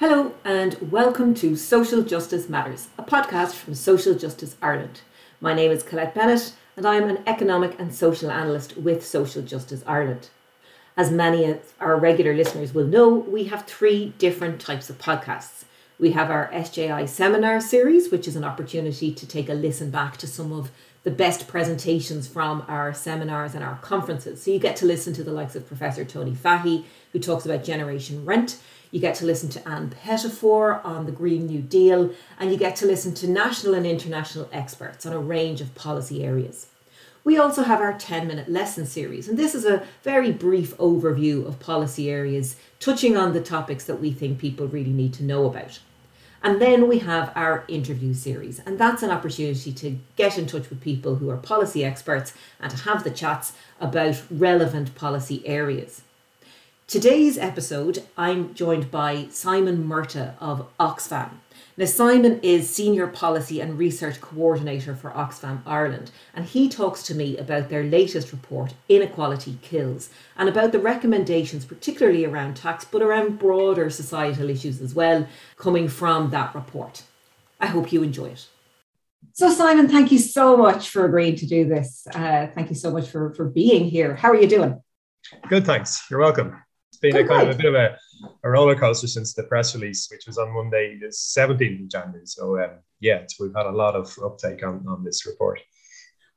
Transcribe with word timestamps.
Hello, 0.00 0.32
and 0.46 0.90
welcome 0.90 1.34
to 1.34 1.54
Social 1.56 2.00
Justice 2.02 2.48
Matters, 2.48 2.88
a 2.96 3.02
podcast 3.02 3.52
from 3.52 3.74
Social 3.74 4.14
Justice 4.14 4.56
Ireland. 4.62 5.02
My 5.42 5.52
name 5.52 5.70
is 5.70 5.82
Colette 5.82 6.14
Bennett, 6.14 6.54
and 6.74 6.86
I 6.86 6.94
am 6.94 7.10
an 7.10 7.22
economic 7.26 7.78
and 7.78 7.94
social 7.94 8.30
analyst 8.30 8.78
with 8.78 9.04
Social 9.04 9.42
Justice 9.42 9.84
Ireland. 9.86 10.30
As 10.96 11.10
many 11.10 11.44
of 11.44 11.74
our 11.80 11.98
regular 11.98 12.32
listeners 12.32 12.72
will 12.72 12.86
know, 12.86 13.10
we 13.10 13.44
have 13.48 13.66
three 13.66 14.14
different 14.16 14.58
types 14.58 14.88
of 14.88 14.96
podcasts. 14.96 15.64
We 15.98 16.12
have 16.12 16.30
our 16.30 16.50
SJI 16.50 17.06
seminar 17.06 17.60
series, 17.60 18.10
which 18.10 18.26
is 18.26 18.36
an 18.36 18.44
opportunity 18.44 19.12
to 19.12 19.26
take 19.26 19.50
a 19.50 19.52
listen 19.52 19.90
back 19.90 20.16
to 20.16 20.26
some 20.26 20.50
of 20.50 20.70
the 21.02 21.10
best 21.10 21.48
presentations 21.48 22.28
from 22.28 22.62
our 22.68 22.92
seminars 22.92 23.54
and 23.54 23.64
our 23.64 23.76
conferences. 23.76 24.42
So 24.42 24.50
you 24.50 24.58
get 24.58 24.76
to 24.76 24.86
listen 24.86 25.12
to 25.14 25.24
the 25.24 25.32
likes 25.32 25.56
of 25.56 25.66
Professor 25.66 26.04
Tony 26.04 26.34
Fahey, 26.34 26.84
who 27.12 27.18
talks 27.18 27.46
about 27.46 27.64
generation 27.64 28.24
rent. 28.24 28.60
You 28.90 29.00
get 29.00 29.14
to 29.16 29.24
listen 29.24 29.48
to 29.50 29.68
Ann 29.68 29.90
Pettifor 29.90 30.84
on 30.84 31.06
the 31.06 31.12
Green 31.12 31.46
New 31.46 31.60
Deal, 31.60 32.12
and 32.38 32.50
you 32.50 32.58
get 32.58 32.76
to 32.76 32.86
listen 32.86 33.14
to 33.14 33.28
national 33.28 33.74
and 33.74 33.86
international 33.86 34.48
experts 34.52 35.06
on 35.06 35.12
a 35.12 35.18
range 35.18 35.60
of 35.60 35.74
policy 35.74 36.24
areas. 36.24 36.66
We 37.22 37.38
also 37.38 37.62
have 37.62 37.80
our 37.80 37.96
10 37.96 38.26
minute 38.26 38.48
lesson 38.48 38.86
series, 38.86 39.28
and 39.28 39.38
this 39.38 39.54
is 39.54 39.64
a 39.64 39.86
very 40.02 40.32
brief 40.32 40.76
overview 40.78 41.46
of 41.46 41.60
policy 41.60 42.10
areas, 42.10 42.56
touching 42.78 43.16
on 43.16 43.32
the 43.32 43.42
topics 43.42 43.84
that 43.84 44.00
we 44.00 44.10
think 44.10 44.38
people 44.38 44.66
really 44.66 44.92
need 44.92 45.14
to 45.14 45.24
know 45.24 45.46
about. 45.46 45.80
And 46.42 46.60
then 46.60 46.88
we 46.88 47.00
have 47.00 47.32
our 47.36 47.64
interview 47.68 48.14
series, 48.14 48.60
and 48.60 48.78
that's 48.78 49.02
an 49.02 49.10
opportunity 49.10 49.72
to 49.72 49.98
get 50.16 50.38
in 50.38 50.46
touch 50.46 50.70
with 50.70 50.80
people 50.80 51.16
who 51.16 51.28
are 51.28 51.36
policy 51.36 51.84
experts 51.84 52.32
and 52.58 52.70
to 52.70 52.78
have 52.78 53.04
the 53.04 53.10
chats 53.10 53.52
about 53.78 54.22
relevant 54.30 54.94
policy 54.94 55.46
areas. 55.46 56.02
Today's 56.86 57.36
episode, 57.36 58.04
I'm 58.16 58.54
joined 58.54 58.90
by 58.90 59.28
Simon 59.30 59.86
Murtagh 59.86 60.34
of 60.40 60.66
Oxfam. 60.80 61.30
Now, 61.80 61.86
Simon 61.86 62.40
is 62.42 62.68
Senior 62.68 63.06
Policy 63.06 63.62
and 63.62 63.78
Research 63.78 64.20
Coordinator 64.20 64.94
for 64.94 65.12
Oxfam 65.12 65.62
Ireland, 65.64 66.10
and 66.34 66.44
he 66.44 66.68
talks 66.68 67.02
to 67.04 67.14
me 67.14 67.38
about 67.38 67.70
their 67.70 67.82
latest 67.82 68.32
report, 68.32 68.74
Inequality 68.90 69.56
Kills, 69.62 70.10
and 70.36 70.46
about 70.46 70.72
the 70.72 70.78
recommendations, 70.78 71.64
particularly 71.64 72.26
around 72.26 72.56
tax, 72.58 72.84
but 72.84 73.00
around 73.00 73.38
broader 73.38 73.88
societal 73.88 74.50
issues 74.50 74.82
as 74.82 74.94
well, 74.94 75.26
coming 75.56 75.88
from 75.88 76.28
that 76.28 76.54
report. 76.54 77.02
I 77.58 77.68
hope 77.68 77.94
you 77.94 78.02
enjoy 78.02 78.26
it. 78.26 78.46
So, 79.32 79.50
Simon, 79.50 79.88
thank 79.88 80.12
you 80.12 80.18
so 80.18 80.58
much 80.58 80.90
for 80.90 81.06
agreeing 81.06 81.36
to 81.36 81.46
do 81.46 81.66
this. 81.66 82.06
Uh, 82.14 82.48
thank 82.54 82.68
you 82.68 82.76
so 82.76 82.90
much 82.90 83.08
for, 83.08 83.32
for 83.32 83.46
being 83.46 83.86
here. 83.86 84.14
How 84.14 84.28
are 84.28 84.36
you 84.36 84.48
doing? 84.48 84.78
Good, 85.48 85.64
thanks. 85.64 86.04
You're 86.10 86.20
welcome 86.20 86.62
It's 86.90 86.98
been 86.98 87.16
a 87.16 87.26
kind 87.26 87.48
of 87.48 87.54
a 87.54 87.58
bit 87.58 87.74
of 87.74 87.74
a, 87.74 87.96
a, 88.42 88.50
roller 88.50 88.74
coaster 88.74 89.06
since 89.06 89.34
the 89.34 89.44
press 89.44 89.74
release, 89.74 90.08
which 90.10 90.26
was 90.26 90.38
on 90.38 90.52
Monday, 90.52 90.98
the 90.98 91.08
17th 91.08 91.82
of 91.82 91.88
January. 91.88 92.26
So, 92.26 92.62
um, 92.62 92.70
yeah, 93.00 93.24
we've 93.38 93.54
had 93.54 93.66
a 93.66 93.72
lot 93.72 93.96
of 93.96 94.14
uptake 94.24 94.64
on, 94.64 94.84
on 94.88 95.04
this 95.04 95.26
report. 95.26 95.60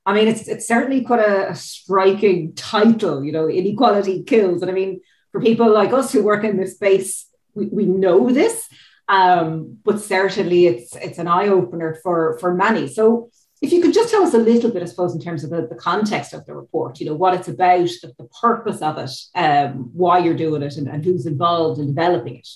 I 0.06 0.14
mean, 0.14 0.28
it's, 0.28 0.48
it's 0.48 0.67
certainly 0.67 1.02
quite 1.02 1.22
a, 1.22 1.52
a 1.52 1.56
striking 1.56 2.54
title, 2.56 3.23
you 3.23 3.31
know, 3.31 3.50
Inequality 3.50 4.23
Kills. 4.23 4.61
And 4.61 4.70
I 4.70 4.73
mean, 4.73 5.02
for 5.31 5.42
people 5.42 5.72
like 5.72 5.94
us 5.94 6.11
who 6.11 6.23
work 6.23 6.44
in 6.44 6.58
this 6.58 6.76
space, 6.76 7.28
we, 7.54 7.67
we 7.67 7.86
know 7.86 8.30
this, 8.30 8.67
um, 9.08 9.78
but 9.84 10.02
certainly 10.02 10.67
it's 10.67 10.95
it's 10.95 11.20
an 11.20 11.28
eye 11.28 11.48
opener 11.48 12.00
for 12.04 12.38
for 12.39 12.54
many. 12.54 12.88
So 12.88 13.30
if 13.64 13.72
you 13.72 13.81
could 13.81 13.94
just 13.94 14.11
tell 14.11 14.23
us 14.23 14.33
a 14.33 14.39
little 14.39 14.69
bit, 14.69 14.83
I 14.83 14.86
suppose, 14.86 15.16
in 15.16 15.22
terms 15.22 15.45
of 15.45 15.50
the, 15.50 15.66
the 15.66 15.75
context 15.75 16.33
of 16.33 16.45
the 16.45 16.53
report, 16.53 17.00
you 17.00 17.06
know, 17.06 17.16
what 17.16 17.33
it's 17.33 17.47
about, 17.47 17.88
the, 18.02 18.14
the 18.17 18.28
purpose 18.42 18.81
of 18.81 18.97
it, 18.97 19.11
um, 19.36 19.89
why 19.94 20.17
you're 20.17 20.36
doing 20.36 20.61
it, 20.61 20.75
and, 20.75 20.89
and 20.89 21.03
who's 21.03 21.25
involved 21.25 21.80
in 21.80 21.88
developing 21.88 22.36
it. 22.36 22.50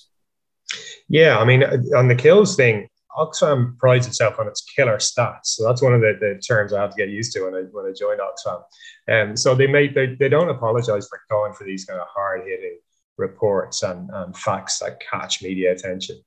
Yeah, 1.07 1.39
I 1.39 1.45
mean, 1.45 1.63
on 1.95 2.09
the 2.09 2.15
kills 2.15 2.57
thing, 2.57 2.89
Oxfam 3.17 3.77
prides 3.77 4.05
itself 4.05 4.37
on 4.37 4.49
its 4.49 4.61
killer 4.61 4.97
stats. 4.97 5.45
So 5.45 5.65
that's 5.65 5.81
one 5.81 5.93
of 5.93 6.01
the, 6.01 6.17
the 6.19 6.41
terms 6.45 6.73
I 6.73 6.81
had 6.81 6.91
to 6.91 6.97
get 6.97 7.09
used 7.09 7.31
to 7.33 7.45
when 7.45 7.55
I 7.55 7.61
when 7.71 7.85
I 7.85 7.93
joined 7.97 8.19
Oxfam. 8.19 8.61
And 9.07 9.29
um, 9.29 9.37
so 9.37 9.55
they 9.55 9.65
make 9.65 9.95
they, 9.95 10.15
they 10.19 10.27
don't 10.27 10.49
apologize 10.49 11.07
for 11.07 11.21
going 11.29 11.53
for 11.53 11.63
these 11.63 11.85
kind 11.85 12.01
of 12.01 12.07
hard 12.13 12.41
hitting 12.41 12.77
reports 13.17 13.81
and, 13.81 14.09
and 14.13 14.37
facts 14.37 14.79
that 14.79 14.99
catch 14.99 15.41
media 15.41 15.71
attention. 15.71 16.19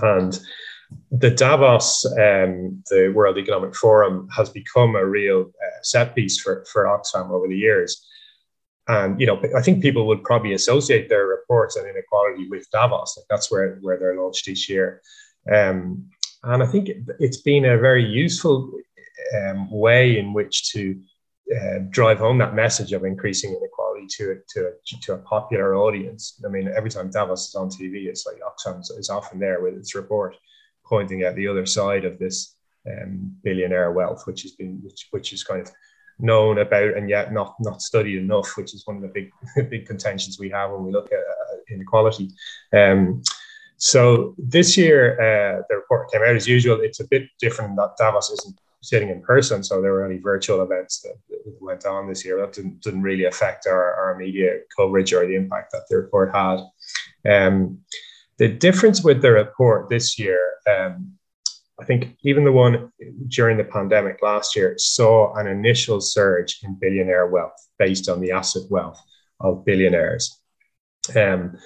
And 0.00 0.38
the 1.10 1.30
Davos, 1.30 2.04
um, 2.06 2.82
the 2.90 3.12
World 3.14 3.38
Economic 3.38 3.74
Forum, 3.74 4.28
has 4.34 4.50
become 4.50 4.96
a 4.96 5.04
real 5.04 5.42
uh, 5.42 5.82
set 5.82 6.14
piece 6.14 6.40
for, 6.40 6.64
for 6.72 6.84
Oxfam 6.84 7.30
over 7.30 7.48
the 7.48 7.56
years. 7.56 8.06
And 8.88 9.18
you 9.20 9.26
know, 9.26 9.40
I 9.56 9.62
think 9.62 9.82
people 9.82 10.06
would 10.08 10.24
probably 10.24 10.52
associate 10.52 11.08
their 11.08 11.26
reports 11.26 11.76
on 11.76 11.86
inequality 11.86 12.48
with 12.48 12.70
Davos. 12.70 13.16
Like 13.16 13.26
that's 13.30 13.50
where, 13.50 13.78
where 13.80 13.98
they're 13.98 14.20
launched 14.20 14.48
each 14.48 14.68
year. 14.68 15.00
Um, 15.50 16.10
and 16.42 16.62
I 16.62 16.66
think 16.66 16.90
it's 17.18 17.40
been 17.40 17.64
a 17.64 17.78
very 17.78 18.04
useful 18.04 18.70
um, 19.36 19.70
way 19.70 20.18
in 20.18 20.34
which 20.34 20.70
to 20.72 21.00
uh, 21.54 21.78
drive 21.90 22.18
home 22.18 22.38
that 22.38 22.54
message 22.54 22.92
of 22.92 23.04
increasing 23.04 23.50
inequality 23.50 24.06
to, 24.08 24.40
to, 24.48 24.72
to 25.02 25.14
a 25.14 25.18
popular 25.18 25.76
audience. 25.76 26.40
I 26.44 26.48
mean, 26.48 26.70
every 26.74 26.90
time 26.90 27.10
Davos 27.10 27.48
is 27.48 27.54
on 27.54 27.70
TV, 27.70 28.06
it's 28.06 28.26
like 28.26 28.36
Oxfam 28.40 28.80
is 28.80 29.10
often 29.10 29.38
there 29.38 29.62
with 29.62 29.76
its 29.76 29.94
report 29.94 30.36
pointing 30.84 31.22
at 31.22 31.36
the 31.36 31.48
other 31.48 31.66
side 31.66 32.04
of 32.04 32.18
this 32.18 32.56
um, 32.90 33.34
billionaire 33.42 33.92
wealth, 33.92 34.26
which 34.26 34.42
has 34.42 34.52
been 34.52 34.80
which, 34.82 35.08
which 35.10 35.32
is 35.32 35.44
kind 35.44 35.62
of 35.62 35.70
known 36.18 36.58
about 36.58 36.96
and 36.96 37.08
yet 37.08 37.32
not 37.32 37.54
not 37.60 37.82
studied 37.82 38.18
enough, 38.18 38.56
which 38.56 38.74
is 38.74 38.86
one 38.86 38.96
of 38.96 39.02
the 39.02 39.08
big 39.08 39.30
big 39.70 39.86
contentions 39.86 40.38
we 40.38 40.50
have 40.50 40.70
when 40.70 40.84
we 40.84 40.92
look 40.92 41.10
at 41.12 41.18
uh, 41.18 41.56
inequality. 41.70 42.30
Um, 42.72 43.22
so 43.76 44.34
this 44.38 44.76
year, 44.76 45.14
uh, 45.20 45.62
the 45.68 45.76
report 45.76 46.10
came 46.12 46.22
out 46.22 46.36
as 46.36 46.46
usual. 46.46 46.80
It's 46.80 47.00
a 47.00 47.08
bit 47.08 47.24
different 47.40 47.76
that 47.76 47.96
Davos 47.98 48.30
isn't 48.30 48.58
sitting 48.82 49.08
in 49.08 49.22
person, 49.22 49.64
so 49.64 49.80
there 49.80 49.92
were 49.92 50.04
only 50.04 50.18
virtual 50.18 50.62
events 50.62 51.00
that, 51.00 51.14
went 51.60 51.84
on 51.84 52.06
this 52.06 52.24
year. 52.24 52.38
That 52.38 52.52
didn't, 52.52 52.80
didn't 52.80 53.02
really 53.02 53.24
affect 53.24 53.66
our, 53.66 53.94
our 53.94 54.16
media 54.16 54.60
coverage 54.74 55.12
or 55.12 55.26
the 55.26 55.34
impact 55.34 55.72
that 55.72 55.82
the 55.88 55.96
report 55.96 56.34
had. 56.34 56.60
Um, 57.30 57.80
the 58.38 58.48
difference 58.48 59.02
with 59.02 59.22
the 59.22 59.30
report 59.30 59.88
this 59.88 60.18
year 60.18 60.54
um, 60.68 61.14
I 61.80 61.84
think 61.84 62.16
even 62.22 62.44
the 62.44 62.52
one 62.52 62.92
during 63.28 63.56
the 63.56 63.64
pandemic 63.64 64.22
last 64.22 64.54
year 64.54 64.74
saw 64.78 65.34
an 65.34 65.46
initial 65.46 66.00
surge 66.00 66.60
in 66.62 66.78
billionaire 66.80 67.26
wealth 67.26 67.56
based 67.78 68.08
on 68.08 68.20
the 68.20 68.30
asset 68.30 68.62
wealth 68.70 69.00
of 69.40 69.64
billionaires. 69.64 70.40
Um, 71.16 71.58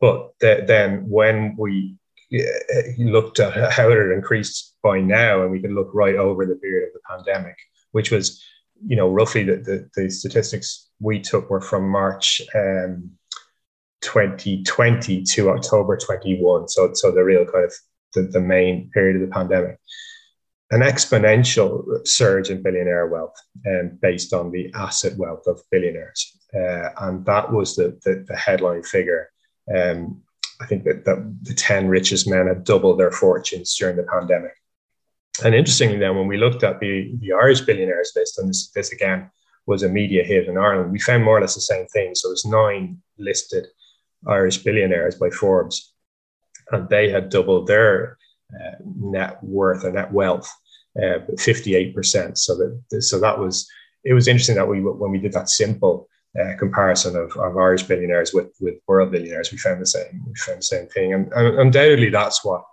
but 0.00 0.32
th- 0.40 0.66
then 0.66 1.08
when 1.08 1.54
we 1.56 1.96
uh, 2.34 2.40
looked 2.98 3.38
at 3.38 3.72
how 3.72 3.88
it 3.90 3.98
had 3.98 4.10
increased 4.10 4.76
by 4.82 5.00
now, 5.00 5.42
and 5.42 5.50
we 5.50 5.60
could 5.60 5.72
look 5.72 5.90
right 5.94 6.16
over 6.16 6.44
the 6.44 6.56
period 6.56 6.88
of 6.88 6.94
the 6.94 7.00
pandemic, 7.08 7.56
which 7.92 8.10
was, 8.10 8.42
you 8.84 8.96
know, 8.96 9.08
roughly 9.08 9.44
the, 9.44 9.56
the, 9.56 9.88
the 9.94 10.10
statistics 10.10 10.90
we 10.98 11.20
took 11.20 11.48
were 11.50 11.60
from 11.60 11.88
March 11.88 12.42
um, 12.56 13.12
2020 14.02 15.22
to 15.22 15.50
October 15.50 15.96
21. 15.96 16.68
So, 16.68 16.90
so 16.92 17.10
the 17.10 17.24
real 17.24 17.44
kind 17.44 17.64
of 17.64 17.72
the, 18.14 18.22
the 18.22 18.40
main 18.40 18.90
period 18.90 19.16
of 19.16 19.28
the 19.28 19.34
pandemic. 19.34 19.78
An 20.70 20.80
exponential 20.80 22.06
surge 22.06 22.48
in 22.50 22.62
billionaire 22.62 23.06
wealth 23.06 23.34
um, 23.66 23.98
based 24.00 24.32
on 24.32 24.50
the 24.50 24.72
asset 24.74 25.16
wealth 25.18 25.46
of 25.46 25.60
billionaires. 25.70 26.38
Uh, 26.54 26.88
and 27.00 27.24
that 27.26 27.52
was 27.52 27.76
the, 27.76 27.98
the, 28.04 28.24
the 28.26 28.36
headline 28.36 28.82
figure. 28.82 29.30
Um, 29.74 30.22
I 30.60 30.66
think 30.66 30.84
that, 30.84 31.04
that 31.04 31.36
the 31.42 31.54
10 31.54 31.88
richest 31.88 32.28
men 32.28 32.46
had 32.46 32.64
doubled 32.64 33.00
their 33.00 33.10
fortunes 33.10 33.76
during 33.76 33.96
the 33.96 34.04
pandemic. 34.04 34.52
And 35.44 35.54
interestingly, 35.54 35.98
then, 35.98 36.16
when 36.16 36.26
we 36.26 36.36
looked 36.36 36.62
at 36.62 36.78
the, 36.78 37.14
the 37.20 37.32
Irish 37.32 37.62
billionaires 37.62 38.12
list, 38.14 38.38
and 38.38 38.48
this, 38.48 38.70
this 38.70 38.92
again 38.92 39.30
was 39.66 39.82
a 39.82 39.88
media 39.88 40.22
hit 40.22 40.46
in 40.46 40.58
Ireland, 40.58 40.92
we 40.92 40.98
found 40.98 41.24
more 41.24 41.38
or 41.38 41.40
less 41.40 41.54
the 41.54 41.60
same 41.60 41.86
thing. 41.86 42.14
So 42.14 42.28
there's 42.28 42.44
nine 42.44 42.98
listed 43.18 43.66
Irish 44.26 44.58
billionaires 44.58 45.16
by 45.16 45.30
Forbes 45.30 45.92
and 46.72 46.88
they 46.88 47.10
had 47.10 47.28
doubled 47.28 47.66
their 47.66 48.18
uh, 48.54 48.76
net 48.84 49.42
worth 49.42 49.84
and 49.84 49.94
net 49.94 50.12
wealth, 50.12 50.50
uh, 50.96 51.20
58%. 51.30 52.36
So 52.38 52.56
that 52.56 53.02
so 53.02 53.20
that 53.20 53.38
was 53.38 53.68
it 54.04 54.14
was 54.14 54.28
interesting 54.28 54.56
that 54.56 54.68
we 54.68 54.80
when 54.80 55.10
we 55.10 55.18
did 55.18 55.32
that 55.32 55.48
simple 55.48 56.08
uh, 56.38 56.56
comparison 56.58 57.14
of, 57.16 57.36
of 57.36 57.56
Irish 57.56 57.84
billionaires 57.84 58.32
with 58.32 58.52
with 58.60 58.74
world 58.88 59.12
billionaires, 59.12 59.52
we 59.52 59.58
found 59.58 59.80
the 59.80 59.86
same 59.86 60.24
we 60.26 60.34
found 60.34 60.58
the 60.58 60.62
same 60.62 60.88
thing, 60.88 61.14
and, 61.14 61.32
and 61.32 61.58
undoubtedly 61.60 62.10
that's 62.10 62.44
what 62.44 62.64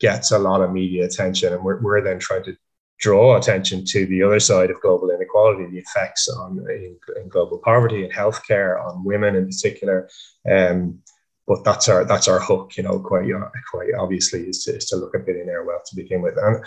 gets 0.00 0.30
a 0.32 0.38
lot 0.38 0.60
of 0.60 0.72
media 0.72 1.04
attention, 1.04 1.52
and 1.52 1.62
we're, 1.62 1.80
we're 1.82 2.02
then 2.02 2.18
trying 2.18 2.42
to 2.44 2.56
draw 2.98 3.36
attention 3.36 3.84
to 3.84 4.06
the 4.06 4.22
other 4.22 4.40
side 4.40 4.70
of 4.70 4.80
global 4.80 5.10
inequality, 5.40 5.70
the 5.70 5.78
effects 5.78 6.28
on 6.28 6.58
in, 6.70 6.96
in 7.20 7.28
global 7.28 7.58
poverty 7.58 8.04
and 8.04 8.12
healthcare 8.12 8.82
on 8.84 9.04
women 9.04 9.36
in 9.36 9.46
particular. 9.46 10.08
Um, 10.50 11.00
but 11.46 11.64
that's 11.64 11.88
our 11.88 12.04
that's 12.04 12.28
our 12.28 12.40
hook, 12.40 12.76
you 12.76 12.82
know, 12.82 13.00
quite 13.00 13.28
quite 13.70 13.88
obviously 13.98 14.48
is 14.48 14.64
to, 14.64 14.76
is 14.76 14.86
to 14.86 14.96
look 14.96 15.14
at 15.14 15.26
billionaire 15.26 15.64
wealth 15.64 15.84
to 15.86 15.96
begin 15.96 16.22
with. 16.22 16.36
And 16.36 16.64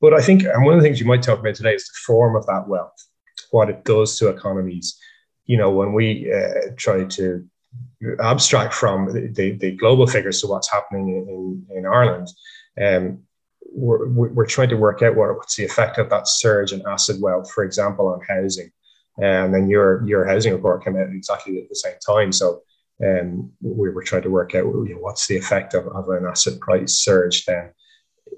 but 0.00 0.12
I 0.12 0.20
think 0.20 0.42
and 0.44 0.64
one 0.64 0.74
of 0.74 0.80
the 0.80 0.86
things 0.86 1.00
you 1.00 1.06
might 1.06 1.22
talk 1.22 1.38
about 1.38 1.54
today 1.54 1.74
is 1.74 1.84
the 1.84 1.98
form 2.06 2.36
of 2.36 2.46
that 2.46 2.68
wealth, 2.68 2.92
what 3.50 3.70
it 3.70 3.84
does 3.84 4.18
to 4.18 4.28
economies. 4.28 4.98
You 5.46 5.56
know, 5.56 5.70
when 5.70 5.92
we 5.92 6.30
uh, 6.32 6.72
try 6.76 7.04
to 7.04 7.46
abstract 8.20 8.74
from 8.74 9.06
the, 9.12 9.52
the 9.52 9.70
global 9.72 10.06
figures 10.06 10.40
to 10.40 10.48
what's 10.48 10.70
happening 10.70 11.08
in, 11.08 11.76
in 11.78 11.86
Ireland, 11.86 12.28
um, 12.82 13.22
we're, 13.76 14.32
we're 14.32 14.46
trying 14.46 14.70
to 14.70 14.76
work 14.76 15.02
out 15.02 15.16
what, 15.16 15.36
what's 15.36 15.56
the 15.56 15.64
effect 15.64 15.98
of 15.98 16.08
that 16.10 16.26
surge 16.26 16.72
in 16.72 16.82
asset 16.86 17.20
wealth, 17.20 17.50
for 17.52 17.62
example, 17.62 18.08
on 18.08 18.20
housing. 18.26 18.70
And 19.18 19.54
then 19.54 19.68
your 19.68 20.06
your 20.06 20.26
housing 20.26 20.52
report 20.52 20.84
came 20.84 20.96
out 20.96 21.08
exactly 21.08 21.58
at 21.58 21.68
the 21.68 21.74
same 21.74 21.94
time. 22.04 22.32
So 22.32 22.62
um, 23.04 23.50
we 23.62 23.90
were 23.90 24.02
trying 24.02 24.22
to 24.22 24.30
work 24.30 24.54
out 24.54 24.64
you 24.64 24.88
know, 24.90 25.00
what's 25.00 25.26
the 25.26 25.36
effect 25.36 25.74
of, 25.74 25.86
of 25.88 26.08
an 26.08 26.26
asset 26.26 26.60
price 26.60 26.94
surge 26.94 27.44
then 27.44 27.70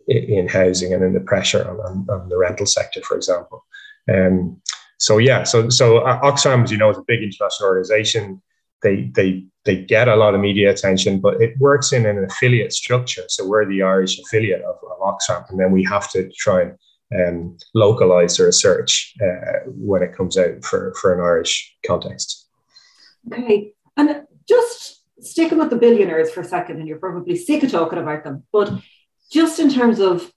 in 0.08 0.48
housing 0.48 0.92
and 0.92 1.02
in 1.02 1.14
the 1.14 1.20
pressure 1.20 1.68
on, 1.68 2.06
on, 2.08 2.28
the 2.28 2.36
rental 2.36 2.66
sector, 2.66 3.00
for 3.02 3.16
example. 3.16 3.64
Um, 4.12 4.60
so 4.98 5.18
yeah, 5.18 5.44
so 5.44 5.68
so 5.68 6.00
Oxfam, 6.00 6.64
as 6.64 6.72
you 6.72 6.78
know, 6.78 6.90
is 6.90 6.98
a 6.98 7.04
big 7.06 7.22
international 7.22 7.68
organization. 7.68 8.42
They 8.82 9.10
they 9.14 9.44
they 9.64 9.76
get 9.84 10.08
a 10.08 10.16
lot 10.16 10.34
of 10.34 10.40
media 10.40 10.70
attention, 10.70 11.20
but 11.20 11.40
it 11.42 11.58
works 11.58 11.92
in 11.92 12.06
an 12.06 12.24
affiliate 12.24 12.72
structure. 12.72 13.24
So 13.28 13.46
we're 13.46 13.68
the 13.68 13.82
Irish 13.82 14.18
affiliate 14.18 14.62
of, 14.62 14.76
of 14.76 14.98
Oxfam, 15.00 15.50
and 15.50 15.60
then 15.60 15.72
we 15.72 15.84
have 15.84 16.10
to 16.12 16.30
try 16.38 16.62
and 17.10 17.28
um, 17.28 17.56
localize 17.74 18.36
the 18.36 18.44
research 18.44 19.14
uh, 19.22 19.60
when 19.66 20.02
it 20.02 20.14
comes 20.14 20.36
out 20.36 20.64
for, 20.64 20.94
for 21.00 21.14
an 21.14 21.20
Irish 21.20 21.76
context. 21.86 22.48
Okay, 23.32 23.72
and 23.96 24.22
just 24.48 25.02
sticking 25.20 25.58
with 25.58 25.70
the 25.70 25.76
billionaires 25.76 26.30
for 26.30 26.40
a 26.40 26.44
second, 26.44 26.78
and 26.78 26.88
you're 26.88 26.98
probably 26.98 27.36
sick 27.36 27.62
of 27.62 27.70
talking 27.70 27.98
about 27.98 28.24
them, 28.24 28.44
but 28.52 28.72
just 29.30 29.58
in 29.58 29.70
terms 29.70 30.00
of 30.00 30.32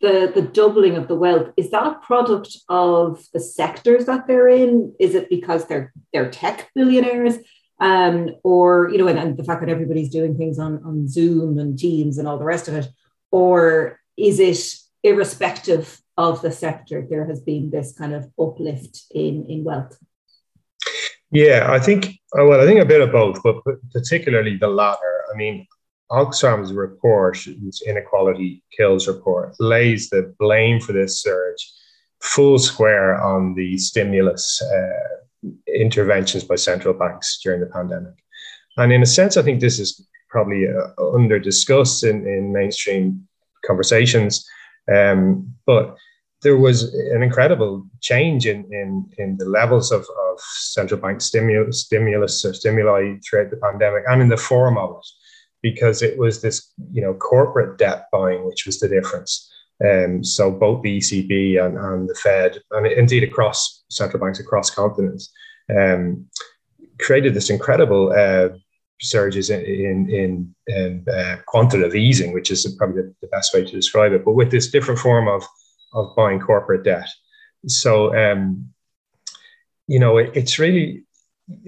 the, 0.00 0.32
the 0.34 0.42
doubling 0.42 0.96
of 0.96 1.08
the 1.08 1.14
wealth, 1.14 1.52
is 1.56 1.70
that 1.70 1.86
a 1.86 1.98
product 2.06 2.56
of 2.68 3.22
the 3.34 3.40
sectors 3.40 4.06
that 4.06 4.26
they're 4.26 4.48
in? 4.48 4.94
Is 4.98 5.14
it 5.14 5.28
because 5.28 5.66
they're 5.66 5.92
they're 6.12 6.30
tech 6.30 6.70
billionaires? 6.74 7.36
Um, 7.80 8.30
or 8.44 8.90
you 8.90 8.98
know, 8.98 9.08
and, 9.08 9.18
and 9.18 9.36
the 9.36 9.44
fact 9.44 9.60
that 9.60 9.70
everybody's 9.70 10.10
doing 10.10 10.36
things 10.36 10.58
on, 10.58 10.82
on 10.84 11.08
Zoom 11.08 11.58
and 11.58 11.78
Teams 11.78 12.18
and 12.18 12.28
all 12.28 12.38
the 12.38 12.44
rest 12.44 12.68
of 12.68 12.74
it, 12.74 12.88
or 13.30 13.98
is 14.16 14.38
it 14.38 14.74
irrespective 15.02 16.00
of 16.16 16.42
the 16.42 16.52
sector, 16.52 17.06
there 17.08 17.24
has 17.24 17.40
been 17.40 17.70
this 17.70 17.94
kind 17.96 18.12
of 18.12 18.30
uplift 18.38 19.04
in, 19.10 19.46
in 19.48 19.64
wealth? 19.64 19.98
Yeah, 21.30 21.68
I 21.70 21.78
think, 21.78 22.06
uh, 22.38 22.44
well, 22.44 22.60
I 22.60 22.66
think 22.66 22.80
a 22.80 22.84
bit 22.84 23.00
of 23.00 23.12
both, 23.12 23.42
but 23.42 23.56
particularly 23.92 24.56
the 24.56 24.68
latter. 24.68 25.24
I 25.32 25.36
mean, 25.36 25.66
Oxfam's 26.10 26.72
report, 26.72 27.38
Inequality 27.86 28.62
Kills 28.76 29.06
report, 29.06 29.54
lays 29.60 30.10
the 30.10 30.34
blame 30.38 30.80
for 30.80 30.92
this 30.92 31.22
surge 31.22 31.72
full 32.20 32.58
square 32.58 33.18
on 33.22 33.54
the 33.54 33.78
stimulus 33.78 34.60
uh, 34.60 35.19
interventions 35.66 36.44
by 36.44 36.56
central 36.56 36.94
banks 36.94 37.40
during 37.42 37.60
the 37.60 37.66
pandemic. 37.66 38.14
And 38.76 38.92
in 38.92 39.02
a 39.02 39.06
sense, 39.06 39.36
I 39.36 39.42
think 39.42 39.60
this 39.60 39.78
is 39.78 40.06
probably 40.28 40.66
uh, 40.68 41.14
under 41.14 41.38
discussed 41.38 42.04
in, 42.04 42.26
in 42.26 42.52
mainstream 42.52 43.26
conversations. 43.66 44.46
Um, 44.92 45.54
but 45.66 45.96
there 46.42 46.56
was 46.56 46.94
an 46.94 47.22
incredible 47.22 47.86
change 48.00 48.46
in, 48.46 48.64
in, 48.72 49.10
in 49.18 49.36
the 49.36 49.44
levels 49.44 49.92
of, 49.92 50.00
of 50.00 50.40
central 50.40 51.00
bank 51.00 51.20
stimulus, 51.20 51.82
stimulus 51.82 52.44
or 52.44 52.54
stimuli 52.54 53.16
throughout 53.18 53.50
the 53.50 53.56
pandemic 53.58 54.04
and 54.08 54.22
in 54.22 54.28
the 54.28 54.36
form 54.36 54.78
of 54.78 54.90
it, 54.90 55.06
because 55.62 56.00
it 56.00 56.18
was 56.18 56.40
this, 56.40 56.72
you 56.92 57.02
know, 57.02 57.12
corporate 57.14 57.76
debt 57.76 58.06
buying, 58.10 58.46
which 58.46 58.64
was 58.64 58.78
the 58.78 58.88
difference. 58.88 59.52
Um, 59.84 60.22
so 60.22 60.50
both 60.50 60.82
the 60.82 60.98
ECB 60.98 61.64
and, 61.64 61.78
and 61.78 62.08
the 62.08 62.14
Fed, 62.14 62.58
and 62.72 62.86
indeed 62.86 63.22
across 63.22 63.84
central 63.88 64.22
banks 64.22 64.40
across 64.40 64.70
continents, 64.70 65.32
um, 65.74 66.26
created 67.00 67.34
this 67.34 67.50
incredible 67.50 68.12
uh, 68.12 68.50
surges 69.00 69.48
in 69.48 70.10
in, 70.10 70.54
in, 70.66 71.06
uh, 71.08 71.36
quantitative 71.46 71.94
easing, 71.94 72.34
which 72.34 72.50
is 72.50 72.66
probably 72.76 73.02
the, 73.02 73.14
the 73.22 73.28
best 73.28 73.54
way 73.54 73.64
to 73.64 73.72
describe 73.72 74.12
it. 74.12 74.24
But 74.24 74.32
with 74.34 74.50
this 74.50 74.70
different 74.70 75.00
form 75.00 75.28
of 75.28 75.44
of 75.92 76.14
buying 76.16 76.40
corporate 76.40 76.84
debt. 76.84 77.08
So, 77.66 78.14
um, 78.16 78.70
you 79.86 79.98
know, 79.98 80.18
it, 80.18 80.30
it's 80.34 80.58
really, 80.58 81.04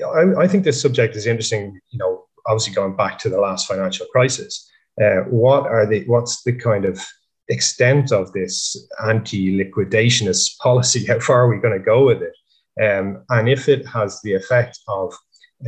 I, 0.05 0.43
I, 0.43 0.49
think 0.49 0.65
this 0.65 0.81
subject 0.81 1.17
is 1.17 1.26
interesting, 1.26 1.81
you 1.91 1.99
know, 1.99 2.25
obviously 2.47 2.75
going 2.75 2.97
back 2.97 3.19
to 3.20 3.29
the 3.29 3.41
last 3.41 3.67
financial 3.67 4.06
crisis. 4.06 4.70
Uh, 5.00 5.23
what 5.29 5.67
are 5.67 5.87
the, 5.87 6.05
what's 6.06 6.43
the 6.44 6.53
kind 6.53 6.85
of 6.85 7.05
extent 7.52 8.12
of 8.12 8.32
this 8.32 8.76
anti-liquidationist 9.04 10.58
policy? 10.62 11.06
How 11.06 11.20
far 11.20 11.43
are 11.43 11.49
we 11.49 11.60
going 11.60 11.78
to 11.78 11.84
go 11.84 12.06
with 12.06 12.22
it? 12.22 12.34
Um, 12.82 13.25
and 13.28 13.49
if 13.49 13.69
it 13.69 13.87
has 13.87 14.20
the 14.22 14.34
effect 14.34 14.78
of 14.88 15.14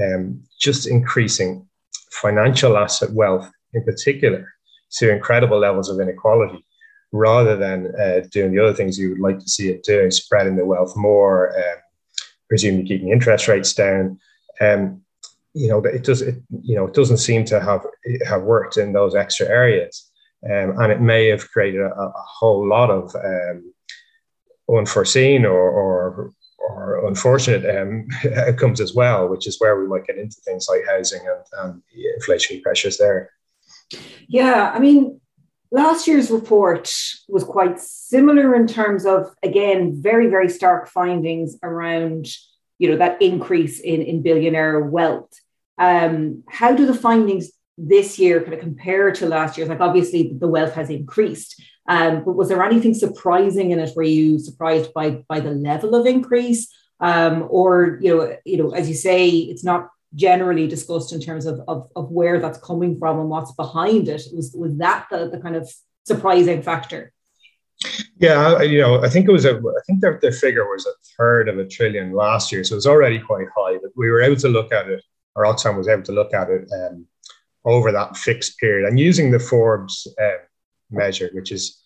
um, 0.03 0.43
just 0.59 0.87
increasing 0.87 1.69
financial 2.11 2.79
asset 2.79 3.11
wealth 3.13 3.51
in 3.75 3.85
particular 3.85 4.53
to 4.93 5.13
incredible 5.13 5.59
levels 5.59 5.91
of 5.91 6.01
inequality, 6.01 6.65
rather 7.15 7.57
than 7.57 7.95
uh, 8.01 8.21
doing 8.33 8.53
the 8.53 8.63
other 8.63 8.75
things 8.75 8.99
you 8.99 9.11
would 9.11 9.21
like 9.21 9.39
to 9.39 9.49
see 9.49 9.69
it 9.69 9.85
doing, 9.85 10.11
spreading 10.11 10.57
the 10.57 10.67
wealth 10.67 10.97
more, 10.97 11.57
um, 11.57 11.77
presumably 12.49 12.87
keeping 12.87 13.11
interest 13.11 13.47
rates 13.47 13.73
down. 13.73 14.19
Um, 14.61 15.01
you 15.55 15.69
know, 15.69 15.79
it 15.85 16.03
does. 16.03 16.23
It, 16.23 16.43
you 16.63 16.75
know, 16.75 16.87
it 16.87 16.95
doesn't 16.95 17.19
seem 17.19 17.45
to 17.47 17.61
have 17.61 17.87
have 18.27 18.43
worked 18.43 18.77
in 18.77 18.93
those 18.93 19.15
extra 19.15 19.47
areas, 19.47 20.11
um, 20.51 20.81
and 20.81 20.93
it 20.93 21.01
may 21.01 21.29
have 21.29 21.51
created 21.51 21.81
a, 21.81 21.91
a 21.91 22.13
whole 22.17 22.69
lot 22.69 22.91
of 22.91 23.15
um, 23.17 23.73
unforeseen 24.69 25.45
or, 25.45 25.71
or 25.71 26.33
or 26.59 27.07
unfortunate 27.07 27.65
um, 27.77 28.09
outcomes 28.37 28.81
as 28.81 28.95
well, 28.95 29.29
which 29.29 29.47
is 29.47 29.61
where 29.61 29.79
we 29.79 29.87
might 29.87 30.07
get 30.07 30.17
into 30.17 30.41
things 30.47 30.67
like 30.67 30.81
housing 30.89 31.21
and, 31.21 31.45
and 31.61 31.83
inflationary 32.19 32.63
pressures 32.63 32.97
there. 32.97 33.31
Yeah, 34.29 34.73
I 34.75 34.79
mean, 34.79 35.21
Last 35.75 36.07
year's 36.07 36.31
report 36.31 36.89
was 37.29 37.43
quite 37.43 37.81
similar 37.81 38.55
in 38.55 38.69
terms 38.69 39.05
of, 39.05 39.35
again, 39.43 40.01
very, 40.01 40.29
very 40.29 40.49
stark 40.49 40.87
findings 40.87 41.57
around, 41.65 42.29
you 42.79 42.91
know, 42.91 42.97
that 42.99 43.21
increase 43.21 43.81
in, 43.81 44.01
in 44.03 44.23
billionaire 44.23 44.79
wealth. 44.79 45.33
Um, 45.77 46.45
how 46.49 46.77
do 46.77 46.87
the 46.87 46.95
findings 46.95 47.51
this 47.77 48.19
year 48.19 48.41
kind 48.41 48.55
of 48.55 48.61
compare 48.61 49.13
to 49.13 49.27
last 49.27 49.57
year's? 49.57 49.69
Like, 49.69 49.81
obviously, 49.81 50.35
the 50.39 50.49
wealth 50.49 50.75
has 50.75 50.91
increased, 50.91 51.61
um, 51.89 52.25
but 52.25 52.33
was 52.33 52.49
there 52.49 52.63
anything 52.63 52.95
surprising 52.95 53.71
in 53.71 53.79
it? 53.79 53.97
Were 53.97 54.03
you 54.03 54.39
surprised 54.39 54.93
by 54.95 55.25
by 55.29 55.41
the 55.41 55.51
level 55.51 55.95
of 55.95 56.07
increase, 56.07 56.73
um, 57.01 57.47
or 57.51 57.99
you 58.01 58.17
know, 58.17 58.37
you 58.45 58.57
know, 58.59 58.71
as 58.71 58.89
you 58.89 58.95
say, 58.95 59.29
it's 59.29 59.65
not 59.65 59.89
generally 60.15 60.67
discussed 60.69 61.13
in 61.13 61.21
terms 61.21 61.45
of, 61.45 61.61
of, 61.67 61.89
of 61.97 62.11
where 62.11 62.41
that's 62.41 62.59
coming 62.59 62.99
from 62.99 63.19
and 63.19 63.29
what's 63.29 63.53
behind 63.53 64.09
it. 64.09 64.23
Was, 64.33 64.55
was 64.57 64.77
that 64.77 65.07
the, 65.11 65.29
the 65.29 65.41
kind 65.41 65.57
of 65.57 65.69
surprising 66.05 66.63
factor? 66.63 67.13
Yeah, 68.19 68.63
you 68.63 68.81
know, 68.81 69.03
I 69.03 69.09
think 69.09 69.29
it 69.29 69.33
was 69.33 69.45
a. 69.45 69.57
I 69.57 69.83
think 69.87 70.01
the, 70.01 70.19
the 70.23 70.33
figure 70.33 70.65
was 70.65 70.87
a 70.87 70.93
third 71.19 71.49
of 71.49 71.59
a 71.59 71.67
trillion 71.67 72.13
last 72.13 72.53
year, 72.53 72.63
so 72.65 72.77
it's 72.77 72.87
already 72.87 73.19
quite 73.19 73.49
high. 73.55 73.77
But 73.83 73.91
we 73.97 74.09
were 74.09 74.23
able 74.23 74.37
to 74.37 74.49
look 74.49 74.73
at 74.73 74.89
it, 74.89 75.03
or 75.35 75.45
Oxfam 75.45 75.77
was 75.77 75.89
able 75.89 76.05
to 76.05 76.13
look 76.13 76.33
at 76.33 76.49
it 76.49 76.71
um, 76.73 77.07
over 77.65 77.93
that 77.93 78.17
fixed 78.17 78.59
period, 78.59 78.87
and 78.89 78.99
using 78.99 79.31
the 79.31 79.39
Forbes 79.39 80.07
uh, 80.21 80.39
measure, 80.91 81.31
which 81.33 81.53
is, 81.53 81.81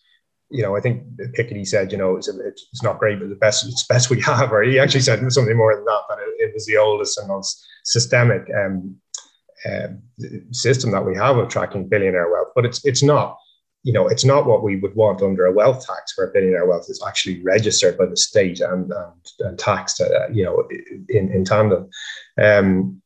you 0.51 0.63
know, 0.63 0.77
I 0.77 0.81
think 0.81 1.05
Piketty 1.37 1.67
said, 1.67 1.93
you 1.93 1.99
know, 1.99 2.17
it's, 2.17 2.29
it's 2.29 2.83
not 2.83 2.99
great, 2.99 3.21
but 3.21 3.29
the 3.29 3.37
best 3.37 3.67
it's 3.67 3.87
best 3.87 4.11
we 4.11 4.21
have. 4.23 4.53
Or 4.53 4.63
he 4.63 4.79
actually 4.79 5.01
said 5.01 5.21
something 5.33 5.57
more 5.57 5.75
than 5.75 5.85
that, 5.85 6.03
that 6.09 6.19
it, 6.19 6.49
it 6.49 6.55
was 6.55 6.67
the 6.67 6.77
oldest 6.77 7.19
and 7.19 7.29
most 7.29 7.67
systemic 7.85 8.49
um, 8.55 8.97
uh, 9.67 9.89
system 10.53 10.91
that 10.93 11.05
we 11.05 11.17
have 11.17 11.37
of 11.37 11.49
tracking 11.49 11.89
billionaire 11.89 12.31
wealth, 12.31 12.49
but 12.55 12.65
it's 12.65 12.85
it's 12.85 13.03
not 13.03 13.37
you 13.83 13.93
know 13.93 14.09
it's 14.09 14.25
not 14.25 14.47
what 14.47 14.63
we 14.63 14.77
would 14.77 14.95
want 14.95 15.23
under 15.23 15.47
a 15.47 15.53
wealth 15.53 15.85
tax 15.87 16.17
where 16.17 16.33
billionaire 16.33 16.67
wealth 16.67 16.87
is 16.89 17.03
actually 17.07 17.43
registered 17.43 17.97
by 17.97 18.07
the 18.07 18.17
state 18.17 18.61
and 18.61 18.93
and, 18.93 19.27
and 19.41 19.59
taxed 19.59 20.01
uh, 20.01 20.29
you 20.33 20.45
know 20.45 20.67
in 21.09 21.31
in 21.33 21.45
tandem. 21.45 21.89
Um, 22.41 23.03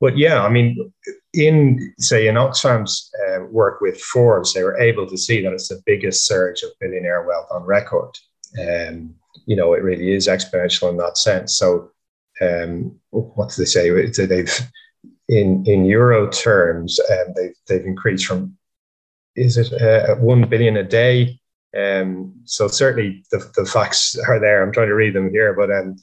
but 0.00 0.16
yeah, 0.16 0.42
I 0.42 0.48
mean, 0.48 0.92
in 1.32 1.94
say 1.98 2.26
in 2.26 2.36
Oxfam's 2.36 3.10
uh, 3.28 3.44
work 3.44 3.80
with 3.80 4.00
Forbes, 4.00 4.52
they 4.52 4.62
were 4.62 4.78
able 4.78 5.06
to 5.08 5.16
see 5.16 5.42
that 5.42 5.52
it's 5.52 5.68
the 5.68 5.82
biggest 5.86 6.26
surge 6.26 6.62
of 6.62 6.70
billionaire 6.80 7.24
wealth 7.24 7.46
on 7.50 7.62
record. 7.62 8.10
Um, 8.58 9.14
you 9.46 9.54
know, 9.56 9.74
it 9.74 9.82
really 9.82 10.12
is 10.12 10.26
exponential 10.26 10.90
in 10.90 10.96
that 10.96 11.18
sense. 11.18 11.56
So 11.56 11.90
um, 12.40 12.98
what 13.10 13.50
do 13.50 13.62
they 13.62 13.66
say? 13.66 13.90
They've 13.90 14.60
in 15.28 15.64
in 15.66 15.84
euro 15.84 16.28
terms, 16.28 16.98
um, 17.10 17.34
they've 17.36 17.54
they've 17.68 17.86
increased 17.86 18.26
from 18.26 18.56
is 19.36 19.56
it 19.56 19.72
uh, 19.72 20.16
one 20.16 20.48
billion 20.48 20.76
a 20.76 20.82
day? 20.82 21.40
Um, 21.76 22.34
so 22.44 22.66
certainly 22.66 23.24
the, 23.30 23.48
the 23.54 23.64
facts 23.64 24.18
are 24.26 24.40
there. 24.40 24.62
I'm 24.62 24.72
trying 24.72 24.88
to 24.88 24.94
read 24.94 25.14
them 25.14 25.30
here, 25.30 25.54
but 25.54 25.70
um, 25.70 25.96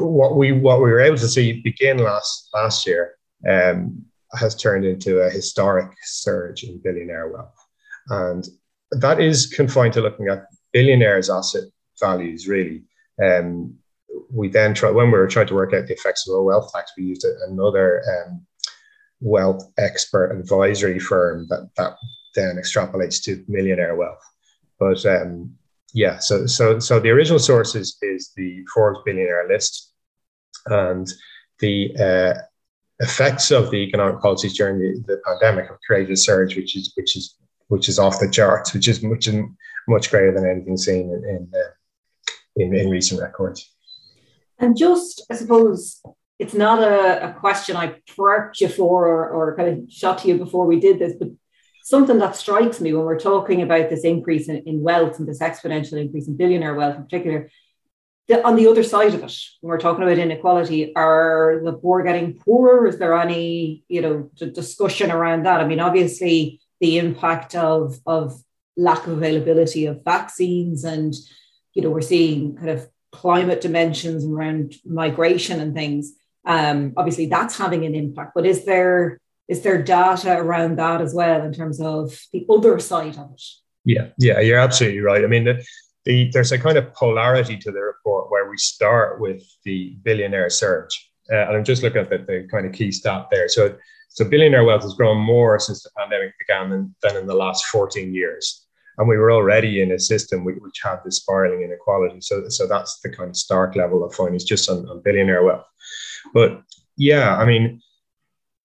what 0.00 0.36
we 0.36 0.52
what 0.52 0.78
we 0.78 0.90
were 0.90 1.00
able 1.00 1.18
to 1.18 1.28
see 1.28 1.60
begin 1.60 1.98
last 1.98 2.48
last 2.54 2.86
year 2.86 3.16
um, 3.48 4.06
has 4.34 4.54
turned 4.54 4.84
into 4.84 5.20
a 5.20 5.30
historic 5.30 5.90
surge 6.04 6.64
in 6.64 6.80
billionaire 6.82 7.28
wealth, 7.28 7.54
and 8.08 8.48
that 8.90 9.20
is 9.20 9.46
confined 9.46 9.94
to 9.94 10.00
looking 10.00 10.28
at 10.28 10.46
billionaires' 10.72 11.30
asset 11.30 11.64
values 12.00 12.48
really. 12.48 12.82
Um, 13.22 13.76
we 14.30 14.48
then 14.48 14.74
try 14.74 14.90
when 14.90 15.10
we 15.10 15.18
were 15.18 15.26
trying 15.26 15.46
to 15.48 15.54
work 15.54 15.74
out 15.74 15.86
the 15.86 15.94
effects 15.94 16.28
of 16.28 16.34
a 16.34 16.42
wealth 16.42 16.70
tax, 16.72 16.92
we 16.96 17.04
used 17.04 17.26
another 17.48 18.02
um, 18.08 18.46
wealth 19.20 19.70
expert 19.78 20.36
advisory 20.38 20.98
firm 20.98 21.46
that 21.48 21.70
that 21.76 21.96
then 22.34 22.56
extrapolates 22.56 23.22
to 23.24 23.44
millionaire 23.48 23.94
wealth. 23.94 24.22
But 24.78 25.04
um, 25.06 25.54
yeah, 25.94 26.18
so 26.18 26.46
so 26.46 26.78
so 26.78 26.98
the 26.98 27.10
original 27.10 27.38
source 27.38 27.74
is, 27.74 27.96
is 28.02 28.32
the 28.36 28.64
Forbes 28.72 29.00
billionaire 29.04 29.46
list, 29.48 29.92
and 30.66 31.06
the 31.60 31.94
uh, 31.98 32.40
effects 33.02 33.50
of 33.50 33.70
the 33.70 33.78
economic 33.78 34.20
policies 34.20 34.56
during 34.56 34.78
the, 34.78 35.02
the 35.06 35.20
pandemic 35.26 35.68
have 35.68 35.78
created 35.86 36.12
a 36.12 36.16
surge, 36.16 36.56
which 36.56 36.76
is 36.76 36.92
which 36.96 37.16
is 37.16 37.36
which 37.68 37.88
is 37.88 37.98
off 37.98 38.20
the 38.20 38.30
charts, 38.30 38.72
which 38.74 38.88
is 38.88 39.02
much 39.02 39.28
much 39.88 40.10
greater 40.10 40.32
than 40.32 40.48
anything 40.48 40.76
seen 40.76 41.10
in 41.10 41.24
in, 41.34 41.52
uh, 41.54 41.70
in, 42.56 42.74
in 42.74 42.90
recent 42.90 43.20
records. 43.20 43.74
And 44.58 44.76
just, 44.76 45.26
I 45.28 45.34
suppose, 45.34 46.00
it's 46.38 46.54
not 46.54 46.78
a, 46.80 47.30
a 47.30 47.32
question 47.32 47.76
I 47.76 47.96
prepped 48.08 48.60
you 48.60 48.68
for 48.68 49.08
or, 49.08 49.28
or 49.28 49.56
kind 49.56 49.68
of 49.68 49.92
shot 49.92 50.18
to 50.18 50.28
you 50.28 50.38
before 50.38 50.66
we 50.66 50.78
did 50.78 50.98
this, 50.98 51.14
but 51.18 51.28
something 51.84 52.18
that 52.18 52.36
strikes 52.36 52.80
me 52.80 52.92
when 52.92 53.04
we're 53.04 53.18
talking 53.18 53.62
about 53.62 53.90
this 53.90 54.04
increase 54.04 54.48
in, 54.48 54.58
in 54.66 54.82
wealth 54.82 55.18
and 55.18 55.28
this 55.28 55.40
exponential 55.40 56.00
increase 56.00 56.28
in 56.28 56.36
billionaire 56.36 56.74
wealth 56.74 56.96
in 56.96 57.02
particular, 57.02 57.50
the, 58.28 58.44
on 58.46 58.56
the 58.56 58.68
other 58.68 58.82
side 58.82 59.14
of 59.14 59.22
it, 59.22 59.36
when 59.60 59.70
we're 59.70 59.80
talking 59.80 60.02
about 60.02 60.18
inequality, 60.18 60.94
are 60.94 61.60
the 61.64 61.72
poor 61.72 62.02
getting 62.02 62.38
poorer? 62.38 62.86
Is 62.86 62.98
there 62.98 63.16
any, 63.18 63.84
you 63.88 64.00
know, 64.00 64.30
discussion 64.36 65.10
around 65.10 65.44
that? 65.44 65.60
I 65.60 65.66
mean, 65.66 65.80
obviously, 65.80 66.60
the 66.80 66.98
impact 66.98 67.54
of 67.54 67.98
of 68.06 68.40
lack 68.76 69.06
of 69.06 69.12
availability 69.12 69.86
of 69.86 70.04
vaccines, 70.04 70.84
and 70.84 71.14
you 71.74 71.82
know, 71.82 71.90
we're 71.90 72.00
seeing 72.00 72.56
kind 72.56 72.70
of 72.70 72.88
climate 73.10 73.60
dimensions 73.60 74.24
around 74.24 74.74
migration 74.84 75.60
and 75.60 75.74
things. 75.74 76.12
Um, 76.44 76.94
obviously, 76.96 77.26
that's 77.26 77.58
having 77.58 77.84
an 77.84 77.94
impact. 77.94 78.32
But 78.34 78.46
is 78.46 78.64
there 78.64 79.20
is 79.48 79.62
there 79.62 79.82
data 79.82 80.38
around 80.38 80.78
that 80.78 81.00
as 81.00 81.12
well 81.12 81.42
in 81.42 81.52
terms 81.52 81.80
of 81.80 82.18
the 82.32 82.46
other 82.48 82.78
side 82.78 83.18
of 83.18 83.32
it? 83.32 83.42
Yeah, 83.84 84.08
yeah, 84.16 84.38
you're 84.40 84.58
absolutely 84.58 85.00
right. 85.00 85.24
I 85.24 85.26
mean, 85.26 85.44
the, 85.44 85.64
the, 86.04 86.30
there's 86.32 86.52
a 86.52 86.58
kind 86.58 86.78
of 86.78 86.92
polarity 86.94 87.56
to 87.58 87.70
the 87.70 87.80
report 87.80 88.30
where 88.30 88.50
we 88.50 88.56
start 88.56 89.20
with 89.20 89.42
the 89.64 89.96
billionaire 90.02 90.50
surge. 90.50 91.10
Uh, 91.30 91.36
and 91.36 91.56
I'm 91.56 91.64
just 91.64 91.82
looking 91.82 92.02
at 92.02 92.10
the, 92.10 92.18
the, 92.18 92.48
kind 92.50 92.66
of 92.66 92.72
key 92.72 92.90
stat 92.90 93.28
there. 93.30 93.48
So, 93.48 93.76
so 94.08 94.24
billionaire 94.24 94.64
wealth 94.64 94.82
has 94.82 94.94
grown 94.94 95.18
more 95.18 95.58
since 95.58 95.82
the 95.82 95.90
pandemic 95.96 96.34
began 96.38 96.70
than, 96.70 96.94
than 97.02 97.16
in 97.16 97.26
the 97.26 97.34
last 97.34 97.66
14 97.66 98.12
years. 98.12 98.66
And 98.98 99.08
we 99.08 99.16
were 99.16 99.32
already 99.32 99.80
in 99.80 99.92
a 99.92 99.98
system 99.98 100.44
which, 100.44 100.58
had 100.82 100.98
this 101.04 101.16
spiraling 101.16 101.62
inequality. 101.62 102.20
So, 102.20 102.48
so 102.48 102.66
that's 102.66 103.00
the 103.00 103.10
kind 103.10 103.30
of 103.30 103.36
stark 103.36 103.76
level 103.76 104.04
of 104.04 104.14
findings 104.14 104.44
just 104.44 104.68
on, 104.68 104.86
on 104.88 105.00
billionaire 105.02 105.44
wealth. 105.44 105.64
But 106.34 106.62
yeah, 106.96 107.36
I 107.36 107.46
mean, 107.46 107.80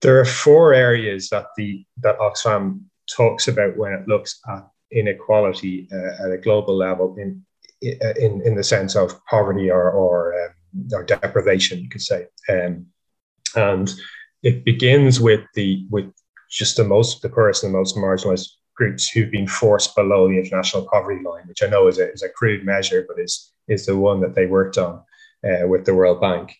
there 0.01 0.20
are 0.20 0.25
four 0.25 0.74
areas 0.74 1.29
that 1.29 1.48
the 1.56 1.86
that 2.01 2.20
Oxfam 2.20 2.82
talks 3.10 3.48
about 3.48 3.77
when 3.77 3.94
it 3.94 4.08
looks 4.08 4.39
at 4.48 4.67
inequality 4.91 5.88
uh, 5.91 6.25
at 6.25 6.32
a 6.32 6.38
global 6.38 6.75
level 6.75 7.15
in 7.17 7.44
in 7.82 8.41
in 8.44 8.56
the 8.56 8.63
sense 8.63 8.96
of 8.96 9.24
poverty 9.25 9.70
or 9.70 9.91
or, 9.91 10.34
um, 10.34 10.88
or 10.94 11.03
deprivation, 11.03 11.79
you 11.79 11.89
could 11.89 12.01
say, 12.01 12.27
um, 12.50 12.86
and 13.56 13.94
it 14.44 14.65
begins 14.65 15.20
with 15.20 15.41
the 15.56 15.86
with 15.89 16.12
just 16.50 16.77
the 16.77 16.84
most 16.84 17.22
the 17.22 17.29
poorest 17.29 17.63
and 17.63 17.74
the 17.74 17.77
most 17.77 17.96
marginalized 17.96 18.50
groups 18.75 19.10
who've 19.10 19.32
been 19.32 19.48
forced 19.48 19.96
below 19.96 20.27
the 20.27 20.38
international 20.38 20.88
poverty 20.91 21.22
line, 21.24 21.48
which 21.48 21.63
I 21.63 21.67
know 21.67 21.88
is 21.88 21.98
a, 21.98 22.12
is 22.12 22.22
a 22.22 22.29
crude 22.29 22.65
measure, 22.65 23.06
but 23.08 23.20
is 23.20 23.53
is 23.67 23.86
the 23.86 23.98
one 23.98 24.22
that 24.22 24.36
they 24.36 24.46
worked 24.46 24.77
on 24.77 25.03
uh, 25.44 25.67
with 25.67 25.86
the 25.86 25.96
World 25.96 26.22
Bank. 26.22 26.56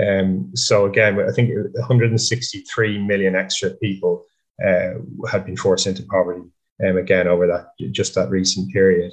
Um, 0.00 0.52
so 0.54 0.86
again, 0.86 1.20
I 1.20 1.32
think 1.32 1.50
163 1.74 2.98
million 2.98 3.34
extra 3.34 3.70
people 3.70 4.24
uh, 4.64 4.92
had 5.30 5.44
been 5.44 5.56
forced 5.56 5.86
into 5.86 6.04
poverty. 6.04 6.48
Um, 6.84 6.96
again, 6.96 7.28
over 7.28 7.46
that 7.46 7.92
just 7.92 8.14
that 8.14 8.30
recent 8.30 8.72
period. 8.72 9.12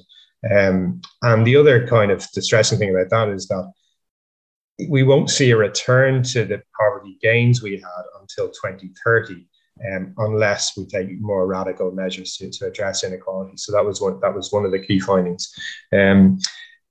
Um, 0.49 1.01
and 1.21 1.45
the 1.45 1.57
other 1.57 1.85
kind 1.87 2.11
of 2.11 2.25
distressing 2.31 2.79
thing 2.79 2.91
about 2.91 3.09
that 3.09 3.33
is 3.33 3.47
that 3.47 3.71
we 4.87 5.03
won't 5.03 5.29
see 5.29 5.51
a 5.51 5.57
return 5.57 6.23
to 6.23 6.45
the 6.45 6.61
poverty 6.79 7.17
gains 7.21 7.61
we 7.61 7.73
had 7.73 8.03
until 8.19 8.47
2030. 8.49 9.45
Um, 9.93 10.13
unless 10.17 10.75
we 10.75 10.85
take 10.85 11.21
more 11.21 11.47
radical 11.47 11.89
measures 11.91 12.35
to, 12.35 12.51
to 12.51 12.65
address 12.65 13.05
inequality. 13.05 13.55
So 13.55 13.71
that 13.71 13.85
was 13.85 14.01
one 14.01 14.19
that 14.19 14.35
was 14.35 14.51
one 14.51 14.65
of 14.65 14.71
the 14.71 14.79
key 14.79 14.99
findings. 14.99 15.53
Um, 15.93 16.37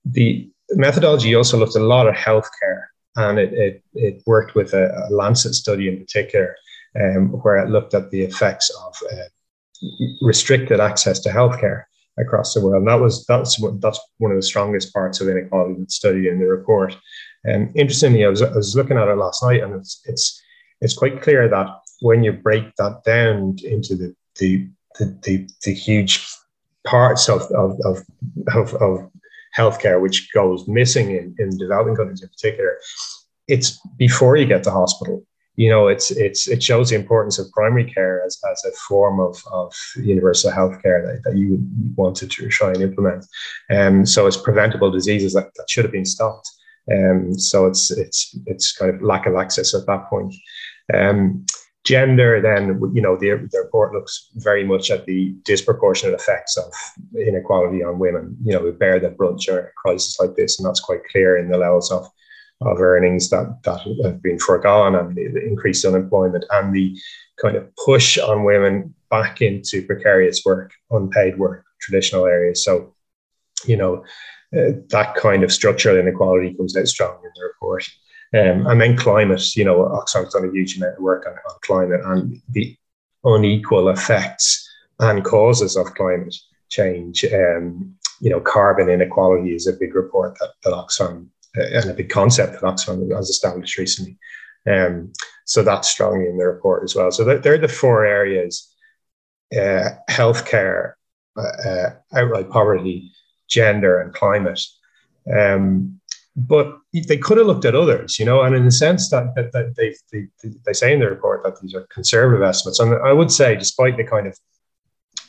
the 0.05 0.49
methodology 0.71 1.35
also 1.35 1.57
looked 1.57 1.75
a 1.75 1.79
lot 1.79 2.07
at 2.07 2.15
healthcare 2.15 2.85
and 3.15 3.39
it, 3.39 3.53
it, 3.53 3.83
it 3.93 4.23
worked 4.25 4.55
with 4.55 4.73
a, 4.73 5.07
a, 5.07 5.13
Lancet 5.13 5.53
study 5.53 5.87
in 5.87 5.99
particular, 5.99 6.55
um, 6.99 7.29
where 7.41 7.57
it 7.57 7.69
looked 7.69 7.93
at 7.93 8.09
the 8.11 8.21
effects 8.21 8.69
of 8.69 8.95
uh, 9.11 9.23
restricted 10.21 10.79
access 10.79 11.19
to 11.21 11.29
healthcare 11.29 11.83
across 12.17 12.53
the 12.53 12.61
world. 12.61 12.81
And 12.81 12.87
that 12.87 12.99
was 12.99 13.25
that's 13.25 13.61
that's 13.79 13.99
one 14.17 14.31
of 14.31 14.37
the 14.37 14.43
strongest 14.43 14.93
parts 14.93 15.21
of 15.21 15.29
inequality 15.29 15.75
that's 15.79 15.95
studied 15.95 16.25
in 16.25 16.39
the 16.39 16.47
report. 16.47 16.95
And 17.45 17.75
interestingly, 17.75 18.25
I 18.25 18.29
was, 18.29 18.41
I 18.41 18.53
was 18.53 18.75
looking 18.75 18.97
at 18.97 19.07
it 19.07 19.15
last 19.15 19.41
night, 19.43 19.63
and 19.63 19.73
it's 19.73 20.01
it's 20.05 20.41
it's 20.81 20.93
quite 20.93 21.21
clear 21.21 21.47
that 21.47 21.67
when 22.01 22.23
you 22.23 22.33
break 22.33 22.75
that 22.77 23.03
down 23.03 23.57
into 23.63 23.95
the 23.95 24.15
the 24.39 24.69
the, 24.97 25.17
the, 25.23 25.49
the 25.63 25.73
huge 25.73 26.25
parts 26.85 27.29
of, 27.29 27.43
of, 27.51 27.79
of, 27.85 28.03
of, 28.53 28.73
of 28.75 29.11
healthcare, 29.57 30.01
which 30.01 30.31
goes 30.33 30.67
missing 30.67 31.11
in, 31.11 31.35
in 31.39 31.57
developing 31.57 31.95
countries 31.95 32.21
in 32.21 32.29
particular, 32.29 32.77
it's 33.47 33.79
before 33.97 34.35
you 34.35 34.45
get 34.45 34.63
to 34.63 34.71
hospital. 34.71 35.25
You 35.61 35.69
know, 35.71 35.83
it's 35.93 36.09
it's 36.25 36.47
it 36.55 36.61
shows 36.63 36.87
the 36.89 36.99
importance 37.03 37.37
of 37.39 37.51
primary 37.59 37.87
care 37.95 38.15
as, 38.25 38.33
as 38.51 38.59
a 38.65 38.71
form 38.87 39.19
of, 39.19 39.35
of 39.59 39.69
universal 40.13 40.51
health 40.51 40.75
care 40.83 40.99
that, 41.05 41.19
that 41.23 41.37
you 41.41 41.49
wanted 42.01 42.31
to 42.35 42.47
try 42.47 42.69
and 42.73 42.81
implement. 42.81 43.25
Um, 43.77 44.05
so 44.05 44.19
it's 44.27 44.45
preventable 44.47 44.91
diseases 44.91 45.33
that, 45.33 45.47
that 45.55 45.69
should 45.69 45.85
have 45.85 45.97
been 45.97 46.13
stopped. 46.15 46.47
Um, 46.95 47.37
so 47.49 47.57
it's 47.69 47.83
it's 48.03 48.19
it's 48.51 48.67
kind 48.79 48.91
of 48.93 49.01
lack 49.01 49.25
of 49.27 49.35
access 49.35 49.73
at 49.73 49.85
that 49.87 50.03
point. 50.09 50.33
Um, 50.93 51.45
Gender, 51.85 52.41
then, 52.41 52.63
you 52.95 53.01
know, 53.01 53.15
the, 53.17 53.29
the 53.51 53.61
report 53.65 53.93
looks 53.93 54.13
very 54.35 54.63
much 54.71 54.91
at 54.91 55.05
the 55.05 55.33
disproportionate 55.51 56.19
effects 56.19 56.57
of 56.57 56.71
inequality 57.15 57.83
on 57.83 57.99
women, 57.99 58.25
you 58.43 58.53
know, 58.53 58.59
who 58.59 58.73
bear 58.73 58.99
the 58.99 59.09
brunt 59.09 59.39
during 59.41 59.65
a 59.65 59.81
crisis 59.81 60.19
like 60.19 60.35
this. 60.35 60.59
And 60.59 60.67
that's 60.67 60.85
quite 60.87 61.09
clear 61.11 61.37
in 61.37 61.49
the 61.49 61.57
levels 61.57 61.89
of, 61.91 62.03
of 62.61 62.79
earnings 62.79 63.29
that, 63.29 63.59
that 63.63 63.79
have 64.03 64.21
been 64.21 64.39
foregone 64.39 64.95
and 64.95 65.15
the 65.15 65.45
increased 65.45 65.85
unemployment 65.85 66.45
and 66.51 66.73
the 66.73 66.97
kind 67.41 67.55
of 67.55 67.69
push 67.85 68.17
on 68.17 68.43
women 68.43 68.93
back 69.09 69.41
into 69.41 69.85
precarious 69.85 70.43
work, 70.45 70.71
unpaid 70.91 71.37
work, 71.37 71.65
traditional 71.81 72.25
areas. 72.25 72.63
So, 72.63 72.93
you 73.65 73.77
know, 73.77 74.03
uh, 74.55 74.73
that 74.89 75.15
kind 75.15 75.43
of 75.43 75.51
structural 75.51 75.97
inequality 75.97 76.53
comes 76.53 76.75
out 76.75 76.87
strong 76.87 77.17
in 77.23 77.31
the 77.35 77.43
report. 77.43 77.87
Um, 78.33 78.67
and 78.67 78.79
then 78.79 78.97
climate, 78.97 79.55
you 79.55 79.63
know, 79.63 79.85
Oxfam's 79.85 80.33
done 80.33 80.47
a 80.47 80.51
huge 80.51 80.77
amount 80.77 80.97
of 80.97 81.03
work 81.03 81.25
on, 81.25 81.33
on 81.33 81.59
climate 81.61 82.01
and 82.03 82.41
the 82.49 82.75
unequal 83.23 83.89
effects 83.89 84.67
and 84.99 85.23
causes 85.23 85.75
of 85.75 85.93
climate 85.95 86.35
change. 86.69 87.25
Um, 87.25 87.95
you 88.21 88.29
know, 88.29 88.39
carbon 88.39 88.89
inequality 88.89 89.55
is 89.55 89.65
a 89.65 89.73
big 89.73 89.95
report 89.95 90.37
that, 90.39 90.49
that 90.63 90.73
Oxfam 90.73 91.27
and 91.59 91.89
a 91.89 91.93
big 91.93 92.09
concept 92.09 92.53
that 92.53 92.61
Oxfam 92.61 93.15
has 93.15 93.29
established 93.29 93.77
recently. 93.77 94.17
Um, 94.69 95.13
so 95.45 95.63
that's 95.63 95.87
strongly 95.87 96.27
in 96.27 96.37
the 96.37 96.45
report 96.45 96.83
as 96.83 96.95
well. 96.95 97.11
So 97.11 97.23
they're 97.23 97.57
the 97.57 97.67
four 97.67 98.05
areas: 98.05 98.73
uh, 99.53 99.89
healthcare, 100.09 100.93
uh, 101.37 101.41
uh, 101.41 101.89
outright 102.13 102.49
poverty, 102.49 103.11
gender, 103.47 104.01
and 104.01 104.13
climate. 104.13 104.61
Um, 105.31 105.99
but 106.35 106.77
they 106.93 107.17
could 107.17 107.37
have 107.37 107.47
looked 107.47 107.65
at 107.65 107.75
others, 107.75 108.17
you 108.17 108.25
know, 108.25 108.41
and 108.43 108.55
in 108.55 108.63
the 108.63 108.71
sense 108.71 109.09
that, 109.09 109.35
that, 109.35 109.51
that 109.51 109.75
they, 109.75 109.93
they, 110.11 110.27
they 110.65 110.73
say 110.73 110.93
in 110.93 110.99
the 110.99 111.09
report 111.09 111.43
that 111.43 111.59
these 111.59 111.75
are 111.75 111.85
conservative 111.89 112.43
estimates. 112.43 112.79
And 112.79 112.93
I 113.05 113.11
would 113.11 113.31
say, 113.31 113.55
despite 113.55 113.97
the 113.97 114.05
kind 114.05 114.27
of 114.27 114.37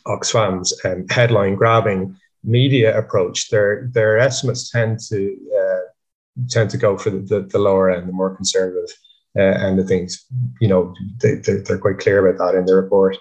Oxfam's 0.07 0.73
um, 0.85 1.07
headline 1.09 1.57
grabbing 1.57 2.17
media 2.45 2.97
approach, 2.97 3.51
their, 3.51 3.89
their 3.93 4.19
estimates 4.19 4.71
tend 4.71 5.01
to 5.09 5.37
uh, 5.59 5.60
tend 6.49 6.71
to 6.71 6.77
go 6.77 6.97
for 6.97 7.11
the, 7.11 7.19
the, 7.19 7.41
the, 7.43 7.59
lower 7.59 7.91
end, 7.91 8.09
the 8.09 8.13
more 8.13 8.35
conservative 8.35 8.91
uh, 9.39 9.43
end 9.43 9.79
of 9.79 9.87
things. 9.87 10.25
You 10.61 10.69
know, 10.69 10.95
they, 11.21 11.35
they're, 11.35 11.63
they're 11.63 11.79
quite 11.79 11.99
clear 11.99 12.27
about 12.27 12.53
that 12.53 12.59
in 12.59 12.67
the 12.67 12.75
report. 12.75 13.17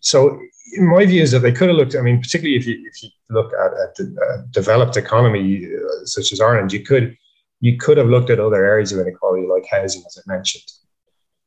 So 0.00 0.40
my 0.78 1.04
view 1.04 1.22
is 1.22 1.30
that 1.32 1.40
they 1.40 1.52
could 1.52 1.68
have 1.68 1.76
looked. 1.76 1.96
I 1.96 2.00
mean, 2.00 2.20
particularly 2.20 2.56
if 2.56 2.66
you 2.66 2.82
if 2.86 3.02
you 3.02 3.10
look 3.28 3.52
at 3.52 3.72
a, 3.72 4.44
developed 4.50 4.96
economy 4.96 5.66
uh, 5.66 6.04
such 6.04 6.32
as 6.32 6.40
Ireland, 6.40 6.72
you 6.72 6.84
could 6.84 7.16
you 7.60 7.76
could 7.76 7.98
have 7.98 8.08
looked 8.08 8.30
at 8.30 8.40
other 8.40 8.64
areas 8.64 8.92
of 8.92 9.00
inequality 9.00 9.46
like 9.46 9.66
housing, 9.70 10.02
as 10.06 10.18
I 10.18 10.32
mentioned. 10.32 10.64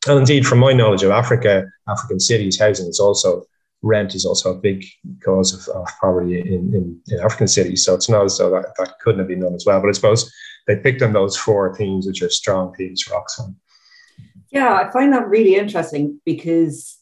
And 0.08 0.20
indeed, 0.20 0.46
from 0.46 0.60
my 0.60 0.74
knowledge 0.74 1.04
of 1.04 1.12
Africa, 1.12 1.66
African 1.88 2.20
cities, 2.20 2.60
housing 2.60 2.88
is 2.88 3.00
also 3.00 3.46
rent 3.82 4.16
is 4.16 4.26
also 4.26 4.52
a 4.52 4.60
big 4.60 4.86
cause 5.24 5.54
of, 5.54 5.76
of 5.76 5.88
poverty 6.00 6.40
in, 6.40 6.74
in, 6.74 7.02
in, 7.10 7.20
African 7.20 7.48
cities. 7.48 7.84
So 7.84 7.94
it's 7.94 8.10
not 8.10 8.26
as 8.26 8.38
though 8.38 8.50
that, 8.50 8.74
that 8.78 9.00
couldn't 9.02 9.20
have 9.20 9.28
been 9.28 9.42
done 9.42 9.54
as 9.54 9.66
well. 9.66 9.80
But 9.82 9.90
I 9.90 9.92
suppose 9.92 10.32
they 10.68 10.78
picked 10.78 11.02
on 11.02 11.14
those 11.14 11.38
four 11.38 11.76
themes, 11.76 12.08
which 12.08 12.22
are 12.22 12.30
strong 12.30 12.74
themes 12.76 13.04
Oxfam. 13.06 13.56
Yeah, 14.52 14.74
I 14.74 14.92
find 14.92 15.12
that 15.14 15.28
really 15.28 15.56
interesting 15.56 16.22
because, 16.26 16.98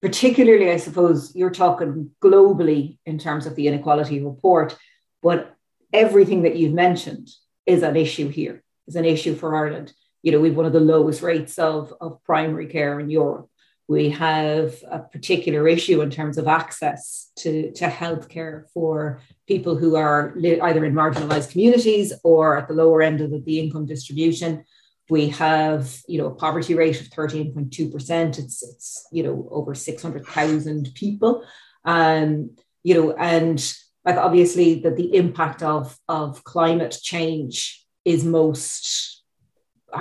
particularly, 0.00 0.70
I 0.70 0.78
suppose 0.78 1.34
you're 1.34 1.50
talking 1.50 2.10
globally 2.22 2.98
in 3.04 3.18
terms 3.18 3.46
of 3.46 3.54
the 3.54 3.68
inequality 3.68 4.22
report, 4.22 4.76
but 5.22 5.54
everything 5.92 6.42
that 6.42 6.56
you've 6.56 6.72
mentioned 6.72 7.28
is 7.66 7.82
an 7.82 7.96
issue 7.96 8.28
here, 8.28 8.62
is 8.86 8.96
an 8.96 9.04
issue 9.04 9.34
for 9.34 9.54
Ireland. 9.54 9.92
You 10.22 10.32
know, 10.32 10.40
we've 10.40 10.56
one 10.56 10.66
of 10.66 10.72
the 10.72 10.80
lowest 10.80 11.22
rates 11.22 11.58
of, 11.58 11.92
of 12.00 12.22
primary 12.24 12.66
care 12.66 12.98
in 12.98 13.10
Europe. 13.10 13.48
We 13.88 14.10
have 14.10 14.74
a 14.90 14.98
particular 14.98 15.68
issue 15.68 16.00
in 16.00 16.10
terms 16.10 16.38
of 16.38 16.48
access 16.48 17.30
to, 17.36 17.70
to 17.72 17.86
healthcare 17.88 18.64
for 18.74 19.22
people 19.46 19.76
who 19.76 19.94
are 19.94 20.34
either 20.36 20.84
in 20.84 20.92
marginalized 20.92 21.52
communities 21.52 22.12
or 22.24 22.56
at 22.56 22.66
the 22.66 22.74
lower 22.74 23.00
end 23.00 23.20
of 23.20 23.30
the, 23.30 23.38
the 23.38 23.60
income 23.60 23.86
distribution. 23.86 24.64
We 25.08 25.28
have, 25.28 25.96
you 26.08 26.18
know, 26.18 26.26
a 26.26 26.34
poverty 26.34 26.74
rate 26.74 27.00
of 27.00 27.08
13.2%. 27.08 28.38
It's, 28.38 28.62
it's 28.62 29.06
you 29.12 29.22
know, 29.22 29.48
over 29.52 29.72
600,000 29.72 30.94
people. 30.94 31.44
Um, 31.84 32.56
you 32.82 32.94
know, 32.94 33.12
and 33.12 33.60
like 34.04 34.16
obviously 34.16 34.80
that 34.80 34.96
the 34.96 35.14
impact 35.14 35.62
of, 35.62 35.96
of 36.08 36.42
climate 36.42 36.98
change 37.00 37.84
is 38.04 38.24
most 38.24 39.15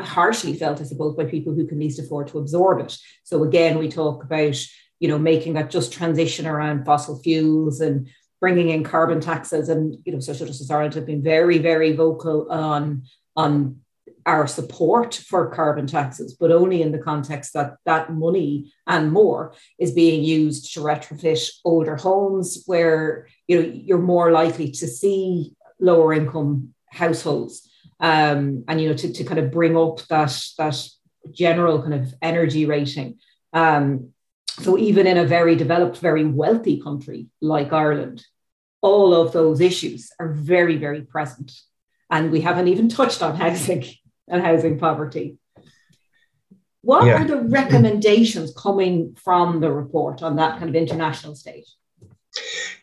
harshly 0.04 0.54
felt, 0.54 0.82
I 0.82 0.84
suppose, 0.84 1.16
by 1.16 1.26
people 1.26 1.54
who 1.54 1.68
can 1.68 1.80
least 1.80 2.00
afford 2.00 2.28
to 2.30 2.40
absorb 2.40 2.80
it. 2.86 2.98
So 3.24 3.44
again, 3.44 3.78
we 3.78 3.88
talk 3.88 4.24
about, 4.24 4.56
you 5.00 5.08
know, 5.08 5.20
making 5.20 5.54
that 5.54 5.70
just 5.70 5.94
transition 5.94 6.46
around 6.46 6.86
fossil 6.86 7.22
fuels 7.22 7.82
and 7.82 8.10
bringing 8.40 8.70
in 8.70 8.84
carbon 8.84 9.22
taxes. 9.22 9.70
And, 9.70 9.98
you 10.06 10.12
know, 10.12 10.20
Social 10.20 10.48
Justice 10.48 10.70
Ireland 10.70 10.96
have 10.96 11.06
been 11.06 11.24
very, 11.24 11.58
very 11.58 11.94
vocal 11.94 12.52
on, 12.52 13.04
on 13.36 13.80
our 14.26 14.48
support 14.48 15.14
for 15.14 15.52
carbon 15.52 15.86
taxes, 15.86 16.34
but 16.34 16.52
only 16.52 16.82
in 16.82 16.92
the 16.92 16.98
context 16.98 17.54
that 17.54 17.76
that 17.86 18.12
money 18.12 18.74
and 18.88 19.12
more 19.12 19.54
is 19.78 19.92
being 19.92 20.24
used 20.24 20.74
to 20.74 20.80
retrofit 20.80 21.48
older 21.64 21.96
homes 21.96 22.64
where 22.66 23.28
you 23.48 23.62
know 23.62 23.72
you're 23.74 24.00
more 24.00 24.32
likely 24.32 24.72
to 24.72 24.88
see 24.88 25.54
lower 25.80 26.12
income 26.14 26.74
households 26.90 27.70
um, 28.00 28.64
and 28.68 28.82
you 28.82 28.90
know 28.90 28.96
to, 28.96 29.12
to 29.12 29.24
kind 29.24 29.40
of 29.40 29.52
bring 29.52 29.78
up 29.78 30.02
that 30.08 30.38
that 30.58 30.88
general 31.32 31.82
kind 31.82 31.94
of 31.94 32.14
energy 32.22 32.66
rating. 32.66 33.20
Um, 33.54 34.12
so 34.60 34.78
even 34.78 35.06
in 35.08 35.18
a 35.18 35.26
very 35.26 35.56
developed, 35.56 35.98
very 35.98 36.26
wealthy 36.26 36.82
country 36.82 37.28
like 37.42 37.74
Ireland, 37.74 38.24
all 38.82 39.14
of 39.14 39.34
those 39.34 39.60
issues 39.60 40.12
are 40.20 40.32
very, 40.32 40.78
very 40.78 41.02
present. 41.02 41.52
And 42.10 42.32
we 42.32 42.42
haven't 42.42 42.68
even 42.68 42.88
touched 42.88 43.22
on 43.22 43.36
housing 43.36 43.84
and 44.28 44.42
housing 44.42 44.80
poverty. 44.80 45.38
What 46.82 47.06
yeah. 47.06 47.22
are 47.22 47.26
the 47.26 47.42
recommendations 47.42 48.54
coming 48.56 49.18
from 49.22 49.60
the 49.60 49.72
report 49.72 50.22
on 50.22 50.36
that 50.36 50.60
kind 50.60 50.70
of 50.70 50.76
international 50.76 51.36
stage? 51.36 51.66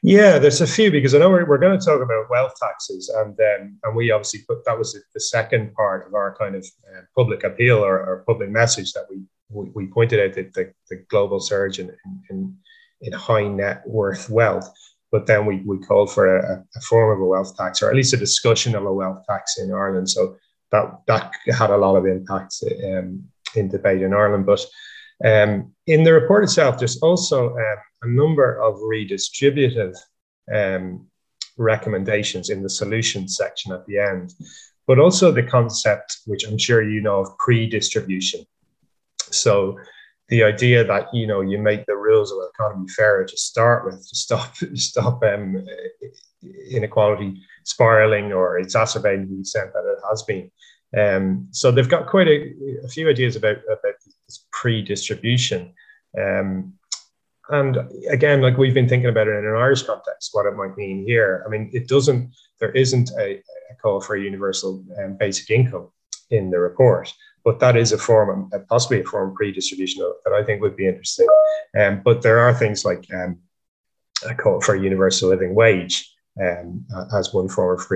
Yeah, 0.03 0.39
there's 0.39 0.61
a 0.61 0.67
few 0.67 0.91
because 0.91 1.15
I 1.15 1.19
know 1.19 1.31
we're, 1.31 1.47
we're 1.47 1.59
going 1.59 1.79
to 1.79 1.85
talk 1.85 2.03
about 2.03 2.31
wealth 2.31 2.55
taxes, 2.61 3.09
and 3.09 3.39
um, 3.39 3.79
and 3.85 3.95
we 3.95 4.11
obviously 4.11 4.41
put 4.49 4.65
that 4.65 4.79
was 4.79 4.99
the 5.15 5.21
second 5.21 5.75
part 5.75 6.07
of 6.07 6.15
our 6.15 6.35
kind 6.37 6.57
of 6.57 6.67
uh, 6.93 7.03
public 7.17 7.45
appeal 7.45 7.79
or, 7.79 7.99
or, 7.99 8.25
public 8.27 8.51
message 8.51 8.93
that 8.95 9.07
we 9.09 9.23
we, 9.51 9.71
we 9.75 9.87
pointed 9.87 10.19
out 10.21 10.35
that 10.35 10.55
the, 10.55 10.73
the 10.91 11.05
global 11.09 11.39
surge 11.39 11.79
in, 11.79 11.95
in 12.31 12.57
in 13.03 13.13
high 13.13 13.47
net 13.47 13.83
worth 13.87 14.29
wealth, 14.29 14.69
but 15.13 15.27
then 15.27 15.47
we 15.47 15.63
we 15.67 15.79
called 15.79 16.13
for 16.13 16.37
a, 16.37 16.65
a 16.75 16.81
form 16.81 17.17
of 17.17 17.23
a 17.23 17.27
wealth 17.27 17.57
tax 17.57 17.83
or 17.83 17.91
at 17.91 17.97
least 17.97 18.15
a 18.15 18.17
discussion 18.17 18.75
of 18.75 18.85
a 18.85 18.93
wealth 18.93 19.23
tax 19.29 19.59
in 19.59 19.73
Ireland. 19.73 20.11
So 20.11 20.37
that 20.73 21.01
that 21.07 21.33
had 21.57 21.71
a 21.71 21.77
lot 21.77 21.97
of 21.97 22.07
impact 22.07 22.55
um, 22.85 23.25
in 23.55 23.69
debate 23.69 24.03
in 24.03 24.15
Ireland, 24.15 24.47
but. 24.47 24.65
Um, 25.25 25.73
in 25.87 26.03
the 26.03 26.13
report 26.13 26.45
itself, 26.45 26.79
there's 26.79 26.99
also 26.99 27.51
um, 27.51 27.77
a 28.03 28.09
number 28.09 28.61
of 28.61 28.77
redistributive 28.77 29.97
um, 30.53 31.07
recommendations 31.57 32.51
in 32.51 32.63
the 32.63 32.71
solutions 32.71 33.37
section 33.37 33.73
at 33.73 33.87
the 33.87 33.99
end, 33.99 34.35
but 34.87 34.99
also 34.99 35.31
the 35.31 35.43
concept, 35.43 36.19
which 36.27 36.45
I'm 36.47 36.59
sure 36.59 36.83
you 36.83 37.01
know, 37.01 37.21
of 37.21 37.39
pre-distribution. 37.39 38.45
So 39.31 39.79
the 40.29 40.43
idea 40.43 40.85
that 40.85 41.13
you 41.13 41.27
know 41.27 41.41
you 41.41 41.59
make 41.59 41.85
the 41.87 41.97
rules 41.97 42.31
of 42.33 42.39
the 42.39 42.49
economy 42.55 42.89
fairer 42.89 43.25
to 43.25 43.37
start 43.37 43.85
with 43.85 44.09
to 44.09 44.17
stop 44.17 44.55
stop 44.75 45.23
um, 45.25 45.67
inequality 46.71 47.43
spiraling 47.65 48.33
or 48.33 48.59
exacerbating 48.59 49.29
the 49.29 49.41
extent 49.41 49.73
that 49.75 49.85
it 49.85 49.99
has 50.09 50.23
been. 50.23 50.51
Um, 50.97 51.49
so 51.51 51.71
they've 51.71 51.89
got 51.89 52.07
quite 52.07 52.29
a, 52.29 52.53
a, 52.85 52.89
few 52.89 53.09
ideas 53.09 53.37
about 53.37 53.57
about 53.67 53.95
this 54.27 54.45
pre-distribution. 54.53 55.73
Um, 56.19 56.75
and 57.49 57.79
again, 58.11 58.41
like 58.41 58.57
we've 58.57 58.75
been 58.75 58.89
thinking 58.89 59.09
about 59.09 59.29
it 59.29 59.37
in 59.37 59.47
an 59.47 59.57
Irish 59.57 59.83
context, 59.83 60.31
what 60.33 60.47
it 60.47 60.57
might 60.57 60.77
mean 60.77 61.05
here. 61.05 61.43
I 61.47 61.51
mean, 61.51 61.71
it 61.73 61.89
doesn't, 61.89 62.33
there 62.61 62.71
isn't 62.71 63.11
a, 63.19 63.43
a 63.71 63.75
call 63.81 64.01
for 64.01 64.17
a 64.17 64.21
universal 64.21 64.85
um, 65.03 65.17
basic 65.19 65.51
income 65.51 65.89
in 66.31 66.51
the 66.51 66.59
report, 66.59 67.13
but 67.45 67.59
that 67.61 67.77
is 67.77 67.93
a 67.93 67.99
form, 67.99 68.49
of, 68.53 68.69
possibly 68.69 69.01
a 69.01 69.05
form 69.05 69.31
of 69.31 69.35
pre-distribution 69.35 70.03
that 70.25 70.33
I 70.33 70.45
think 70.45 70.63
would 70.63 70.77
be 70.77 70.87
interesting. 70.87 71.27
Um, 71.79 72.01
but 72.05 72.23
there 72.23 72.39
are 72.39 72.55
things 72.55 72.85
like 72.85 73.07
um, 73.13 73.39
a 74.29 74.35
call 74.35 74.61
for 74.61 74.75
a 74.75 74.81
universal 74.81 75.29
living 75.29 75.55
wage 75.55 76.12
um, 76.41 76.85
as 77.15 77.35
one 77.35 77.49
form 77.49 77.79
of 77.79 77.87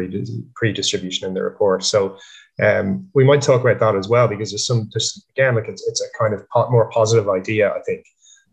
pre-distribution 0.54 1.26
in 1.26 1.34
the 1.34 1.42
report. 1.42 1.84
So 1.84 2.18
um, 2.62 3.08
we 3.14 3.24
might 3.24 3.42
talk 3.42 3.60
about 3.60 3.80
that 3.80 3.96
as 3.96 4.08
well 4.08 4.28
because 4.28 4.50
there's 4.50 4.66
some, 4.66 4.90
just 4.92 5.28
again, 5.30 5.54
like 5.54 5.68
it's, 5.68 5.86
it's 5.88 6.02
a 6.02 6.18
kind 6.18 6.34
of 6.34 6.44
more 6.70 6.90
positive 6.90 7.28
idea, 7.28 7.72
I 7.72 7.80
think, 7.82 8.04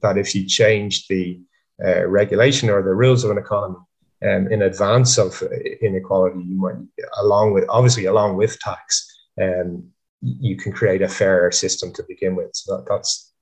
that 0.02 0.17
if 0.17 0.36
you 0.36 0.46
change 0.46 1.08
the 1.08 1.39
uh, 1.84 2.06
regulation 2.08 2.69
or 2.69 2.82
the 2.82 2.93
rules 2.93 3.24
of 3.24 3.32
an 3.32 3.38
economy 3.38 3.78
um, 4.24 4.52
in 4.52 4.62
advance 4.62 5.17
of 5.17 5.41
inequality, 5.82 6.39
you 6.39 6.56
might, 6.56 6.76
along 7.19 7.54
with 7.54 7.65
obviously 7.69 8.06
along 8.06 8.38
with 8.38 8.60
tax, 8.60 9.10
um, 9.41 9.84
you 10.22 10.56
can 10.56 10.72
create 10.72 11.02
a 11.02 11.08
fairer 11.10 11.52
system 11.52 11.91
to 11.93 12.04
begin 12.08 12.36
with. 12.36 12.52
So 12.54 12.78
that, 12.78 12.86
that's 12.88 13.34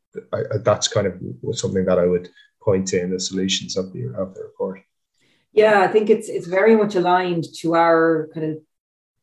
that's 0.63 0.87
kind 0.87 1.07
of 1.07 1.21
something 1.55 1.85
that 1.85 1.99
I 1.99 2.05
would 2.05 2.29
point 2.61 2.87
to 2.89 3.01
in 3.01 3.11
the 3.11 3.19
solutions 3.19 3.77
of 3.77 3.93
the 3.93 4.07
of 4.17 4.33
the 4.33 4.43
report. 4.43 4.81
Yeah, 5.53 5.81
I 5.81 5.87
think 5.87 6.09
it's 6.09 6.29
it's 6.29 6.47
very 6.47 6.75
much 6.75 6.95
aligned 6.95 7.45
to 7.59 7.75
our 7.75 8.29
kind 8.33 8.51
of 8.51 8.57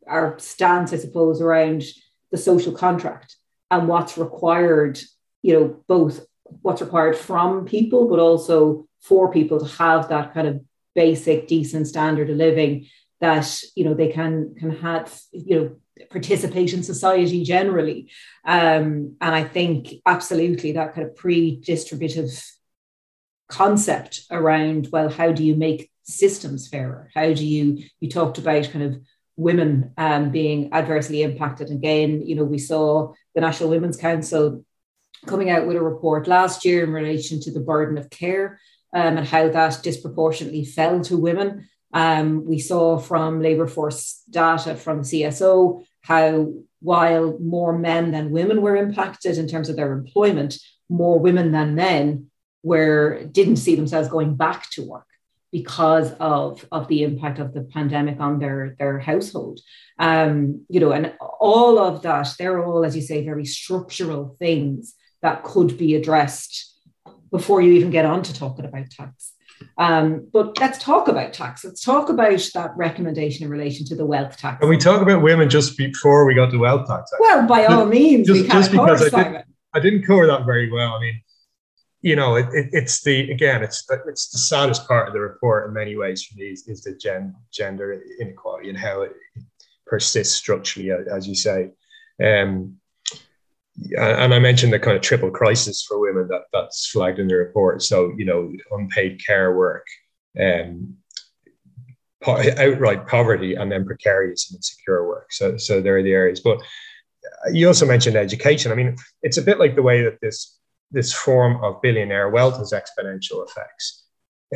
our 0.07 0.39
stance, 0.39 0.93
I 0.93 0.97
suppose, 0.97 1.41
around 1.41 1.85
the 2.31 2.39
social 2.39 2.73
contract 2.73 3.37
and 3.71 3.89
what's 3.89 4.19
required, 4.19 4.99
you 5.43 5.55
know, 5.55 5.85
both 5.87 6.27
what's 6.63 6.83
required 6.83 7.17
from 7.17 7.65
people, 7.67 8.09
but 8.09 8.19
also 8.19 8.87
for 9.01 9.31
people 9.31 9.59
to 9.59 9.77
have 9.77 10.09
that 10.09 10.35
kind 10.35 10.49
of 10.49 10.65
basic, 10.95 11.47
decent 11.47 11.87
standard 11.87 12.31
of 12.31 12.37
living 12.37 12.87
that 13.21 13.63
you 13.75 13.85
know 13.85 13.95
they 13.95 14.09
can 14.09 14.55
can 14.57 14.71
have 14.77 15.21
you 15.33 15.57
know 15.57 16.07
participate 16.11 16.73
in 16.73 16.83
society 16.83 17.43
generally. 17.43 18.11
Um, 18.45 19.17
and 19.21 19.35
I 19.35 19.45
think 19.45 19.95
absolutely 20.07 20.73
that 20.73 20.95
kind 20.95 21.07
of 21.07 21.17
pre-distributive 21.17 22.31
concept 23.49 24.23
around 24.31 24.89
well, 24.93 25.09
how 25.09 25.33
do 25.33 25.45
you 25.45 25.57
make 25.57 25.91
systems 26.09 26.69
fairer? 26.69 27.11
How 27.15 27.33
do 27.33 27.47
you 27.47 27.85
you 28.01 28.09
talked 28.09 28.39
about 28.39 28.71
kind 28.71 28.85
of 28.85 29.01
women 29.39 29.93
um, 29.97 30.31
being 30.31 30.73
adversely 30.73 31.23
impacted. 31.23 31.71
Again, 31.71 32.27
you 32.27 32.35
know, 32.35 32.45
we 32.45 32.59
saw 32.59 33.15
the 33.35 33.41
National 33.41 33.71
Women's 33.71 33.97
Council 33.97 34.65
coming 35.27 35.49
out 35.49 35.67
with 35.67 35.77
a 35.77 35.83
report 35.83 36.27
last 36.27 36.65
year 36.65 36.83
in 36.83 36.93
relation 36.93 37.41
to 37.43 37.53
the 37.53 37.61
burden 37.61 37.99
of 37.99 38.11
care 38.11 38.61
um, 38.93 39.17
and 39.17 39.27
how 39.27 39.49
that 39.49 39.81
disproportionately 39.83 40.65
fell 40.65 41.01
to 41.03 41.17
women. 41.17 41.69
Um, 41.95 42.45
we 42.45 42.59
saw 42.59 42.99
from 42.99 43.41
labour 43.41 43.69
force 43.69 44.23
data 44.29 44.75
from 44.75 45.03
CSO 45.03 45.85
how 46.03 46.53
while 46.81 47.39
more 47.39 47.79
men 47.79 48.11
than 48.11 48.31
women 48.31 48.61
were 48.61 48.77
impacted 48.77 49.39
in 49.39 49.47
terms 49.47 49.69
of 49.69 49.77
their 49.77 49.93
employment, 49.93 50.59
more 50.89 51.19
women 51.19 51.53
than 51.53 51.77
men 51.77 52.27
were 52.65 53.25
didn't 53.31 53.57
see 53.57 53.77
themselves 53.77 54.09
going 54.09 54.35
back 54.35 54.69
to 54.71 54.83
work 54.83 55.07
because 55.51 56.13
of, 56.15 56.67
of 56.71 56.89
the 56.89 57.03
impact 57.03 57.39
of 57.39 57.55
the 57.55 57.63
pandemic 57.63 58.21
on 58.21 58.39
their, 58.39 58.77
their 58.79 58.99
household. 58.99 59.61
Um, 59.99 60.65
you 60.69 60.81
know, 60.81 60.93
and 60.93 61.15
all 61.41 61.79
of 61.79 62.03
that, 62.03 62.35
they're 62.39 62.65
all, 62.65 62.85
as 62.85 62.95
you 62.95 63.03
say, 63.03 63.25
very 63.25 63.45
structural 63.45 64.37
things 64.39 64.95
that 65.23 65.43
could 65.43 65.79
be 65.79 65.95
addressed 65.95 66.75
before 67.31 67.61
you 67.61 67.73
even 67.73 67.91
get 67.91 68.05
on 68.05 68.23
to 68.23 68.35
talking 68.35 68.65
about 68.65 68.91
tax. 68.91 69.33
Um, 69.77 70.29
but 70.33 70.59
let's 70.61 70.79
talk 70.79 71.09
about 71.09 71.33
tax. 71.33 71.65
Let's 71.65 71.83
talk 71.83 72.09
about 72.09 72.39
that 72.55 72.71
recommendation 72.77 73.45
in 73.45 73.51
relation 73.51 73.85
to 73.87 73.97
the 73.97 74.07
wealth 74.07 74.37
tax. 74.37 74.61
Can 74.61 74.69
we 74.69 74.77
talk 74.77 75.03
about 75.03 75.23
women 75.23 75.51
just 75.51 75.77
before 75.77 76.27
we 76.27 76.35
go 76.35 76.49
to 76.49 76.59
wealth 76.59 76.87
tax? 76.87 77.11
Well, 77.19 77.47
by 77.47 77.65
all 77.65 77.87
means, 77.87 78.27
just, 78.27 78.43
we 78.43 78.49
just 78.49 78.71
because 78.71 79.13
I, 79.13 79.25
did, 79.25 79.43
I 79.75 79.81
didn't 79.81 80.05
cover 80.05 80.27
that 80.27 80.47
very 80.47 80.71
well. 80.71 80.93
I 80.93 81.01
mean, 81.01 81.21
you 82.01 82.15
know, 82.15 82.37
it, 82.37 82.47
it, 82.53 82.69
it's 82.73 83.03
the 83.03 83.31
again, 83.31 83.63
it's 83.63 83.85
the, 83.87 84.01
it's 84.07 84.29
the 84.29 84.39
saddest 84.39 84.87
part 84.87 85.09
of 85.09 85.15
the 85.15 85.21
report 85.21 85.69
in 85.69 85.75
many 85.75 85.97
ways 85.97 86.23
for 86.25 86.39
me 86.39 86.47
is, 86.47 86.67
is 86.69 86.83
the 86.83 86.95
gen, 86.95 87.35
gender 87.53 88.01
inequality 88.21 88.69
and 88.69 88.79
how 88.79 89.03
it 89.03 89.13
persists 89.87 90.35
structurally, 90.35 90.91
as 90.91 91.27
you 91.27 91.35
say. 91.35 91.71
Um, 92.23 92.79
and 93.97 94.35
I 94.35 94.39
mentioned 94.39 94.73
the 94.73 94.79
kind 94.79 94.97
of 94.97 95.03
triple 95.03 95.31
crisis 95.31 95.85
for 95.85 96.01
women 96.01 96.29
that 96.29 96.43
that's 96.53 96.89
flagged 96.89 97.19
in 97.19 97.29
the 97.29 97.37
report. 97.37 97.83
So 97.83 98.13
you 98.17 98.25
know, 98.25 98.53
unpaid 98.73 99.25
care 99.25 99.57
work, 99.57 99.87
um, 100.41 100.97
outright 102.27 103.07
poverty, 103.07 103.55
and 103.55 103.71
then 103.71 103.87
precarious 103.87 104.51
and 104.51 104.59
insecure 104.59 105.07
work. 105.07 105.33
So 105.33 105.57
so 105.57 105.81
there 105.81 105.97
are 105.97 106.03
the 106.03 106.13
areas. 106.13 106.41
But 106.41 106.61
you 107.53 107.69
also 107.69 107.87
mentioned 107.87 108.17
education. 108.17 108.73
I 108.73 108.75
mean, 108.75 108.97
it's 109.23 109.39
a 109.39 109.43
bit 109.43 109.61
like 109.61 109.77
the 109.77 109.83
way 109.83 110.03
that 110.03 110.21
this 110.21 110.58
this 110.91 111.13
form 111.13 111.63
of 111.63 111.81
billionaire 111.83 112.29
wealth 112.31 112.59
has 112.59 112.73
exponential 112.73 113.47
effects. 113.47 114.05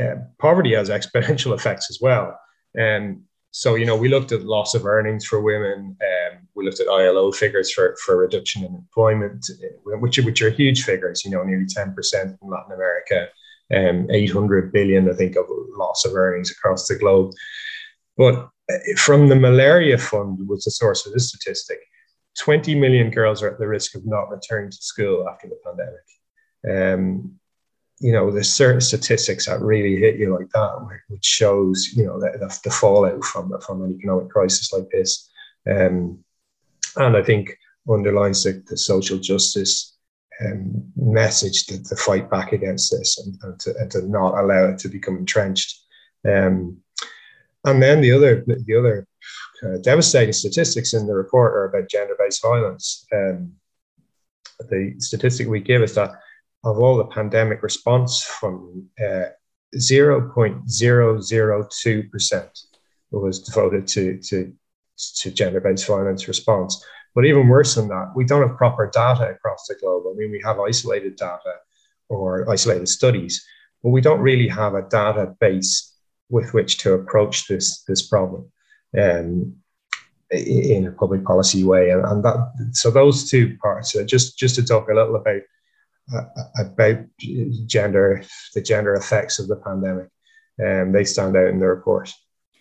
Uh, 0.01 0.17
poverty 0.39 0.75
has 0.75 0.89
exponential 0.99 1.55
effects 1.55 1.89
as 1.91 1.99
well. 2.01 2.39
And 2.75 3.23
so, 3.51 3.75
you 3.75 3.85
know, 3.85 3.97
we 3.97 4.09
looked 4.09 4.33
at 4.33 4.45
loss 4.45 4.75
of 4.75 4.87
earnings 4.87 5.27
for 5.27 5.41
women. 5.41 5.97
Um, 6.01 6.39
we 6.55 6.65
looked 6.65 6.81
at 6.81 6.89
ILO 6.89 7.33
figures 7.33 7.71
for, 7.71 7.95
for 8.03 8.17
reduction 8.17 8.65
in 8.65 8.75
employment, 8.75 9.47
which, 9.85 10.19
which 10.19 10.41
are 10.41 10.51
huge 10.51 10.85
figures, 10.85 11.23
you 11.25 11.31
know, 11.31 11.43
nearly 11.43 11.67
10% 11.67 11.95
in 12.25 12.37
Latin 12.43 12.73
America, 12.73 13.29
um, 13.75 14.11
800 14.11 14.73
billion, 14.73 15.11
I 15.11 15.13
think, 15.13 15.37
of 15.37 15.45
loss 15.77 16.07
of 16.07 16.15
earnings 16.15 16.51
across 16.51 16.89
the 16.89 16.97
globe. 16.97 17.33
But 18.17 18.49
uh, 18.71 18.79
from 18.97 19.29
the 19.29 19.35
Malala 19.35 20.01
Fund 20.01 20.49
was 20.49 20.65
the 20.65 20.71
source 20.71 21.07
of 21.07 21.13
this 21.13 21.29
statistic. 21.29 21.79
20 22.39 22.75
million 22.75 23.11
girls 23.11 23.43
are 23.43 23.51
at 23.51 23.59
the 23.59 23.69
risk 23.69 23.95
of 23.95 24.07
not 24.07 24.31
returning 24.31 24.71
to 24.71 24.77
school 24.79 25.29
after 25.29 25.49
the 25.49 25.59
pandemic. 25.65 26.01
Um, 26.69 27.39
you 28.01 28.13
know, 28.13 28.31
there's 28.31 28.53
certain 28.53 28.81
statistics 28.81 29.47
that 29.47 29.61
really 29.61 29.97
hit 29.97 30.17
you 30.17 30.35
like 30.37 30.51
that, 30.51 31.01
which 31.09 31.25
shows, 31.25 31.91
you 31.95 32.05
know, 32.05 32.19
the, 32.19 32.59
the, 32.65 32.71
fallout 32.71 33.25
from, 33.25 33.53
from 33.61 33.83
an 33.83 33.95
economic 33.97 34.29
crisis 34.29 34.73
like 34.73 34.89
this. 34.91 35.31
Um, 35.71 36.19
and 36.97 37.17
I 37.17 37.23
think 37.23 37.57
underlines 37.89 38.43
the, 38.43 38.63
the 38.67 38.77
social 38.77 39.19
justice 39.19 39.97
um, 40.45 40.85
message 40.97 41.67
to, 41.67 41.83
to 41.83 41.95
fight 41.95 42.29
back 42.29 42.53
against 42.53 42.91
this 42.91 43.19
and, 43.19 43.39
and, 43.43 43.61
to, 43.61 43.75
and 43.79 43.91
to 43.93 44.09
not 44.09 44.37
allow 44.37 44.67
it 44.67 44.79
to 44.81 44.89
become 44.89 45.17
entrenched. 45.17 45.81
Um, 46.27 46.79
and 47.65 47.81
then 47.81 48.01
the 48.01 48.11
other, 48.11 48.45
the 48.47 48.77
other 48.77 49.07
uh, 49.63 49.79
devastating 49.83 50.33
statistics 50.33 50.95
in 50.95 51.07
the 51.07 51.15
report 51.15 51.53
are 51.53 51.65
about 51.67 51.89
gender-based 51.89 52.43
violence. 52.43 53.07
Um, 53.13 53.53
the 54.59 54.95
statistic 54.99 55.47
we 55.47 55.61
give 55.61 55.83
is 55.83 55.95
that 55.95 56.13
of 56.65 56.79
all 56.79 56.97
the 56.97 57.07
pandemic 57.07 57.63
response 57.63 58.23
from 58.23 58.89
uh, 59.01 59.27
0.002% 59.77 62.65
was 63.11 63.41
devoted 63.41 63.87
to, 63.87 64.19
to, 64.19 64.53
to 64.97 65.31
gender-based 65.31 65.87
violence 65.87 66.29
response. 66.29 66.83
But 67.15 67.27
even 67.27 67.49
worse 67.49 67.75
than 67.75 67.89
that, 67.89 68.13
we 68.15 68.25
don't 68.25 68.47
have 68.47 68.57
proper 68.57 68.89
data 68.93 69.31
across 69.31 69.67
the 69.69 69.75
globe. 69.75 70.05
I 70.11 70.15
mean, 70.17 70.31
we 70.31 70.41
have 70.45 70.61
isolated 70.61 71.17
data 71.17 71.57
or 72.09 72.49
isolated 72.51 72.89
studies, 72.89 73.45
but 73.83 73.91
we 73.91 74.01
don't 74.01 74.21
really 74.21 74.49
have 74.49 74.75
a 74.75 74.83
database 74.83 75.91
with 76.31 76.55
which 76.55 76.79
to 76.79 76.95
approach 76.95 77.49
this, 77.49 77.83
this 77.83 78.07
problem 78.07 78.51
um, 78.99 79.55
in 80.31 80.87
a 80.87 80.93
public 80.93 81.25
policy 81.25 81.65
way. 81.65 81.91
And, 81.91 82.03
and 82.05 82.25
that, 82.25 82.71
so 82.73 82.91
those 82.91 83.31
two 83.31 83.59
parts, 83.61 83.95
uh, 83.95 84.05
just, 84.05 84.39
just 84.39 84.55
to 84.55 84.65
talk 84.65 84.89
a 84.89 84.95
little 84.95 85.17
about 85.17 85.43
about 86.59 87.05
gender, 87.67 88.23
the 88.55 88.63
gender 88.63 88.95
effects 88.95 89.39
of 89.39 89.49
the 89.49 89.57
pandemic. 89.57 90.09
and 90.59 90.89
um, 90.89 90.93
they 90.93 91.05
stand 91.05 91.37
out 91.37 91.49
in 91.49 91.59
the 91.59 91.67
report. 91.67 92.13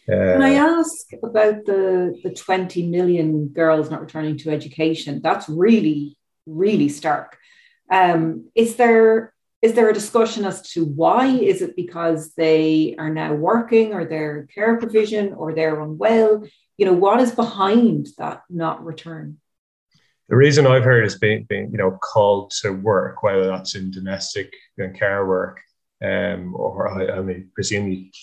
Uh, 0.09 0.33
Can 0.33 0.41
I 0.41 0.53
ask 0.55 1.07
about 1.23 1.65
the, 1.65 2.19
the 2.23 2.31
20 2.31 2.87
million 2.87 3.47
girls 3.49 3.89
not 3.89 4.01
returning 4.01 4.37
to 4.39 4.49
education? 4.49 5.21
That's 5.23 5.47
really, 5.47 6.17
really 6.45 6.89
stark. 6.89 7.37
Um, 7.91 8.49
is 8.55 8.75
there 8.75 9.33
is 9.61 9.73
there 9.73 9.89
a 9.89 9.93
discussion 9.93 10.43
as 10.43 10.63
to 10.71 10.85
why? 10.85 11.27
Is 11.27 11.61
it 11.61 11.75
because 11.75 12.33
they 12.33 12.95
are 12.97 13.11
now 13.11 13.33
working 13.33 13.93
or 13.93 14.05
their 14.05 14.47
care 14.47 14.77
provision 14.77 15.33
or 15.33 15.53
they're 15.53 15.79
unwell? 15.79 16.43
You 16.77 16.85
know, 16.87 16.93
what 16.93 17.19
is 17.19 17.31
behind 17.31 18.07
that 18.17 18.41
not 18.49 18.83
return? 18.83 19.37
The 20.31 20.37
reason 20.37 20.65
I've 20.65 20.85
heard 20.85 21.03
is 21.05 21.19
being, 21.19 21.45
being 21.49 21.71
you 21.71 21.77
know 21.77 21.91
called 22.01 22.51
to 22.61 22.71
work, 22.71 23.21
whether 23.21 23.45
that's 23.47 23.75
in 23.75 23.91
domestic 23.91 24.53
and 24.77 24.97
care 24.97 25.25
work, 25.25 25.59
um, 26.01 26.55
or 26.55 26.87
I, 26.87 27.17
I 27.17 27.21
mean 27.21 27.51
presumably 27.53 28.13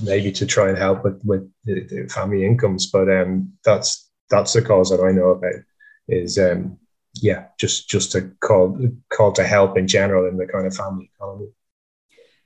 maybe 0.00 0.30
to 0.30 0.46
try 0.46 0.68
and 0.68 0.78
help 0.78 1.02
with 1.02 1.20
with 1.24 1.50
the, 1.64 1.80
the 1.82 2.08
family 2.08 2.46
incomes, 2.46 2.86
but 2.86 3.10
um, 3.10 3.52
that's 3.64 4.08
that's 4.30 4.52
the 4.52 4.62
cause 4.62 4.90
that 4.90 5.02
I 5.04 5.10
know 5.10 5.30
about 5.30 5.60
is 6.08 6.38
um, 6.38 6.78
yeah 7.14 7.46
just 7.58 7.88
just 7.88 8.12
to 8.12 8.30
call 8.40 8.78
call 9.12 9.32
to 9.32 9.44
help 9.44 9.76
in 9.76 9.88
general 9.88 10.28
in 10.28 10.36
the 10.36 10.46
kind 10.46 10.68
of 10.68 10.76
family 10.76 11.10
economy. 11.16 11.48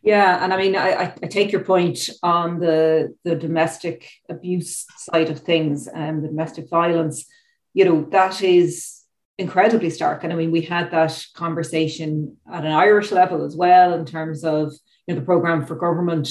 Yeah, 0.02 0.42
and 0.42 0.54
I 0.54 0.56
mean, 0.56 0.76
I, 0.76 1.12
I 1.22 1.26
take 1.26 1.52
your 1.52 1.62
point 1.62 2.08
on 2.22 2.58
the 2.58 3.14
the 3.24 3.36
domestic 3.36 4.10
abuse 4.30 4.86
side 4.96 5.28
of 5.28 5.40
things 5.40 5.88
and 5.88 6.24
the 6.24 6.28
domestic 6.28 6.70
violence. 6.70 7.26
You 7.74 7.84
know, 7.84 8.02
that 8.10 8.42
is 8.42 8.99
incredibly 9.40 9.90
stark. 9.90 10.22
And 10.22 10.32
I 10.32 10.36
mean, 10.36 10.50
we 10.50 10.60
had 10.60 10.90
that 10.90 11.24
conversation 11.34 12.36
at 12.52 12.64
an 12.64 12.72
Irish 12.72 13.10
level 13.10 13.44
as 13.44 13.56
well, 13.56 13.94
in 13.94 14.04
terms 14.04 14.44
of 14.44 14.72
you 15.06 15.14
know 15.14 15.20
the 15.20 15.26
program 15.26 15.66
for 15.66 15.74
government 15.74 16.28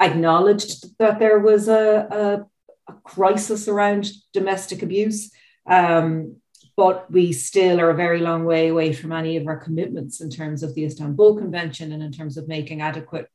acknowledged 0.00 0.98
that 0.98 1.18
there 1.18 1.38
was 1.38 1.68
a, 1.68 2.46
a, 2.88 2.92
a 2.92 2.94
crisis 3.04 3.66
around 3.68 4.10
domestic 4.32 4.82
abuse. 4.82 5.30
Um, 5.66 6.36
but 6.76 7.10
we 7.10 7.32
still 7.32 7.80
are 7.80 7.90
a 7.90 7.94
very 7.94 8.20
long 8.20 8.44
way 8.44 8.68
away 8.68 8.92
from 8.92 9.12
any 9.12 9.36
of 9.36 9.46
our 9.46 9.56
commitments 9.56 10.20
in 10.20 10.28
terms 10.28 10.62
of 10.62 10.74
the 10.74 10.84
Istanbul 10.84 11.36
Convention 11.36 11.92
and 11.92 12.02
in 12.02 12.10
terms 12.10 12.36
of 12.36 12.48
making 12.48 12.80
adequate 12.80 13.28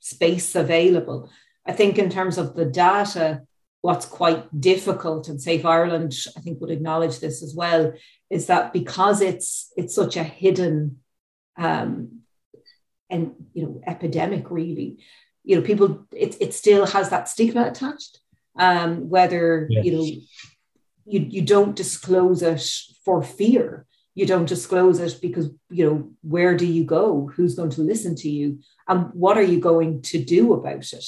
space 0.00 0.54
available. 0.54 1.30
I 1.66 1.72
think, 1.72 1.98
in 1.98 2.10
terms 2.10 2.38
of 2.38 2.54
the 2.54 2.66
data, 2.66 3.42
what's 3.82 4.06
quite 4.06 4.60
difficult, 4.60 5.28
and 5.28 5.42
Safe 5.42 5.66
Ireland, 5.66 6.14
I 6.36 6.40
think, 6.40 6.60
would 6.60 6.70
acknowledge 6.70 7.18
this 7.18 7.42
as 7.42 7.54
well, 7.54 7.92
is 8.30 8.46
that 8.46 8.72
because 8.72 9.20
it's 9.20 9.70
it's 9.76 9.94
such 9.94 10.16
a 10.16 10.22
hidden 10.24 11.00
um, 11.58 12.22
and 13.10 13.34
you 13.52 13.64
know 13.64 13.82
epidemic, 13.86 14.50
really, 14.50 14.98
you 15.44 15.56
know, 15.56 15.62
people 15.62 16.06
it 16.12 16.36
it 16.40 16.54
still 16.54 16.86
has 16.86 17.10
that 17.10 17.28
stigma 17.28 17.66
attached. 17.66 18.18
Um, 18.58 19.08
whether 19.08 19.66
yes. 19.68 19.84
you 19.84 19.92
know 19.92 20.04
you 21.04 21.20
you 21.28 21.42
don't 21.42 21.76
disclose 21.76 22.42
it 22.42 22.64
for 23.04 23.22
fear, 23.22 23.86
you 24.14 24.26
don't 24.26 24.48
disclose 24.48 25.00
it 25.00 25.18
because 25.20 25.50
you 25.70 25.86
know 25.86 26.10
where 26.22 26.56
do 26.56 26.66
you 26.66 26.84
go? 26.84 27.30
Who's 27.34 27.56
going 27.56 27.70
to 27.70 27.82
listen 27.82 28.14
to 28.16 28.30
you? 28.30 28.60
And 28.86 29.10
what 29.12 29.36
are 29.36 29.42
you 29.42 29.58
going 29.58 30.02
to 30.02 30.22
do 30.22 30.52
about 30.52 30.92
it? 30.92 31.06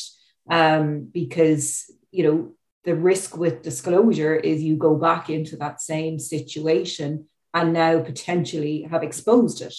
Um, 0.51 1.09
because 1.13 1.91
you 2.11 2.25
know 2.25 2.53
the 2.85 2.95
risk 2.95 3.37
with 3.37 3.63
disclosure 3.63 4.35
is 4.35 4.63
you 4.63 4.77
go 4.77 4.95
back 4.95 5.31
into 5.31 5.57
that 5.57 5.81
same 5.81 6.19
situation 6.19 7.27
and 7.53 7.73
now 7.73 8.01
potentially 8.01 8.83
have 8.91 9.03
exposed 9.03 9.63
it. 9.63 9.75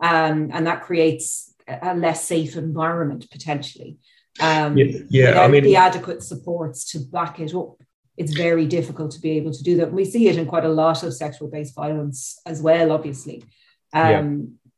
Um, 0.00 0.50
and 0.52 0.66
that 0.66 0.82
creates 0.82 1.54
a 1.66 1.94
less 1.94 2.24
safe 2.24 2.56
environment 2.56 3.30
potentially. 3.30 3.98
Um, 4.40 4.76
yeah, 4.76 4.98
yeah 5.08 5.40
I 5.40 5.48
mean, 5.48 5.62
the 5.62 5.76
adequate 5.76 6.22
supports 6.22 6.90
to 6.92 6.98
back 6.98 7.40
it 7.40 7.54
up. 7.54 7.82
It's 8.16 8.34
very 8.34 8.66
difficult 8.66 9.12
to 9.12 9.20
be 9.20 9.32
able 9.32 9.52
to 9.52 9.62
do 9.62 9.76
that. 9.76 9.88
And 9.88 9.96
we 9.96 10.04
see 10.04 10.28
it 10.28 10.36
in 10.36 10.46
quite 10.46 10.64
a 10.64 10.68
lot 10.68 11.02
of 11.02 11.14
sexual 11.14 11.48
based 11.48 11.74
violence 11.74 12.40
as 12.44 12.60
well, 12.60 12.92
obviously. 12.92 13.44
Um, 13.92 14.10
yeah. 14.10 14.70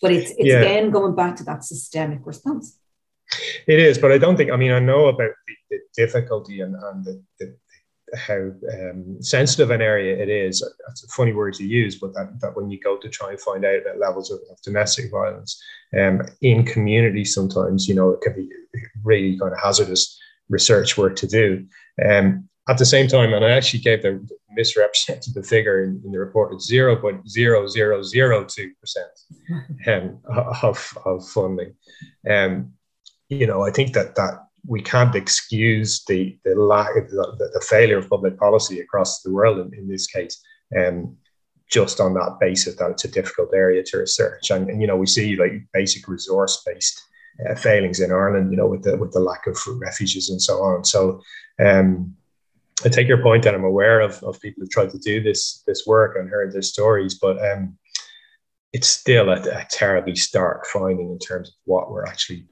But 0.00 0.12
it's, 0.12 0.30
it's 0.32 0.44
yeah. 0.44 0.60
again 0.60 0.90
going 0.90 1.14
back 1.14 1.36
to 1.36 1.44
that 1.44 1.64
systemic 1.64 2.20
response. 2.24 2.77
It 3.66 3.78
is, 3.78 3.98
but 3.98 4.12
I 4.12 4.18
don't 4.18 4.36
think. 4.36 4.50
I 4.50 4.56
mean, 4.56 4.72
I 4.72 4.78
know 4.78 5.08
about 5.08 5.30
the, 5.46 5.54
the 5.70 5.78
difficulty 5.96 6.60
and, 6.60 6.74
and 6.74 7.04
the, 7.04 7.22
the, 7.38 7.56
how 8.16 8.50
um, 8.72 9.20
sensitive 9.20 9.70
an 9.70 9.82
area 9.82 10.16
it 10.16 10.28
is. 10.28 10.66
That's 10.86 11.04
a 11.04 11.08
funny 11.08 11.32
word 11.32 11.54
to 11.54 11.66
use, 11.66 11.96
but 11.96 12.14
that, 12.14 12.40
that 12.40 12.56
when 12.56 12.70
you 12.70 12.80
go 12.80 12.96
to 12.96 13.08
try 13.08 13.30
and 13.30 13.40
find 13.40 13.64
out 13.64 13.82
about 13.82 13.98
levels 13.98 14.30
of, 14.30 14.38
of 14.50 14.60
domestic 14.62 15.10
violence 15.10 15.62
um, 15.98 16.22
in 16.40 16.64
communities, 16.64 17.34
sometimes 17.34 17.86
you 17.86 17.94
know 17.94 18.10
it 18.10 18.22
can 18.22 18.34
be 18.34 18.48
really 19.04 19.38
kind 19.38 19.52
of 19.52 19.60
hazardous 19.60 20.18
research 20.48 20.96
work 20.96 21.16
to 21.16 21.26
do. 21.26 21.66
Um, 22.04 22.48
at 22.68 22.78
the 22.78 22.86
same 22.86 23.08
time, 23.08 23.32
and 23.32 23.44
I 23.44 23.50
actually 23.50 23.80
gave 23.80 24.02
the 24.02 24.26
misrepresented 24.58 25.32
the 25.34 25.42
figure 25.42 25.82
in, 25.84 26.02
in 26.04 26.12
the 26.12 26.18
report, 26.18 26.52
it's 26.52 26.70
0.0002% 26.70 28.66
um, 29.86 30.18
of, 30.62 30.98
of 31.04 31.28
funding. 31.28 31.74
Um, 32.28 32.72
you 33.28 33.46
know, 33.46 33.62
I 33.62 33.70
think 33.70 33.92
that 33.92 34.14
that 34.16 34.46
we 34.66 34.82
can't 34.82 35.14
excuse 35.14 36.04
the 36.04 36.38
the 36.44 36.54
lack 36.54 36.96
of 36.96 37.10
the, 37.10 37.50
the 37.54 37.64
failure 37.68 37.98
of 37.98 38.10
public 38.10 38.38
policy 38.38 38.80
across 38.80 39.22
the 39.22 39.32
world 39.32 39.58
in, 39.58 39.78
in 39.78 39.88
this 39.88 40.06
case, 40.06 40.40
um, 40.76 41.16
just 41.70 42.00
on 42.00 42.14
that 42.14 42.38
basis 42.40 42.76
that 42.76 42.90
it's 42.90 43.04
a 43.04 43.10
difficult 43.10 43.50
area 43.54 43.82
to 43.82 43.98
research. 43.98 44.50
And, 44.50 44.68
and 44.70 44.80
you 44.80 44.86
know, 44.86 44.96
we 44.96 45.06
see 45.06 45.36
like 45.36 45.52
basic 45.72 46.08
resource 46.08 46.62
based 46.66 47.02
uh, 47.48 47.54
failings 47.54 48.00
in 48.00 48.10
Ireland, 48.10 48.50
you 48.50 48.56
know, 48.56 48.66
with 48.66 48.82
the 48.82 48.96
with 48.96 49.12
the 49.12 49.20
lack 49.20 49.46
of 49.46 49.58
refuges 49.78 50.30
and 50.30 50.40
so 50.40 50.62
on. 50.62 50.84
So, 50.84 51.20
um, 51.60 52.14
I 52.84 52.88
take 52.88 53.08
your 53.08 53.22
point, 53.22 53.44
and 53.44 53.56
I'm 53.56 53.64
aware 53.64 54.00
of, 54.00 54.22
of 54.22 54.40
people 54.40 54.62
who 54.62 54.68
tried 54.68 54.90
to 54.90 54.98
do 54.98 55.20
this 55.22 55.62
this 55.66 55.86
work 55.86 56.16
and 56.16 56.28
heard 56.28 56.52
their 56.52 56.62
stories, 56.62 57.14
but 57.14 57.36
um, 57.50 57.76
it's 58.72 58.88
still 58.88 59.30
a, 59.30 59.40
a 59.40 59.66
terribly 59.70 60.14
stark 60.14 60.66
finding 60.66 61.10
in 61.10 61.18
terms 61.18 61.48
of 61.48 61.54
what 61.64 61.90
we're 61.90 62.06
actually 62.06 62.46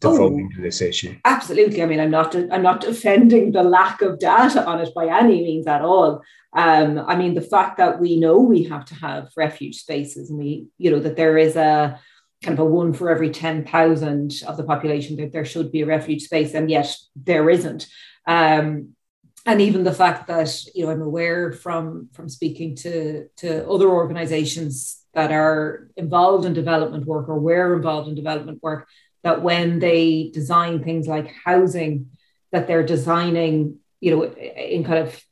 devoting 0.00 0.50
oh, 0.52 0.56
to 0.56 0.62
this 0.62 0.80
issue. 0.80 1.16
Absolutely. 1.24 1.82
I 1.82 1.86
mean, 1.86 2.00
I'm 2.00 2.10
not 2.10 2.34
I'm 2.34 2.62
not 2.62 2.80
defending 2.80 3.52
the 3.52 3.62
lack 3.62 4.00
of 4.02 4.18
data 4.18 4.64
on 4.64 4.80
it 4.80 4.94
by 4.94 5.06
any 5.06 5.42
means 5.42 5.66
at 5.66 5.82
all. 5.82 6.22
Um, 6.52 6.98
I 6.98 7.16
mean, 7.16 7.34
the 7.34 7.42
fact 7.42 7.76
that 7.78 8.00
we 8.00 8.18
know 8.18 8.38
we 8.38 8.64
have 8.64 8.84
to 8.86 8.94
have 8.94 9.28
refuge 9.36 9.76
spaces, 9.76 10.30
and 10.30 10.38
we, 10.38 10.66
you 10.78 10.90
know, 10.90 11.00
that 11.00 11.16
there 11.16 11.36
is 11.36 11.56
a 11.56 12.00
kind 12.42 12.58
of 12.58 12.64
a 12.64 12.68
one 12.68 12.92
for 12.92 13.10
every 13.10 13.30
10,000 13.30 14.42
of 14.46 14.56
the 14.56 14.62
population 14.62 15.16
that 15.16 15.32
there 15.32 15.44
should 15.44 15.72
be 15.72 15.82
a 15.82 15.86
refuge 15.86 16.22
space, 16.22 16.54
and 16.54 16.70
yet 16.70 16.94
there 17.16 17.50
isn't. 17.50 17.86
Um, 18.26 18.94
and 19.46 19.62
even 19.62 19.82
the 19.82 19.94
fact 19.94 20.26
that 20.28 20.62
you 20.74 20.84
know 20.84 20.90
I'm 20.90 21.00
aware 21.00 21.52
from 21.52 22.08
from 22.12 22.28
speaking 22.28 22.76
to 22.76 23.28
to 23.38 23.66
other 23.68 23.88
organizations 23.88 25.02
that 25.14 25.32
are 25.32 25.90
involved 25.96 26.44
in 26.44 26.52
development 26.52 27.06
work 27.06 27.28
or 27.28 27.38
were 27.38 27.74
involved 27.74 28.08
in 28.08 28.14
development 28.14 28.62
work 28.62 28.88
that 29.28 29.42
when 29.42 29.78
they 29.78 30.30
design 30.32 30.82
things 30.82 31.06
like 31.06 31.30
housing 31.44 32.08
that 32.50 32.66
they're 32.66 32.90
designing 32.94 33.76
you 34.00 34.10
know 34.10 34.24
in 34.24 34.82
kind 34.84 35.00
of 35.06 35.22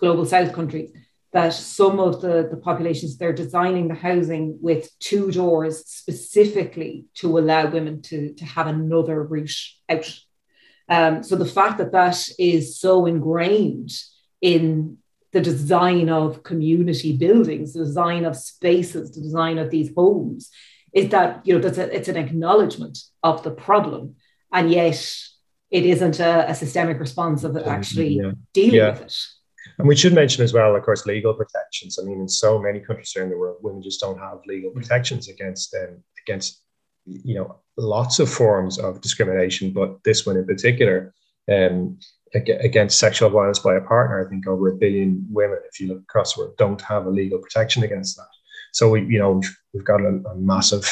global 0.00 0.26
south 0.26 0.52
countries 0.52 0.90
that 1.32 1.50
some 1.50 2.00
of 2.00 2.20
the, 2.20 2.48
the 2.50 2.56
populations 2.56 3.16
they're 3.16 3.32
designing 3.44 3.86
the 3.86 3.94
housing 3.94 4.58
with 4.60 4.90
two 4.98 5.30
doors 5.30 5.86
specifically 5.86 7.04
to 7.14 7.38
allow 7.38 7.70
women 7.70 8.02
to, 8.02 8.34
to 8.34 8.44
have 8.44 8.66
another 8.66 9.22
route 9.22 9.60
out. 9.88 10.10
Um, 10.88 11.22
so 11.22 11.36
the 11.36 11.52
fact 11.58 11.78
that 11.78 11.92
that 11.92 12.18
is 12.40 12.80
so 12.80 13.06
ingrained 13.06 13.92
in 14.40 14.98
the 15.32 15.42
design 15.42 16.08
of 16.08 16.42
community 16.42 17.16
buildings, 17.16 17.74
the 17.74 17.84
design 17.84 18.24
of 18.24 18.34
spaces, 18.36 19.12
the 19.12 19.20
design 19.20 19.58
of 19.58 19.70
these 19.70 19.92
homes, 19.94 20.50
is 20.92 21.10
that 21.10 21.46
you 21.46 21.54
know 21.54 21.60
that's 21.60 21.78
a, 21.78 21.94
it's 21.94 22.08
an 22.08 22.16
acknowledgement 22.16 22.98
of 23.22 23.42
the 23.42 23.50
problem, 23.50 24.16
and 24.52 24.70
yet 24.70 25.16
it 25.70 25.84
isn't 25.84 26.20
a, 26.20 26.50
a 26.50 26.54
systemic 26.54 26.98
response 26.98 27.44
of 27.44 27.56
actually 27.56 28.20
yeah. 28.20 28.32
dealing 28.54 28.74
yeah. 28.74 28.90
with 28.92 29.02
it. 29.02 29.16
And 29.78 29.86
we 29.86 29.96
should 29.96 30.14
mention 30.14 30.42
as 30.42 30.52
well, 30.52 30.74
of 30.74 30.82
course, 30.82 31.06
legal 31.06 31.34
protections. 31.34 31.98
I 31.98 32.04
mean, 32.04 32.20
in 32.20 32.28
so 32.28 32.58
many 32.58 32.80
countries 32.80 33.14
around 33.16 33.30
the 33.30 33.38
world, 33.38 33.58
women 33.62 33.82
just 33.82 34.00
don't 34.00 34.18
have 34.18 34.38
legal 34.46 34.70
protections 34.70 35.28
against 35.28 35.74
um, 35.74 36.02
against 36.24 36.62
you 37.04 37.34
know 37.34 37.60
lots 37.76 38.18
of 38.18 38.30
forms 38.30 38.78
of 38.78 39.00
discrimination, 39.00 39.72
but 39.72 40.02
this 40.04 40.26
one 40.26 40.36
in 40.36 40.46
particular, 40.46 41.14
um, 41.50 41.98
against 42.34 42.98
sexual 42.98 43.30
violence 43.30 43.58
by 43.58 43.76
a 43.76 43.80
partner, 43.80 44.24
I 44.24 44.28
think 44.28 44.46
over 44.46 44.68
a 44.68 44.76
billion 44.76 45.26
women, 45.30 45.58
if 45.70 45.80
you 45.80 45.88
look 45.88 46.00
across 46.00 46.34
the 46.34 46.42
world, 46.42 46.56
don't 46.56 46.80
have 46.82 47.06
a 47.06 47.10
legal 47.10 47.38
protection 47.38 47.82
against 47.84 48.16
that. 48.16 48.28
So 48.72 48.90
we, 48.90 49.04
you 49.06 49.18
know, 49.18 49.40
we've 49.72 49.84
got 49.84 50.00
a, 50.00 50.08
a 50.30 50.36
massive 50.36 50.84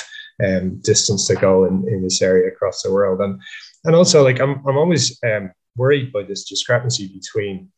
um, 0.45 0.81
distance 0.81 1.27
to 1.29 1.35
go 1.35 1.65
in, 1.65 1.87
in 1.89 2.03
this 2.03 2.21
area 2.23 2.49
across 2.49 2.83
the 2.83 2.93
world, 2.93 3.21
and 3.21 3.41
and 3.85 3.95
also 3.95 4.23
like 4.23 4.41
I'm 4.41 4.67
I'm 4.67 4.77
always 4.77 5.19
um, 5.25 5.51
worried 5.77 6.12
by 6.12 6.23
this 6.23 6.45
discrepancy 6.45 7.09
between 7.09 7.71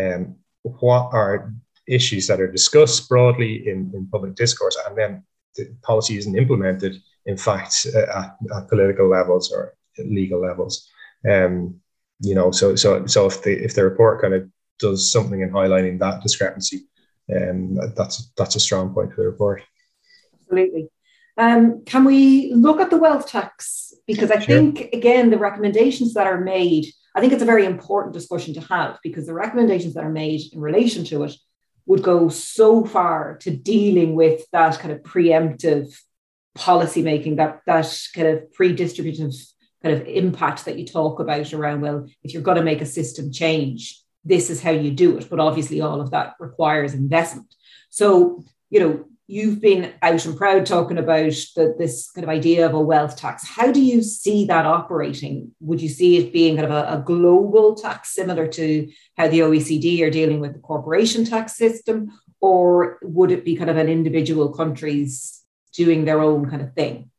um, 0.00 0.36
what 0.62 1.10
are 1.12 1.52
issues 1.86 2.26
that 2.26 2.40
are 2.40 2.50
discussed 2.50 3.08
broadly 3.08 3.68
in, 3.68 3.92
in 3.94 4.08
public 4.10 4.34
discourse 4.34 4.74
and 4.86 4.96
then 4.96 5.22
the 5.54 5.68
policy 5.82 6.16
isn't 6.16 6.38
implemented 6.38 6.96
in 7.26 7.36
fact, 7.36 7.86
uh, 7.94 8.00
at, 8.00 8.36
at, 8.54 8.68
political 8.68 9.08
levels 9.08 9.50
or 9.52 9.74
legal 9.98 10.40
levels. 10.40 10.88
Um, 11.28 11.80
you 12.20 12.34
know, 12.34 12.50
so 12.50 12.76
so 12.76 13.06
so 13.06 13.26
if 13.26 13.42
the 13.42 13.52
if 13.64 13.74
the 13.74 13.84
report 13.84 14.20
kind 14.20 14.34
of 14.34 14.48
does 14.78 15.10
something 15.10 15.40
in 15.40 15.50
highlighting 15.50 15.98
that 15.98 16.22
discrepancy, 16.22 16.86
um, 17.32 17.78
that's 17.96 18.30
that's 18.36 18.56
a 18.56 18.60
strong 18.60 18.92
point 18.92 19.12
for 19.12 19.22
the 19.22 19.28
report. 19.28 19.62
Absolutely. 20.34 20.88
Um, 21.36 21.84
can 21.84 22.04
we 22.04 22.52
look 22.52 22.80
at 22.80 22.90
the 22.90 22.98
wealth 22.98 23.28
tax? 23.28 23.92
Because 24.06 24.30
I 24.30 24.38
sure. 24.38 24.46
think 24.46 24.92
again 24.92 25.30
the 25.30 25.38
recommendations 25.38 26.14
that 26.14 26.26
are 26.26 26.40
made, 26.40 26.86
I 27.14 27.20
think 27.20 27.32
it's 27.32 27.42
a 27.42 27.46
very 27.46 27.64
important 27.64 28.14
discussion 28.14 28.54
to 28.54 28.60
have 28.60 28.98
because 29.02 29.26
the 29.26 29.34
recommendations 29.34 29.94
that 29.94 30.04
are 30.04 30.10
made 30.10 30.42
in 30.52 30.60
relation 30.60 31.04
to 31.04 31.24
it 31.24 31.34
would 31.86 32.02
go 32.02 32.28
so 32.28 32.84
far 32.84 33.36
to 33.38 33.50
dealing 33.50 34.14
with 34.14 34.44
that 34.52 34.78
kind 34.78 34.92
of 34.92 35.02
preemptive 35.02 35.94
policy 36.54 37.02
making, 37.02 37.36
that 37.36 37.60
that 37.66 37.98
kind 38.14 38.28
of 38.28 38.52
pre-distributive 38.52 39.32
kind 39.82 40.00
of 40.00 40.06
impact 40.06 40.64
that 40.64 40.78
you 40.78 40.86
talk 40.86 41.20
about 41.20 41.52
around, 41.52 41.80
well, 41.82 42.06
if 42.22 42.32
you're 42.32 42.42
going 42.42 42.56
to 42.56 42.62
make 42.62 42.80
a 42.80 42.86
system 42.86 43.32
change, 43.32 44.00
this 44.24 44.50
is 44.50 44.62
how 44.62 44.70
you 44.70 44.90
do 44.90 45.16
it. 45.18 45.28
But 45.28 45.40
obviously, 45.40 45.80
all 45.80 46.00
of 46.00 46.10
that 46.10 46.34
requires 46.40 46.94
investment. 46.94 47.54
So, 47.90 48.44
you 48.70 48.80
know, 48.80 49.04
you've 49.26 49.60
been 49.60 49.92
out 50.02 50.24
and 50.26 50.36
proud 50.36 50.66
talking 50.66 50.98
about 50.98 51.32
the, 51.56 51.74
this 51.78 52.10
kind 52.10 52.24
of 52.24 52.28
idea 52.28 52.66
of 52.66 52.74
a 52.74 52.80
wealth 52.80 53.16
tax. 53.16 53.46
How 53.46 53.72
do 53.72 53.80
you 53.80 54.02
see 54.02 54.44
that 54.46 54.66
operating? 54.66 55.52
Would 55.60 55.80
you 55.80 55.88
see 55.88 56.18
it 56.18 56.32
being 56.32 56.56
kind 56.56 56.70
of 56.70 56.72
a, 56.72 56.98
a, 56.98 57.02
global 57.02 57.74
tax, 57.74 58.14
similar 58.14 58.46
to 58.48 58.90
how 59.16 59.28
the 59.28 59.40
OECD 59.40 60.02
are 60.02 60.10
dealing 60.10 60.40
with 60.40 60.52
the 60.52 60.58
corporation 60.58 61.24
tax 61.24 61.56
system? 61.56 62.10
Or 62.40 62.98
would 63.02 63.30
it 63.30 63.44
be 63.44 63.56
kind 63.56 63.70
of 63.70 63.78
an 63.78 63.88
individual 63.88 64.52
countries 64.52 65.42
doing 65.72 66.04
their 66.04 66.20
own 66.20 66.50
kind 66.50 66.60
of 66.60 66.74
thing? 66.74 67.10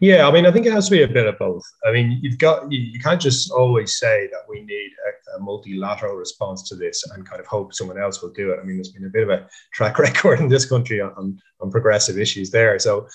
Yeah, 0.00 0.28
I 0.28 0.32
mean, 0.32 0.46
I 0.46 0.50
think 0.50 0.66
it 0.66 0.72
has 0.72 0.86
to 0.88 0.92
be 0.92 1.02
a 1.02 1.08
bit 1.08 1.26
of 1.26 1.38
both. 1.38 1.62
I 1.86 1.92
mean, 1.92 2.18
you've 2.22 2.38
got 2.38 2.70
you, 2.70 2.80
you 2.80 3.00
can't 3.00 3.20
just 3.20 3.50
always 3.50 3.98
say 3.98 4.28
that 4.32 4.42
we 4.48 4.62
need 4.62 4.90
a, 5.06 5.36
a, 5.36 5.40
multilateral 5.40 6.16
response 6.16 6.68
to 6.68 6.76
this 6.76 7.04
and 7.10 7.26
kind 7.28 7.40
of 7.40 7.46
hope 7.46 7.74
someone 7.74 7.98
else 7.98 8.22
will 8.22 8.32
do 8.32 8.50
it. 8.52 8.58
I 8.60 8.64
mean, 8.64 8.76
there's 8.76 8.92
been 8.92 9.06
a 9.06 9.10
bit 9.10 9.22
of 9.24 9.30
a 9.30 9.48
track 9.72 9.98
record 10.06 10.40
in 10.40 10.48
this 10.48 10.66
country 10.66 11.00
on 11.00 11.38
on 11.60 11.70
progressive 11.70 12.18
issues 12.18 12.50
there. 12.50 12.78
So, 12.78 13.08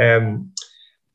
um, 0.00 0.52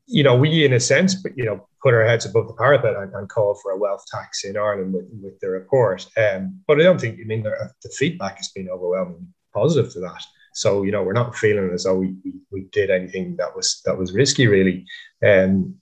you 0.06 0.22
know, 0.22 0.36
we 0.36 0.64
in 0.64 0.72
a 0.72 0.80
sense, 0.80 1.14
but 1.14 1.36
you 1.36 1.44
know, 1.44 1.66
put 1.82 1.94
our 1.94 2.04
heads 2.04 2.26
above 2.26 2.48
the 2.48 2.54
parapet 2.54 2.96
and, 2.96 3.14
and 3.14 3.28
call 3.28 3.54
for 3.62 3.72
a 3.72 3.78
wealth 3.78 4.04
tax 4.10 4.44
in 4.44 4.56
Ireland 4.56 4.92
with, 4.92 5.06
with 5.22 5.38
the 5.40 5.48
report. 5.48 6.06
Um, 6.16 6.60
but 6.66 6.80
I 6.80 6.82
don't 6.82 7.00
think, 7.00 7.18
I 7.20 7.24
mean, 7.24 7.42
the, 7.42 7.70
the 7.82 7.88
feedback 7.90 8.36
has 8.36 8.48
been 8.48 8.68
overwhelmingly 8.68 9.26
positive 9.54 9.92
to 9.92 10.00
that. 10.00 10.22
So 10.60 10.82
you 10.82 10.92
know, 10.92 11.02
we're 11.02 11.14
not 11.14 11.34
feeling 11.34 11.70
as 11.72 11.84
though 11.84 11.96
we, 11.96 12.14
we, 12.22 12.34
we 12.52 12.60
did 12.70 12.90
anything 12.90 13.34
that 13.36 13.56
was 13.56 13.80
that 13.86 13.96
was 13.96 14.12
risky, 14.12 14.46
really. 14.46 14.84
Um, 15.26 15.76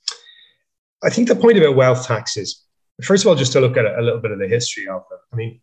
I 1.03 1.11
think 1.11 1.27
the 1.27 1.35
point 1.35 1.59
about 1.59 1.75
wealth 1.75 2.07
taxes, 2.07 2.65
first 3.03 3.25
of 3.25 3.29
all, 3.29 3.35
just 3.35 3.53
to 3.55 3.61
look 3.61 3.77
at 3.77 3.87
a, 3.87 4.01
little 4.01 4.21
bit 4.21 4.31
of 4.31 4.39
the 4.39 4.47
history 4.47 4.87
of 4.87 5.03
them. 5.11 5.19
I 5.33 5.37
mean, 5.37 5.61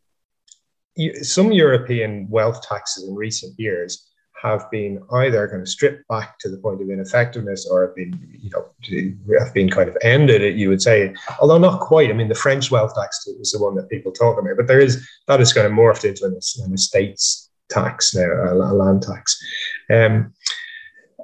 some 1.23 1.53
European 1.53 2.27
wealth 2.29 2.61
taxes 2.61 3.07
in 3.07 3.15
recent 3.15 3.57
years 3.57 4.05
have 4.41 4.69
been 4.69 5.01
either 5.13 5.47
kind 5.47 5.61
of 5.61 5.69
stripped 5.69 6.05
back 6.09 6.37
to 6.39 6.49
the 6.49 6.57
point 6.57 6.81
of 6.81 6.89
ineffectiveness 6.89 7.65
or 7.71 7.87
have 7.87 7.95
been, 7.95 8.19
you 8.37 8.49
know, 8.49 8.65
have 9.39 9.53
been 9.53 9.69
kind 9.69 9.87
of 9.87 9.97
ended, 10.01 10.59
you 10.59 10.67
would 10.67 10.81
say, 10.81 11.15
although 11.39 11.57
not 11.57 11.79
quite. 11.79 12.09
I 12.09 12.13
mean, 12.13 12.27
the 12.27 12.35
French 12.35 12.69
wealth 12.69 12.93
tax 12.95 13.25
is 13.27 13.53
the 13.53 13.63
one 13.63 13.75
that 13.75 13.89
people 13.89 14.11
talk 14.11 14.37
about, 14.37 14.57
but 14.57 14.67
there 14.67 14.81
is, 14.81 15.07
that 15.27 15.39
is 15.39 15.53
kind 15.53 15.65
of 15.65 15.71
morphed 15.71 16.03
into 16.03 16.25
an, 16.25 16.37
an 16.65 16.73
estates 16.73 17.44
tax 17.69 18.15
now, 18.15 18.29
a 18.51 18.53
land 18.53 19.03
tax. 19.03 19.37
Um, 19.89 20.33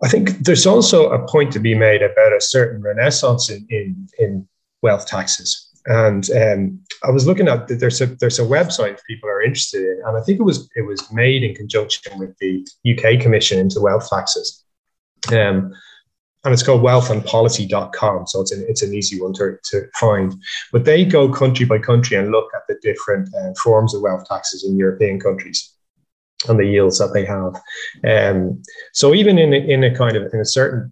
I 0.04 0.08
think 0.08 0.30
there's 0.39 0.65
also 0.65 1.12
a 1.12 1.27
point 1.27 1.51
to 1.54 1.60
be 1.60 1.75
made 1.75 2.01
about 2.01 2.34
a 2.34 2.41
certain 2.41 2.82
renaissance 2.82 3.49
in, 3.49 3.65
in, 3.69 4.08
in 4.17 4.47
wealth 4.82 5.06
taxes. 5.06 5.67
And 5.86 6.30
um, 6.32 6.80
I 7.04 7.12
was 7.12 7.25
looking 7.25 7.47
at 7.47 7.67
there's 7.67 8.01
a 8.01 8.06
there's 8.06 8.38
a 8.38 8.43
website 8.43 8.99
people 9.08 9.27
are 9.30 9.41
interested 9.41 9.82
in, 9.82 10.01
and 10.06 10.15
I 10.15 10.21
think 10.21 10.39
it 10.39 10.43
was 10.43 10.69
it 10.75 10.86
was 10.86 11.12
made 11.12 11.43
in 11.43 11.56
conjunction 11.56 12.19
with 12.19 12.38
the 12.38 12.63
UK 12.86 13.19
Commission 13.19 13.58
into 13.58 13.80
wealth 13.80 14.08
taxes. 14.08 14.63
Um, 15.32 15.73
and 16.43 16.54
it's 16.54 16.63
called 16.63 16.82
wealthandpolicy.com. 16.82 18.27
So 18.27 18.41
it's 18.41 18.51
an, 18.51 18.65
it's 18.67 18.82
an 18.82 18.93
easy 18.95 19.21
one 19.21 19.34
to, 19.34 19.58
to 19.65 19.88
find. 19.99 20.34
But 20.71 20.86
they 20.86 21.06
go 21.06 21.32
country 21.32 21.65
by 21.67 21.77
country 21.77 22.17
and 22.17 22.32
look 22.32 22.49
at 22.56 22.63
the 22.67 22.80
different 22.82 23.30
uh, 23.36 23.54
forms 23.63 23.93
of 23.93 24.01
wealth 24.01 24.25
taxes 24.27 24.63
in 24.63 24.75
European 24.75 25.19
countries 25.19 25.71
and 26.47 26.60
the 26.60 26.65
yields 26.65 26.99
that 26.99 27.13
they 27.13 27.25
have. 27.25 27.56
Um, 28.04 28.62
so 28.93 29.13
even 29.13 29.38
in 29.38 29.54
a, 29.54 29.58
in 29.58 29.84
a 29.84 29.95
kind 29.95 30.15
of 30.15 30.34
in 30.34 30.39
a 30.39 30.45
certain 30.45 30.91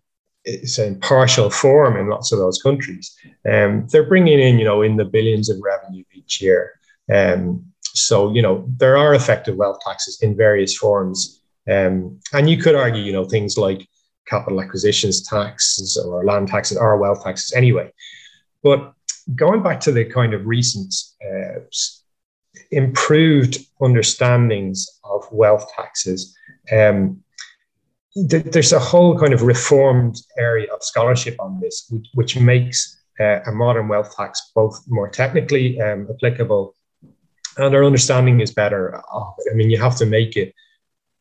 say 0.64 0.96
partial 1.02 1.50
form 1.50 1.98
in 1.98 2.10
lots 2.10 2.32
of 2.32 2.40
those 2.40 2.62
countries, 2.62 3.16
um, 3.50 3.88
they're 3.92 4.08
bringing 4.08 4.40
in 4.40 4.60
you 4.60 4.66
know 4.66 4.82
in 4.82 4.96
the 4.96 5.06
billions 5.06 5.50
of 5.50 5.58
revenue 5.62 6.04
each 6.14 6.42
year. 6.42 6.80
Um, 7.14 7.66
so 7.82 8.34
you 8.34 8.42
know 8.42 8.66
there 8.78 8.98
are 8.98 9.14
effective 9.14 9.56
wealth 9.56 9.80
taxes 9.86 10.22
in 10.22 10.36
various 10.36 10.76
forms, 10.78 11.42
um, 11.70 12.20
and 12.34 12.50
you 12.50 12.58
could 12.58 12.76
argue 12.76 13.02
you 13.02 13.14
know 13.14 13.26
things 13.26 13.58
like 13.58 13.88
capital 14.28 14.62
acquisitions 14.62 15.28
taxes 15.28 15.98
or 15.98 16.24
land 16.24 16.48
taxes 16.48 16.78
are 16.78 16.98
wealth 16.98 17.24
taxes 17.24 17.54
anyway. 17.54 17.92
But 18.64 18.94
going 19.36 19.64
back 19.64 19.80
to 19.82 19.92
the 19.92 20.06
kind 20.06 20.34
of 20.34 20.46
recent 20.46 20.94
uh, 21.24 21.60
improved 22.72 23.58
understandings 23.82 24.88
of 25.04 25.26
wealth 25.32 25.70
taxes. 25.76 26.36
Um, 26.72 27.24
th- 28.30 28.46
there's 28.46 28.74
a 28.74 28.80
whole 28.80 29.18
kind 29.18 29.34
of 29.34 29.42
reformed 29.42 30.18
area 30.38 30.72
of 30.74 30.84
scholarship 30.84 31.36
on 31.40 31.60
this, 31.60 31.88
which, 31.90 32.08
which 32.14 32.40
makes 32.40 32.98
uh, 33.20 33.40
a 33.46 33.52
modern 33.52 33.88
wealth 33.88 34.16
tax, 34.16 34.52
both 34.56 34.82
more 34.88 35.10
technically 35.10 35.82
um, 35.82 36.08
applicable 36.10 36.76
and 37.60 37.76
our 37.76 37.84
understanding 37.84 38.40
is 38.40 38.54
better. 38.54 39.02
I 39.12 39.54
mean, 39.54 39.70
you 39.70 39.80
have 39.80 39.98
to 39.98 40.06
make 40.06 40.38
it 40.38 40.54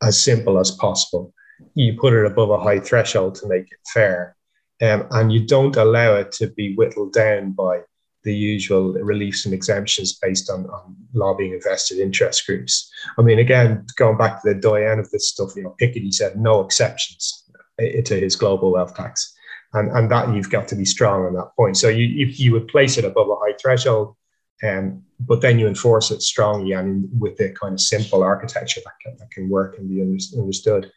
as 0.03 0.21
simple 0.21 0.59
as 0.59 0.71
possible. 0.71 1.35
You 1.75 1.99
put 1.99 2.13
it 2.13 2.25
above 2.25 2.51
a 2.51 2.61
high 2.61 2.79
threshold 2.79 3.35
to 3.37 3.49
make 3.49 3.65
it 3.65 3.79
fair, 3.93 4.37
um, 4.81 5.09
and 5.11 5.33
you 5.33 5.47
don't 5.47 5.77
allow 5.77 6.15
it 6.15 6.33
to 6.33 6.47
be 6.49 6.75
whittled 6.77 7.13
down 7.13 7.53
by 7.53 7.81
the 8.25 8.35
usual 8.35 8.93
reliefs 8.95 9.45
and 9.45 9.55
exemptions 9.55 10.19
based 10.21 10.51
on, 10.51 10.67
on 10.67 10.97
lobbying 11.15 11.53
invested 11.53 11.99
interest 11.99 12.47
groups. 12.47 12.91
I 13.19 13.23
mean, 13.23 13.39
again, 13.39 13.87
going 13.97 14.19
back 14.19 14.43
to 14.43 14.49
the 14.49 14.61
doyen 14.61 14.99
of 14.99 15.11
this 15.11 15.29
stuff, 15.29 15.55
you 15.57 15.63
know, 15.63 15.77
Piketty 15.81 16.13
said 16.13 16.37
no 16.37 16.61
exceptions 16.61 17.45
to 17.79 18.21
his 18.21 18.37
global 18.37 18.73
wealth 18.73 18.95
tax. 18.95 19.35
And, 19.75 19.91
and 19.93 20.11
that 20.11 20.35
you've 20.35 20.51
got 20.51 20.67
to 20.69 20.75
be 20.75 20.85
strong 20.85 21.27
on 21.27 21.35
that 21.35 21.51
point. 21.55 21.77
So 21.77 21.89
you, 21.89 22.27
if 22.27 22.41
you 22.41 22.53
would 22.53 22.69
place 22.69 22.97
it 22.97 23.05
above 23.05 23.29
a 23.29 23.37
high 23.37 23.55
threshold, 23.61 24.17
um, 24.63 25.03
but 25.21 25.41
then 25.41 25.59
you 25.59 25.69
enforce 25.69 26.11
it 26.11 26.23
strongly 26.23 26.73
and 26.73 27.09
with 27.19 27.37
the 27.37 27.51
kind 27.51 27.75
of 27.75 27.81
simple 27.81 28.23
architecture 28.23 28.81
that 28.85 28.95
can, 29.03 29.17
that 29.19 29.31
can 29.31 29.49
work 29.49 29.77
and 29.79 29.89
be 29.89 30.01
understood. 30.39 30.91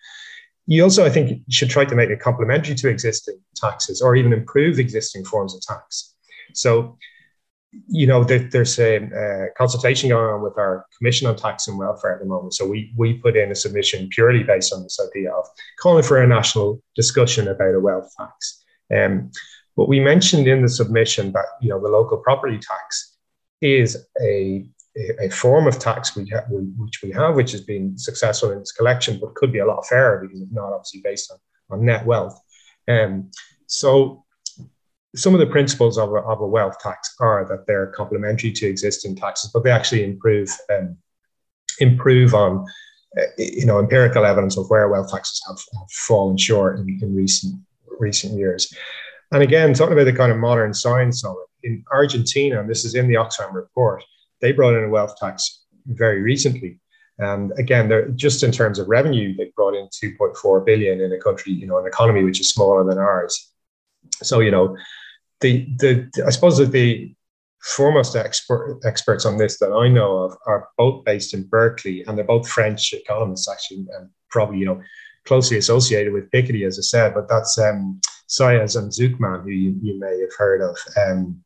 You 0.67 0.84
also, 0.84 1.05
I 1.05 1.10
think, 1.10 1.41
should 1.49 1.69
try 1.69 1.86
to 1.86 1.95
make 1.95 2.10
it 2.10 2.21
complementary 2.21 2.75
to 2.75 2.88
existing 2.88 3.39
taxes 3.55 4.01
or 4.01 4.15
even 4.15 4.31
improve 4.31 4.79
existing 4.79 5.25
forms 5.25 5.53
of 5.53 5.62
tax. 5.62 6.15
So, 6.53 6.97
you 7.88 8.05
know, 8.05 8.23
there, 8.23 8.39
there's 8.39 8.77
a 8.79 9.47
consultation 9.57 10.10
going 10.10 10.34
on 10.34 10.41
with 10.41 10.57
our 10.57 10.86
Commission 10.97 11.27
on 11.27 11.36
Tax 11.36 11.67
and 11.67 11.77
Welfare 11.77 12.13
at 12.13 12.19
the 12.19 12.25
moment. 12.25 12.53
So 12.53 12.67
we 12.67 12.93
we 12.97 13.13
put 13.13 13.38
in 13.38 13.51
a 13.51 13.55
submission 13.55 14.10
purely 14.10 14.43
based 14.43 14.73
on 14.73 14.84
this 14.84 14.99
idea 14.99 15.31
of 15.31 15.47
calling 15.79 16.03
for 16.03 16.21
a 16.21 16.27
national 16.27 16.81
discussion 16.95 17.47
about 17.47 17.75
a 17.75 17.79
wealth 17.79 18.12
tax. 18.17 18.63
Um, 18.93 19.31
but 19.77 19.88
we 19.88 19.99
mentioned 19.99 20.47
in 20.47 20.62
the 20.62 20.69
submission 20.69 21.31
that 21.31 21.45
you 21.62 21.69
know 21.69 21.81
the 21.81 21.88
local 21.88 22.17
property 22.17 22.60
tax 22.60 23.17
is 23.62 24.05
a, 24.21 24.65
a 25.21 25.29
form 25.29 25.67
of 25.67 25.79
tax 25.79 26.15
we 26.15 26.27
ha- 26.27 26.45
which 26.49 27.01
we 27.01 27.12
have, 27.12 27.36
which 27.36 27.51
has 27.51 27.62
been 27.62 27.97
successful 27.97 28.51
in 28.51 28.60
its 28.60 28.73
collection, 28.73 29.17
but 29.19 29.36
could 29.36 29.53
be 29.53 29.60
a 29.60 29.65
lot 29.65 29.86
fairer 29.86 30.19
because 30.21 30.41
it's 30.41 30.51
not 30.51 30.73
obviously 30.73 31.01
based 31.01 31.31
on, 31.31 31.38
on 31.79 31.86
net 31.86 32.05
wealth. 32.05 32.38
Um, 32.88 33.31
so 33.67 34.25
some 35.15 35.34
of 35.34 35.39
the 35.39 35.47
principles 35.47 35.97
of 35.97 36.12
a, 36.12 36.17
of 36.17 36.41
a 36.41 36.47
wealth 36.47 36.78
tax 36.80 37.15
are 37.19 37.45
that 37.50 37.67
they're 37.67 37.88
complementary 37.88 38.52
to 38.52 38.67
existing 38.67 39.15
taxes, 39.15 39.52
but 39.54 39.63
they 39.63 39.71
actually 39.71 40.04
improve 40.04 40.50
um, 40.71 40.97
improve 41.80 42.34
on 42.34 42.65
uh, 43.19 43.24
you 43.38 43.65
know 43.65 43.80
empirical 43.80 44.26
evidence 44.26 44.58
of 44.58 44.69
where 44.69 44.89
wealth 44.89 45.12
taxes 45.12 45.41
have, 45.47 45.58
have 45.58 45.91
fallen 45.91 46.38
short 46.38 46.80
in, 46.80 47.00
in 47.02 47.15
recent 47.15 47.56
recent 48.00 48.38
years. 48.38 48.74
And 49.32 49.43
again, 49.43 49.74
talking 49.74 49.93
about 49.93 50.06
the 50.06 50.13
kind 50.13 50.32
of 50.32 50.38
modern 50.38 50.74
science 50.74 51.24
of 51.24 51.36
it, 51.36 51.67
in 51.67 51.84
Argentina, 51.91 52.60
and 52.60 52.69
this 52.69 52.86
is 52.86 52.95
in 52.95 53.08
the 53.08 53.15
Oxfam 53.15 53.54
report, 53.54 54.04
they 54.41 54.52
brought 54.52 54.76
in 54.76 54.84
a 54.84 54.89
wealth 54.89 55.15
tax 55.17 55.63
very 55.86 56.21
recently. 56.21 56.80
And 57.19 57.52
again, 57.60 57.88
they're 57.88 58.10
just 58.10 58.43
in 58.43 58.52
terms 58.52 58.80
of 58.80 58.89
revenue, 58.89 59.36
they 59.36 59.52
brought 59.56 59.76
in 59.76 59.88
2.4 59.88 60.65
billion 60.65 61.02
in 61.02 61.12
a 61.13 61.19
country, 61.19 61.54
you 61.54 61.67
know, 61.67 61.78
an 61.78 61.86
economy 61.86 62.24
which 62.24 62.39
is 62.39 62.50
smaller 62.50 62.84
than 62.84 62.97
ours. 62.97 63.52
So, 64.24 64.39
you 64.39 64.50
know, 64.50 64.76
the 65.41 65.67
the 65.80 66.23
I 66.25 66.30
suppose 66.30 66.58
the 66.58 67.13
foremost 67.62 68.15
expert, 68.15 68.80
experts 68.86 69.25
on 69.25 69.38
this 69.38 69.60
that 69.60 69.71
I 69.71 69.88
know 69.88 70.17
of 70.17 70.36
are 70.47 70.69
both 70.77 71.06
based 71.06 71.34
in 71.34 71.43
Berkeley, 71.43 72.04
and 72.04 72.17
they're 72.17 72.25
both 72.25 72.49
French 72.49 72.93
economists, 72.93 73.49
actually, 73.49 73.86
and 73.97 74.10
probably 74.30 74.60
you 74.60 74.65
know 74.65 74.82
closely 75.25 75.58
associated 75.58 76.13
with 76.13 76.32
Piketty, 76.32 76.65
as 76.65 76.80
I 76.80 76.82
said. 76.82 77.13
But 77.13 77.27
that's 77.27 77.58
um, 77.60 77.99
Saez 78.27 78.75
and 78.75 78.91
Zucman, 78.91 79.43
who 79.43 79.49
you, 79.49 79.75
you 79.82 79.99
may 79.99 80.19
have 80.21 80.36
heard 80.38 80.62
of. 80.62 80.77
Um, 80.97 81.43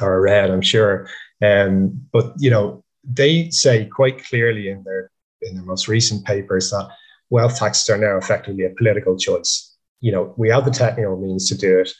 or 0.00 0.20
read, 0.20 0.50
I'm 0.50 0.62
sure. 0.62 1.08
Um, 1.42 2.06
but 2.12 2.34
you 2.38 2.50
know, 2.50 2.84
they 3.04 3.50
say 3.50 3.86
quite 3.86 4.24
clearly 4.24 4.68
in 4.68 4.82
their 4.84 5.10
in 5.42 5.54
their 5.54 5.64
most 5.64 5.88
recent 5.88 6.24
papers 6.24 6.70
that 6.70 6.88
wealth 7.30 7.58
taxes 7.58 7.88
are 7.90 7.98
now 7.98 8.16
effectively 8.16 8.64
a 8.64 8.70
political 8.70 9.16
choice. 9.16 9.76
You 10.00 10.12
know, 10.12 10.34
we 10.36 10.48
have 10.50 10.64
the 10.64 10.70
technical 10.70 11.16
means 11.16 11.48
to 11.48 11.56
do 11.56 11.80
it. 11.80 11.92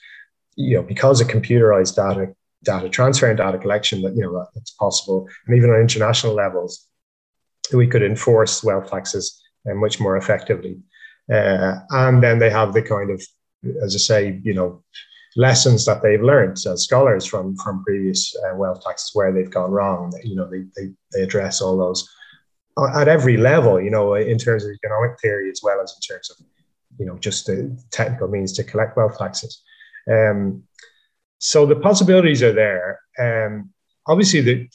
You 0.57 0.77
know, 0.77 0.83
because 0.83 1.21
of 1.21 1.29
computerized 1.29 1.97
data 1.97 2.35
data 2.65 2.89
transfer 2.89 3.29
and 3.29 3.39
data 3.39 3.59
collection, 3.59 4.03
that 4.03 4.15
you 4.15 4.23
know 4.23 4.47
it's 4.55 4.73
possible, 4.73 5.29
and 5.47 5.57
even 5.57 5.71
on 5.71 5.81
international 5.81 6.35
levels, 6.35 6.87
we 7.73 7.87
could 7.87 8.03
enforce 8.03 8.63
wealth 8.63 8.91
taxes 8.91 9.43
uh, 9.71 9.75
much 9.75 10.01
more 10.01 10.17
effectively. 10.17 10.79
Uh, 11.33 11.77
and 11.91 12.23
then 12.23 12.39
they 12.39 12.51
have 12.51 12.73
the 12.73 12.83
kind 12.83 13.11
of, 13.11 13.23
as 13.83 13.95
I 13.95 13.99
say, 13.99 14.41
you 14.43 14.55
know, 14.55 14.83
lessons 15.37 15.85
that 15.87 16.03
they've 16.03 16.21
learned 16.21 16.59
as 16.67 16.85
scholars 16.85 17.25
from 17.25 17.57
from 17.57 17.85
previous 17.85 18.35
uh, 18.45 18.55
wealth 18.57 18.83
taxes 18.85 19.11
where 19.15 19.33
they've 19.33 19.51
gone 19.51 19.71
wrong. 19.71 20.13
You 20.23 20.37
know, 20.37 20.51
they, 20.51 20.65
they, 20.77 20.93
they 21.13 21.23
address 21.23 21.61
all 21.61 21.77
those 21.77 22.09
at 22.95 23.09
every 23.09 23.37
level, 23.37 23.81
you 23.81 23.91
know, 23.91 24.15
in 24.15 24.39
terms 24.39 24.65
of 24.65 24.71
economic 24.71 25.19
theory 25.21 25.51
as 25.51 25.61
well 25.63 25.81
as 25.83 25.95
in 25.95 26.01
terms 26.01 26.31
of, 26.31 26.45
you 26.99 27.07
know, 27.07 27.19
just 27.19 27.47
the 27.47 27.77
technical 27.91 28.29
means 28.29 28.53
to 28.55 28.65
collect 28.65 28.97
wealth 28.97 29.19
taxes. 29.19 29.63
Um, 30.11 30.65
so 31.39 31.67
the 31.67 31.77
possibilities 31.77 32.43
are 32.43 32.53
there. 32.53 33.01
Um, 33.19 33.71
obviously, 34.07 34.41
the, 34.41 34.69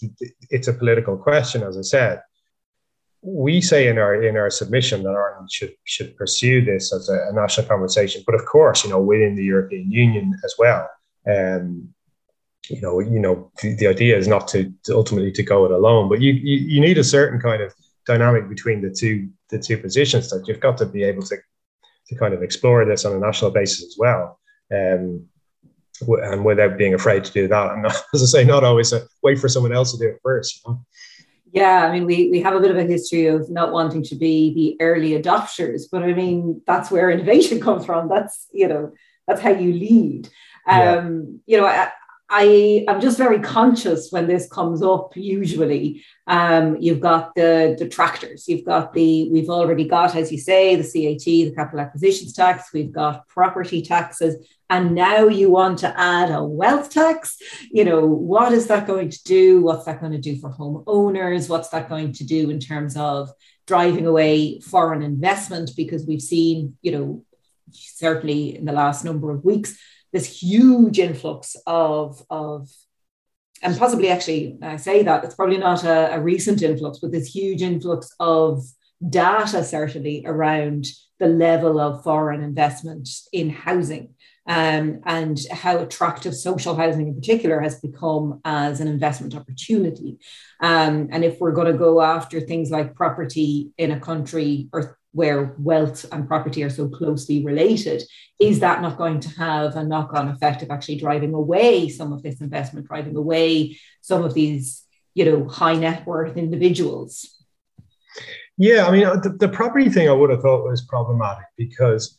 it's 0.49 0.67
a 0.67 0.73
political 0.73 1.17
question, 1.17 1.63
as 1.63 1.77
I 1.77 1.81
said 1.81 2.21
we 3.21 3.61
say 3.61 3.87
in 3.87 3.97
our 3.97 4.23
in 4.23 4.37
our 4.37 4.49
submission 4.49 5.03
that 5.03 5.09
Ireland 5.09 5.51
should 5.51 5.73
should 5.83 6.15
pursue 6.15 6.63
this 6.63 6.93
as 6.93 7.09
a, 7.09 7.29
a, 7.29 7.33
national 7.33 7.67
conversation, 7.67 8.23
but 8.25 8.35
of 8.35 8.45
course, 8.45 8.83
you 8.83 8.89
know, 8.89 9.01
within 9.01 9.35
the 9.35 9.43
European 9.43 9.91
Union 9.91 10.33
as 10.45 10.55
well. 10.57 10.89
Um, 11.27 11.89
you 12.69 12.81
know, 12.81 12.99
you 12.99 13.19
know, 13.19 13.51
the, 13.61 13.75
the 13.75 13.87
idea 13.87 14.17
is 14.17 14.27
not 14.27 14.47
to, 14.49 14.71
to, 14.83 14.95
ultimately 14.95 15.31
to 15.31 15.43
go 15.43 15.65
it 15.65 15.71
alone, 15.71 16.09
but 16.09 16.21
you, 16.21 16.33
you 16.33 16.57
you 16.57 16.81
need 16.81 16.97
a 16.97 17.03
certain 17.03 17.39
kind 17.39 17.61
of 17.61 17.73
dynamic 18.05 18.47
between 18.47 18.81
the 18.81 18.91
two 18.91 19.29
the 19.49 19.59
two 19.59 19.77
positions 19.77 20.29
that 20.29 20.45
you've 20.47 20.59
got 20.59 20.77
to 20.77 20.85
be 20.85 21.03
able 21.03 21.23
to 21.23 21.37
to 22.07 22.15
kind 22.15 22.33
of 22.33 22.43
explore 22.43 22.85
this 22.85 23.03
on 23.03 23.13
a 23.13 23.19
national 23.19 23.51
basis 23.51 23.83
as 23.83 23.95
well. 23.97 24.39
Um, 24.73 25.27
and 26.01 26.45
without 26.45 26.77
being 26.77 26.93
afraid 26.93 27.23
to 27.23 27.31
do 27.31 27.47
that, 27.47 27.71
and 27.71 27.83
not, 27.83 27.95
as 28.13 28.21
I 28.21 28.25
say, 28.25 28.45
not 28.45 28.63
always 28.63 28.93
a, 28.93 29.07
wait 29.23 29.39
for 29.39 29.47
someone 29.47 29.73
else 29.73 29.91
to 29.93 29.97
do 29.97 30.09
it 30.09 30.19
first. 30.23 30.61
You 30.65 30.73
know? 30.73 30.85
Yeah, 31.51 31.85
I 31.85 31.91
mean, 31.91 32.05
we, 32.05 32.29
we 32.29 32.41
have 32.41 32.55
a 32.55 32.59
bit 32.59 32.71
of 32.71 32.77
a 32.77 32.83
history 32.83 33.27
of 33.27 33.49
not 33.49 33.71
wanting 33.71 34.03
to 34.03 34.15
be 34.15 34.53
the 34.53 34.83
early 34.83 35.11
adopters, 35.11 35.83
but 35.91 36.03
I 36.03 36.13
mean, 36.13 36.61
that's 36.67 36.91
where 36.91 37.09
innovation 37.09 37.59
comes 37.67 37.85
from. 37.85 38.09
That's, 38.09 38.47
you 38.51 38.67
know, 38.67 38.93
that's 39.27 39.41
how 39.41 39.51
you 39.51 39.73
lead. 39.73 40.29
Um, 40.67 41.41
yeah. 41.45 41.55
You 41.55 41.61
know, 41.61 41.67
I, 41.67 41.91
I 42.29 42.83
am 42.89 42.99
just 42.99 43.17
very 43.17 43.39
conscious 43.39 44.11
when 44.11 44.27
this 44.27 44.49
comes 44.49 44.83
up. 44.83 45.15
Usually, 45.15 46.03
um, 46.25 46.75
you've 46.77 46.99
got 46.99 47.33
the 47.35 47.75
detractors. 47.79 48.49
You've 48.49 48.65
got 48.65 48.93
the 48.93 49.29
we've 49.31 49.49
already 49.49 49.85
got, 49.85 50.13
as 50.13 50.29
you 50.29 50.37
say, 50.37 50.75
the 50.75 50.83
CAT, 50.83 51.23
the 51.23 51.53
capital 51.55 51.79
acquisitions 51.79 52.33
tax. 52.33 52.73
We've 52.73 52.91
got 52.91 53.27
property 53.29 53.81
taxes, 53.81 54.45
and 54.69 54.93
now 54.93 55.27
you 55.27 55.49
want 55.49 55.79
to 55.79 55.99
add 55.99 56.29
a 56.29 56.43
wealth 56.43 56.89
tax. 56.89 57.37
You 57.71 57.85
know, 57.85 58.05
what 58.05 58.51
is 58.51 58.67
that 58.67 58.87
going 58.87 59.09
to 59.09 59.23
do? 59.23 59.61
What's 59.61 59.85
that 59.85 60.01
going 60.01 60.11
to 60.11 60.17
do 60.17 60.37
for 60.37 60.49
homeowners? 60.49 61.47
What's 61.47 61.69
that 61.69 61.87
going 61.87 62.11
to 62.13 62.25
do 62.25 62.49
in 62.49 62.59
terms 62.59 62.97
of 62.97 63.29
driving 63.67 64.05
away 64.05 64.59
foreign 64.59 65.01
investment? 65.01 65.71
Because 65.77 66.05
we've 66.05 66.21
seen, 66.21 66.77
you 66.81 66.91
know, 66.91 67.23
certainly 67.71 68.57
in 68.57 68.65
the 68.65 68.73
last 68.73 69.05
number 69.05 69.31
of 69.31 69.45
weeks 69.45 69.79
this 70.17 70.41
huge 70.41 70.97
influx 70.97 71.55
of, 71.67 72.23
of 72.31 72.69
and 73.61 73.77
possibly 73.77 74.09
actually, 74.09 74.57
I 74.63 74.77
say 74.77 75.03
that 75.03 75.23
it's 75.23 75.35
probably 75.35 75.57
not 75.57 75.83
a, 75.83 76.15
a 76.15 76.19
recent 76.19 76.63
influx, 76.63 76.97
but 76.97 77.11
this 77.11 77.35
huge 77.35 77.61
influx 77.61 78.11
of 78.19 78.63
data 79.07 79.63
certainly 79.63 80.23
around 80.25 80.87
the 81.19 81.27
level 81.27 81.79
of 81.79 82.03
foreign 82.03 82.41
investment 82.41 83.07
in 83.31 83.51
housing 83.51 84.15
um, 84.47 85.01
and 85.05 85.39
how 85.51 85.77
attractive 85.77 86.35
social 86.35 86.75
housing 86.75 87.09
in 87.09 87.15
particular 87.15 87.59
has 87.59 87.79
become 87.79 88.41
as 88.43 88.79
an 88.79 88.87
investment 88.87 89.35
opportunity. 89.35 90.17
Um, 90.61 91.09
and 91.11 91.23
if 91.23 91.39
we're 91.39 91.51
going 91.51 91.71
to 91.71 91.77
go 91.77 92.01
after 92.01 92.39
things 92.39 92.71
like 92.71 92.95
property 92.95 93.71
in 93.77 93.91
a 93.91 93.99
country 93.99 94.69
or 94.73 94.96
where 95.11 95.55
wealth 95.57 96.05
and 96.11 96.27
property 96.27 96.63
are 96.63 96.69
so 96.69 96.87
closely 96.87 97.43
related, 97.43 98.03
is 98.39 98.59
that 98.59 98.81
not 98.81 98.97
going 98.97 99.19
to 99.19 99.29
have 99.29 99.75
a 99.75 99.83
knock 99.83 100.13
on 100.13 100.27
effect 100.27 100.61
of 100.61 100.69
actually 100.69 100.97
driving 100.97 101.33
away 101.33 101.89
some 101.89 102.13
of 102.13 102.21
this 102.23 102.41
investment, 102.41 102.87
driving 102.87 103.15
away 103.15 103.77
some 104.01 104.23
of 104.23 104.33
these, 104.33 104.83
you 105.13 105.25
know, 105.25 105.47
high 105.47 105.75
net 105.75 106.05
worth 106.05 106.37
individuals? 106.37 107.43
Yeah, 108.57 108.87
I 108.87 108.91
mean, 108.91 109.03
the, 109.21 109.35
the 109.39 109.49
property 109.49 109.89
thing 109.89 110.09
I 110.09 110.13
would 110.13 110.29
have 110.29 110.41
thought 110.41 110.67
was 110.67 110.81
problematic 110.81 111.45
because, 111.57 112.17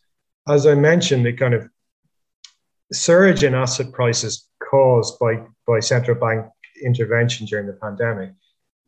as 0.49 0.67
I 0.67 0.75
mentioned, 0.75 1.27
the 1.27 1.33
kind 1.33 1.55
of 1.55 1.69
surge 2.93 3.45
in 3.45 3.55
asset 3.55 3.93
prices 3.93 4.49
caused 4.71 5.19
by, 5.19 5.43
by 5.67 5.81
central 5.81 6.19
bank 6.19 6.47
intervention 6.83 7.47
during 7.47 7.67
the 7.67 7.73
pandemic 7.75 8.31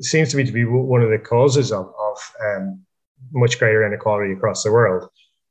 seems 0.01 0.31
to 0.31 0.37
me 0.37 0.45
to 0.45 0.53
be 0.53 0.65
one 0.65 1.03
of 1.03 1.11
the 1.11 1.19
causes 1.19 1.73
of, 1.73 1.87
of 1.87 2.33
um, 2.45 2.81
much 3.33 3.59
greater 3.59 3.87
inequality 3.87 4.33
across 4.33 4.63
the 4.63 4.73
world. 4.73 5.09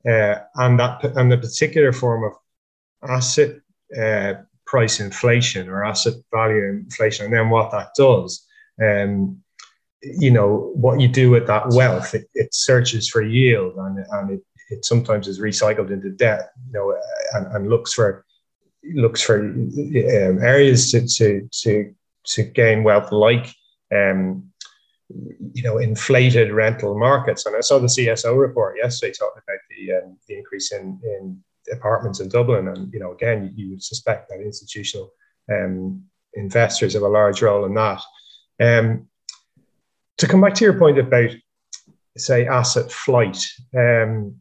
Uh, 0.07 0.35
and 0.55 0.79
that 0.79 1.03
and 1.17 1.31
the 1.31 1.37
particular 1.37 1.91
form 1.91 2.23
of 2.23 3.09
asset 3.09 3.59
uh, 3.99 4.33
price 4.65 4.99
inflation 4.99 5.67
or 5.67 5.83
asset 5.83 6.13
value 6.33 6.69
inflation, 6.69 7.25
and 7.25 7.33
then 7.33 7.49
what 7.49 7.71
that 7.71 7.89
does. 7.97 8.45
Um, 8.81 9.41
you 10.01 10.31
know 10.31 10.71
what 10.75 11.01
you 11.01 11.09
do 11.09 11.29
with 11.29 11.47
that 11.47 11.69
wealth. 11.71 12.13
It, 12.13 12.29
it 12.33 12.53
searches 12.53 13.09
for 13.09 13.21
yield, 13.21 13.75
and, 13.75 14.05
and 14.11 14.31
it, 14.31 14.41
it 14.69 14.85
sometimes 14.85 15.27
is 15.27 15.41
recycled 15.41 15.91
into 15.91 16.09
debt. 16.11 16.51
You 16.67 16.73
know, 16.73 16.97
and, 17.33 17.55
and 17.55 17.69
looks 17.69 17.93
for 17.93 18.25
looks 18.93 19.21
for 19.21 19.41
um, 19.41 20.39
areas 20.41 20.91
to, 20.91 21.05
to 21.07 21.49
to 21.51 21.93
to 22.25 22.43
gain 22.43 22.83
wealth, 22.83 23.11
like 23.11 23.53
um, 23.93 24.48
you 25.09 25.63
know 25.63 25.77
inflated 25.77 26.51
rental 26.51 26.97
markets. 26.97 27.45
And 27.45 27.55
I 27.55 27.61
saw 27.61 27.79
the 27.79 27.87
CSO 27.87 28.39
report 28.39 28.77
yesterday 28.77 29.13
talking 29.13 29.41
about 29.43 29.59
the 29.69 29.93
um, 29.93 30.17
the 30.27 30.37
increase 30.37 30.71
in 30.71 30.99
in 31.03 31.43
apartments 31.71 32.19
in 32.19 32.29
Dublin, 32.29 32.67
and 32.67 32.91
you 32.93 32.99
know 32.99 33.11
again 33.11 33.53
you 33.55 33.71
would 33.71 33.83
suspect 33.83 34.29
that 34.29 34.41
institutional 34.41 35.11
um, 35.51 36.03
investors 36.33 36.93
have 36.93 37.03
a 37.03 37.07
large 37.07 37.41
role 37.41 37.65
in 37.65 37.73
that. 37.73 38.01
Um, 38.59 39.07
to 40.17 40.27
come 40.27 40.41
back 40.41 40.53
to 40.55 40.65
your 40.65 40.77
point 40.77 40.99
about 40.99 41.31
say 42.17 42.45
asset 42.45 42.91
flight. 42.91 43.43
Um, 43.75 44.35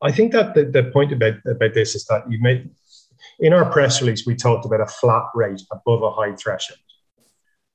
I 0.00 0.12
think 0.12 0.32
that 0.32 0.54
the, 0.54 0.64
the 0.64 0.90
point 0.92 1.12
about, 1.12 1.34
about 1.44 1.74
this 1.74 1.94
is 1.94 2.04
that 2.06 2.30
you 2.30 2.40
made 2.40 2.70
in 3.40 3.52
our 3.52 3.70
press 3.70 4.00
release, 4.00 4.26
we 4.26 4.34
talked 4.34 4.64
about 4.64 4.80
a 4.80 4.86
flat 4.86 5.24
rate 5.34 5.60
above 5.72 6.02
a 6.02 6.10
high 6.10 6.34
threshold. 6.34 6.78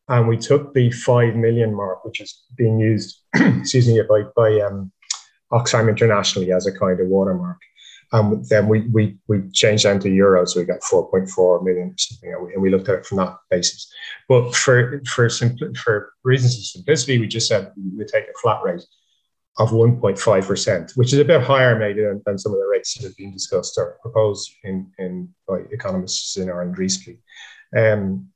And 0.10 0.28
we 0.28 0.38
took 0.38 0.74
the 0.74 0.92
5 0.92 1.36
million 1.36 1.74
mark, 1.74 2.04
which 2.04 2.20
is 2.20 2.44
being 2.58 2.80
used, 2.80 3.22
excuse 3.36 3.88
me, 3.88 4.02
by, 4.08 4.24
by 4.36 4.60
um, 4.62 4.92
Oxfam 5.52 5.90
internationally 5.90 6.52
as 6.52 6.68
a 6.68 6.78
kind 6.78 7.00
of 7.00 7.08
watermark. 7.08 7.58
And 8.12 8.46
then 8.48 8.68
we, 8.68 8.82
we, 8.90 9.18
we 9.28 9.50
changed 9.54 9.86
down 9.86 10.00
to 10.02 10.10
euros, 10.10 10.50
so 10.50 10.60
we 10.60 10.68
got 10.68 10.82
4.4 10.82 11.64
million 11.64 11.90
or 11.90 11.96
something, 11.98 12.32
and 12.32 12.46
we, 12.46 12.54
and 12.54 12.62
we 12.62 12.70
looked 12.70 12.88
at 12.88 13.00
it 13.00 13.06
from 13.06 13.18
that 13.18 13.36
basis. 13.50 13.92
But 14.30 14.54
for, 14.56 15.02
for, 15.08 15.28
simpl- 15.30 15.76
for 15.78 16.14
reasons 16.24 16.58
of 16.58 16.66
simplicity, 16.66 17.18
we 17.18 17.28
just 17.28 17.48
said 17.48 17.72
we 17.76 18.06
take 18.06 18.26
a 18.26 18.40
flat 18.40 18.62
rate 18.64 18.86
of 19.58 19.72
1.5%, 19.72 20.98
which 20.98 21.14
is 21.14 21.20
a 21.20 21.26
bit 21.26 21.42
higher 21.42 21.78
maybe 21.78 22.04
than, 22.04 22.22
than 22.26 22.38
some 22.38 22.52
of 22.52 22.60
the 22.60 22.68
rates 22.68 22.94
that 22.96 23.08
have 23.08 23.18
been 23.18 23.32
discussed 23.32 23.78
or 23.78 23.98
proposed 24.02 24.52
in, 24.64 24.92
in 25.00 25.30
by 25.48 25.62
economists 25.72 26.38
in 26.38 26.50
Ireland 26.50 26.78
recently. 26.78 27.20
Um, 27.76 28.30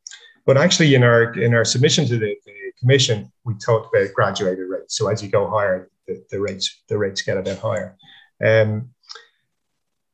but 0.48 0.58
actually, 0.58 0.96
in 0.96 1.04
our 1.04 1.34
in 1.38 1.54
our 1.54 1.66
submission 1.66 2.08
to 2.08 2.18
the, 2.18 2.36
the, 2.46 2.54
commission, 2.80 3.32
we 3.44 3.56
talked 3.56 3.94
about 3.94 4.14
graduated 4.14 4.70
rates. 4.70 4.96
So 4.96 5.08
as 5.08 5.22
you 5.22 5.30
go 5.30 5.50
higher, 5.50 5.90
the, 6.08 6.24
the 6.32 6.40
rates 6.40 6.84
the 6.88 6.98
rates 6.98 7.22
get 7.22 7.38
a 7.38 7.42
bit 7.42 7.60
higher. 7.60 7.98
Um, 8.44 8.92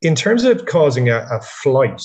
in 0.02 0.14
terms 0.14 0.44
of 0.44 0.66
causing 0.66 1.08
a, 1.08 1.26
a 1.30 1.40
flight, 1.40 2.02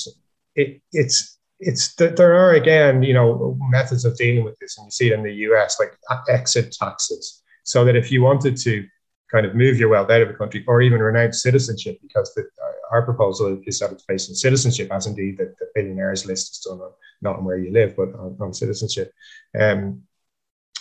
it, 0.55 0.81
it's 0.91 1.39
it's 1.59 1.95
there 1.95 2.35
are 2.35 2.53
again 2.53 3.01
you 3.01 3.13
know 3.13 3.57
methods 3.69 4.05
of 4.05 4.15
dealing 4.15 4.43
with 4.43 4.59
this, 4.59 4.77
and 4.77 4.85
you 4.85 4.91
see 4.91 5.07
it 5.07 5.13
in 5.13 5.23
the 5.23 5.33
US 5.49 5.79
like 5.79 5.97
exit 6.29 6.71
taxes 6.71 7.41
so 7.63 7.83
that 7.83 7.95
if 7.95 8.11
you 8.11 8.21
wanted 8.21 8.57
to 8.57 8.85
kind 9.31 9.45
of 9.45 9.55
move 9.55 9.77
your 9.77 9.89
wealth 9.89 10.09
out 10.09 10.21
of 10.21 10.27
the 10.27 10.33
country 10.33 10.63
or 10.67 10.81
even 10.81 10.99
renounce 10.99 11.43
citizenship, 11.43 11.99
because 12.01 12.33
the, 12.33 12.43
our 12.91 13.03
proposal 13.03 13.61
is 13.65 13.79
that 13.79 13.91
it's 13.91 14.03
based 14.03 14.29
on 14.29 14.35
citizenship, 14.35 14.89
as 14.91 15.05
indeed 15.05 15.37
the, 15.37 15.53
the 15.59 15.67
billionaires 15.75 16.25
list 16.25 16.51
is 16.51 16.59
done 16.59 16.79
on 16.79 16.91
not 17.21 17.37
on 17.37 17.45
where 17.45 17.57
you 17.57 17.71
live, 17.71 17.95
but 17.95 18.09
on, 18.15 18.37
on 18.39 18.53
citizenship. 18.53 19.13
Um, 19.59 20.03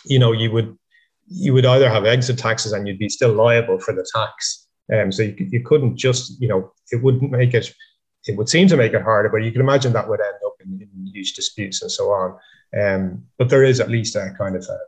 you 0.05 0.19
know, 0.19 0.33
you 0.33 0.51
would 0.53 0.79
you 1.27 1.53
would 1.53 1.67
either 1.67 1.91
have 1.91 2.07
exit 2.07 2.39
taxes 2.39 2.73
and 2.73 2.89
you'd 2.89 2.99
be 2.99 3.09
still 3.09 3.33
liable 3.33 3.79
for 3.79 3.93
the 3.93 4.07
tax. 4.15 4.67
Um, 4.91 5.13
so 5.13 5.25
you, 5.25 5.35
you 5.39 5.63
couldn't 5.63 5.97
just, 5.97 6.41
you 6.41 6.49
know, 6.49 6.73
it 6.91 7.03
wouldn't 7.03 7.31
make 7.31 7.53
it, 7.53 7.71
it 8.27 8.37
would 8.37 8.49
seem 8.49 8.67
to 8.69 8.79
make 8.79 8.95
it 8.95 9.03
harder, 9.03 9.29
but 9.29 9.43
you 9.45 9.53
can 9.53 9.61
imagine 9.61 9.93
that 9.93 10.09
would 10.09 10.21
end 10.21 10.39
up 10.47 10.55
in, 10.65 10.81
in 10.81 11.07
huge 11.13 11.35
disputes 11.35 11.83
and 11.83 11.93
so 11.93 12.11
on. 12.11 12.39
Um, 12.81 13.25
but 13.37 13.51
there 13.51 13.63
is 13.63 13.81
at 13.81 13.91
least 13.91 14.17
a 14.17 14.35
kind 14.39 14.57
of 14.57 14.63
a, 14.63 14.79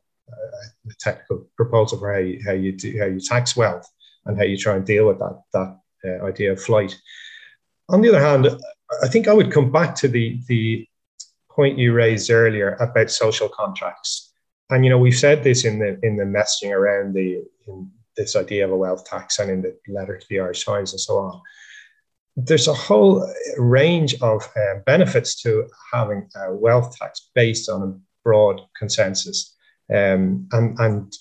a 0.88 0.94
technical 0.98 1.46
proposal 1.56 1.98
for 1.98 2.12
how 2.12 2.18
you, 2.18 2.40
how 2.44 2.52
you 2.52 2.72
do, 2.72 2.98
how 2.98 3.06
you 3.06 3.20
tax 3.20 3.56
wealth 3.56 3.88
and 4.26 4.36
how 4.36 4.44
you 4.44 4.56
try 4.56 4.76
and 4.76 4.86
deal 4.86 5.06
with 5.06 5.18
that 5.18 5.42
that 5.52 5.78
uh, 6.04 6.24
idea 6.24 6.52
of 6.52 6.62
flight. 6.62 6.96
On 7.88 8.00
the 8.00 8.08
other 8.08 8.20
hand, 8.20 8.48
I 9.02 9.08
think 9.08 9.28
I 9.28 9.32
would 9.32 9.52
come 9.52 9.70
back 9.70 9.94
to 9.96 10.08
the 10.08 10.40
the 10.48 10.86
point 11.50 11.78
you 11.78 11.92
raised 11.92 12.30
earlier 12.30 12.74
about 12.80 13.10
social 13.10 13.48
contracts. 13.48 14.32
And 14.70 14.84
you 14.84 14.90
know, 14.90 14.98
we've 14.98 15.14
said 15.18 15.42
this 15.42 15.64
in 15.64 15.78
the 15.78 15.98
in 16.02 16.16
the 16.16 16.24
messaging 16.24 16.72
around 16.72 17.14
the 17.14 17.44
this 18.16 18.36
idea 18.36 18.64
of 18.64 18.72
a 18.72 18.76
wealth 18.76 19.04
tax 19.04 19.38
and 19.38 19.50
in 19.50 19.62
the 19.62 19.76
letter 19.88 20.18
to 20.18 20.26
the 20.28 20.40
Irish 20.40 20.64
Times 20.64 20.92
and 20.92 21.00
so 21.00 21.18
on. 21.18 21.40
There's 22.36 22.68
a 22.68 22.74
whole 22.74 23.28
range 23.56 24.14
of 24.20 24.48
um, 24.56 24.82
benefits 24.86 25.40
to 25.42 25.68
having 25.92 26.28
a 26.36 26.54
wealth 26.54 26.96
tax 26.96 27.30
based 27.34 27.68
on 27.68 27.82
a 27.82 27.98
broad 28.24 28.60
consensus 28.78 29.56
um, 29.94 30.48
and, 30.52 30.78
and 30.78 31.12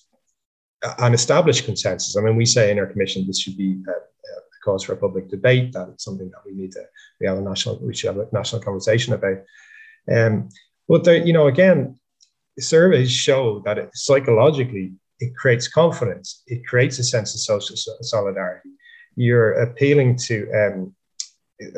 an 0.99 1.13
established 1.13 1.65
consensus. 1.65 2.15
I 2.15 2.21
mean, 2.21 2.35
we 2.35 2.45
say 2.45 2.71
in 2.71 2.79
our 2.79 2.85
commission 2.85 3.25
this 3.27 3.39
should 3.39 3.57
be 3.57 3.81
a, 3.87 3.91
a 3.91 4.41
cause 4.63 4.83
for 4.83 4.93
a 4.93 4.97
public 4.97 5.29
debate. 5.29 5.73
That 5.73 5.89
it's 5.89 6.03
something 6.03 6.29
that 6.29 6.41
we 6.45 6.53
need 6.53 6.71
to 6.73 6.83
we 7.19 7.27
have 7.27 7.37
a 7.37 7.41
national 7.41 7.79
we 7.79 7.95
should 7.95 8.15
have 8.15 8.17
a 8.17 8.27
national 8.31 8.61
conversation 8.61 9.13
about. 9.13 9.37
Um, 10.11 10.49
but 10.87 11.03
there, 11.03 11.17
you 11.17 11.33
know, 11.33 11.47
again, 11.47 11.99
surveys 12.59 13.11
show 13.11 13.61
that 13.65 13.77
it, 13.77 13.89
psychologically 13.93 14.93
it 15.19 15.35
creates 15.35 15.67
confidence. 15.67 16.43
It 16.47 16.65
creates 16.65 16.97
a 16.99 17.03
sense 17.03 17.33
of 17.35 17.41
social 17.41 17.75
solidarity. 18.01 18.69
You're 19.15 19.53
appealing 19.53 20.15
to 20.27 20.49
um, 20.53 20.95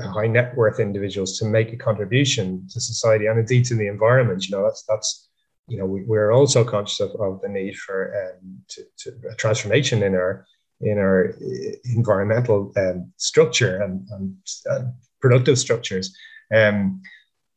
high 0.03 0.27
net 0.27 0.55
worth 0.55 0.79
individuals 0.79 1.39
to 1.39 1.45
make 1.45 1.73
a 1.73 1.77
contribution 1.77 2.67
to 2.71 2.79
society 2.79 3.25
and 3.25 3.39
indeed 3.39 3.65
to 3.65 3.75
the 3.75 3.87
environment. 3.87 4.47
You 4.47 4.57
know, 4.57 4.63
that's 4.63 4.83
that's 4.87 5.27
you 5.71 5.77
know, 5.77 5.85
we, 5.85 6.03
we're 6.03 6.33
also 6.33 6.65
conscious 6.65 6.99
of, 6.99 7.11
of 7.21 7.39
the 7.41 7.47
need 7.47 7.77
for 7.77 8.13
um, 8.21 8.61
to, 8.67 8.83
to 8.97 9.35
transformation 9.37 10.03
in 10.03 10.13
our 10.15 10.45
in 10.81 10.97
our 10.97 11.29
uh, 11.29 11.71
environmental 11.85 12.73
um, 12.75 13.13
structure 13.15 13.81
and, 13.81 14.05
and 14.11 14.93
productive 15.21 15.57
structures. 15.57 16.13
Um, 16.53 17.01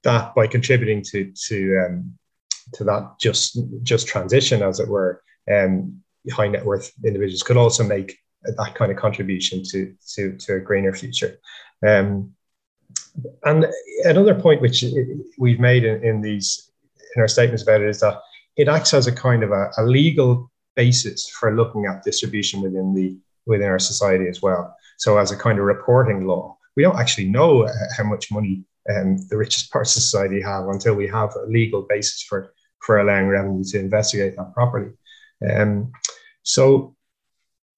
that 0.05 0.33
by 0.37 0.47
contributing 0.47 1.03
to 1.11 1.33
to 1.49 1.85
um, 1.85 2.17
to 2.75 2.85
that 2.85 3.17
just 3.19 3.59
just 3.83 4.07
transition, 4.07 4.62
as 4.62 4.79
it 4.79 4.89
were, 4.89 5.21
um, 5.53 6.01
high 6.31 6.47
net 6.47 6.65
worth 6.65 6.93
individuals 7.05 7.43
could 7.43 7.57
also 7.57 7.83
make 7.83 8.17
that 8.45 8.75
kind 8.77 8.93
of 8.93 8.97
contribution 8.97 9.65
to 9.65 9.93
to 10.15 10.37
to 10.37 10.55
a 10.55 10.61
greener 10.61 10.95
future. 10.95 11.41
Um, 11.85 12.33
and 13.43 13.67
another 14.05 14.37
point 14.37 14.61
which 14.61 14.85
we've 15.37 15.61
made 15.61 15.85
in, 15.85 16.05
in 16.05 16.21
these 16.21 16.71
in 17.15 17.23
our 17.23 17.29
statements 17.29 17.62
about 17.62 17.81
it 17.81 17.89
is 17.89 18.01
that 18.01 18.21
it 18.57 18.69
acts 18.69 18.95
as 18.95 19.07
a 19.07 19.12
kind 19.12 19.43
of 19.43 19.51
a, 19.51 19.71
a 19.79 19.85
legal 19.85 20.51
basis 20.77 21.29
for 21.29 21.55
looking 21.55 21.87
at 21.87 22.03
distribution 22.03 22.61
within 22.61 22.95
the 22.95 23.17
within 23.47 23.69
our 23.69 23.79
society 23.79 24.27
as 24.29 24.41
well. 24.41 24.75
So 24.97 25.19
as 25.19 25.31
a 25.31 25.37
kind 25.37 25.59
of 25.59 25.65
reporting 25.65 26.27
law, 26.27 26.57
we 26.77 26.83
don't 26.83 26.99
actually 26.99 27.29
know 27.29 27.69
how 27.97 28.05
much 28.05 28.31
money 28.31 28.65
um, 28.91 29.17
the 29.29 29.37
richest 29.37 29.71
parts 29.71 29.97
of 29.97 30.03
society 30.03 30.41
have 30.43 30.69
until 30.69 30.95
we 30.95 31.09
have 31.09 31.31
a 31.37 31.47
legal 31.47 31.83
basis 31.83 32.23
for 32.23 32.53
for 32.81 32.99
allowing 32.99 33.29
revenue 33.29 33.65
to 33.65 33.79
investigate 33.79 34.37
that 34.37 34.53
properly. 34.53 34.93
Um, 35.51 35.93
so, 36.43 36.95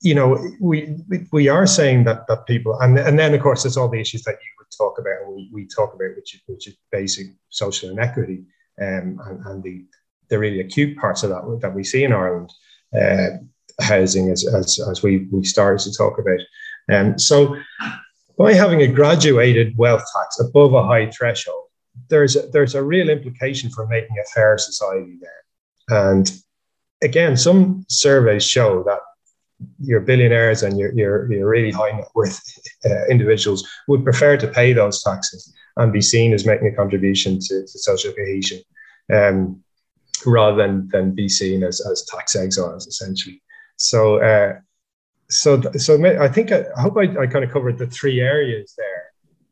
you 0.03 0.14
know, 0.14 0.51
we 0.61 0.97
we 1.32 1.49
are 1.49 1.66
saying 1.66 2.05
that 2.05 2.26
that 2.28 2.47
people, 2.47 2.78
and 2.80 2.99
and 2.99 3.18
then 3.18 3.34
of 3.34 3.43
course 3.43 3.62
there's 3.62 3.76
all 3.76 3.89
the 3.89 4.01
issues 4.01 4.22
that 4.24 4.39
you 4.43 4.51
would 4.59 4.68
talk 4.76 4.99
about, 4.99 5.22
and 5.24 5.34
we, 5.34 5.51
we 5.53 5.66
talk 5.66 5.95
about, 5.95 6.16
which 6.16 6.34
is, 6.34 6.41
which 6.47 6.68
is 6.68 6.76
basic 6.91 7.26
social 7.51 7.91
inequity 7.91 8.45
um, 8.80 9.20
and, 9.26 9.46
and 9.46 9.62
the, 9.62 9.84
the 10.28 10.38
really 10.38 10.60
acute 10.60 10.96
parts 10.98 11.22
of 11.22 11.30
that 11.30 11.58
that 11.62 11.74
we 11.74 11.84
see 11.84 12.04
in 12.04 12.12
Ireland, 12.12 12.52
uh, 12.98 13.38
housing 13.80 14.30
as, 14.30 14.46
as, 14.46 14.80
as 14.80 15.02
we, 15.02 15.28
we 15.30 15.44
started 15.44 15.80
to 15.84 15.96
talk 15.96 16.18
about. 16.18 16.40
Um, 16.92 17.18
so 17.18 17.56
by 18.38 18.52
having 18.52 18.82
a 18.82 18.86
graduated 18.86 19.76
wealth 19.76 20.04
tax 20.14 20.40
above 20.40 20.74
a 20.74 20.86
high 20.86 21.10
threshold, 21.10 21.64
there's 22.08 22.36
a, 22.36 22.46
there's 22.48 22.74
a 22.74 22.82
real 22.82 23.08
implication 23.08 23.70
for 23.70 23.86
making 23.86 24.16
a 24.18 24.28
fair 24.34 24.58
society 24.58 25.18
there. 25.20 26.08
And 26.08 26.30
again, 27.02 27.36
some 27.36 27.84
surveys 27.88 28.44
show 28.44 28.82
that 28.84 29.00
your 29.80 30.00
billionaires 30.00 30.62
and 30.62 30.78
your, 30.78 30.92
your, 30.92 31.32
your 31.32 31.48
really 31.48 31.70
high 31.70 31.92
net 31.92 32.08
worth 32.14 32.40
uh, 32.84 33.06
individuals 33.06 33.66
would 33.88 34.04
prefer 34.04 34.36
to 34.36 34.48
pay 34.48 34.74
those 34.74 35.02
taxes 35.02 35.54
and 35.76 35.92
be 35.92 36.00
seen 36.00 36.32
as 36.32 36.46
making 36.46 36.68
a 36.68 36.74
contribution 36.74 37.38
to, 37.38 37.62
to 37.62 37.78
social 37.78 38.12
cohesion 38.12 38.60
um, 39.12 39.62
rather 40.24 40.56
than, 40.56 40.88
than 40.88 41.14
be 41.14 41.28
seen 41.28 41.62
as, 41.62 41.80
as 41.86 42.04
tax 42.04 42.34
exiles, 42.34 42.86
essentially. 42.86 43.42
So, 43.76 44.22
uh, 44.22 44.58
so, 45.28 45.60
so 45.72 46.04
I 46.20 46.28
think 46.28 46.52
I, 46.52 46.64
I 46.76 46.80
hope 46.80 46.96
I, 46.96 47.22
I, 47.22 47.26
kind 47.26 47.44
of 47.44 47.50
covered 47.50 47.78
the 47.78 47.86
three 47.88 48.20
areas 48.20 48.74
there. 48.76 49.02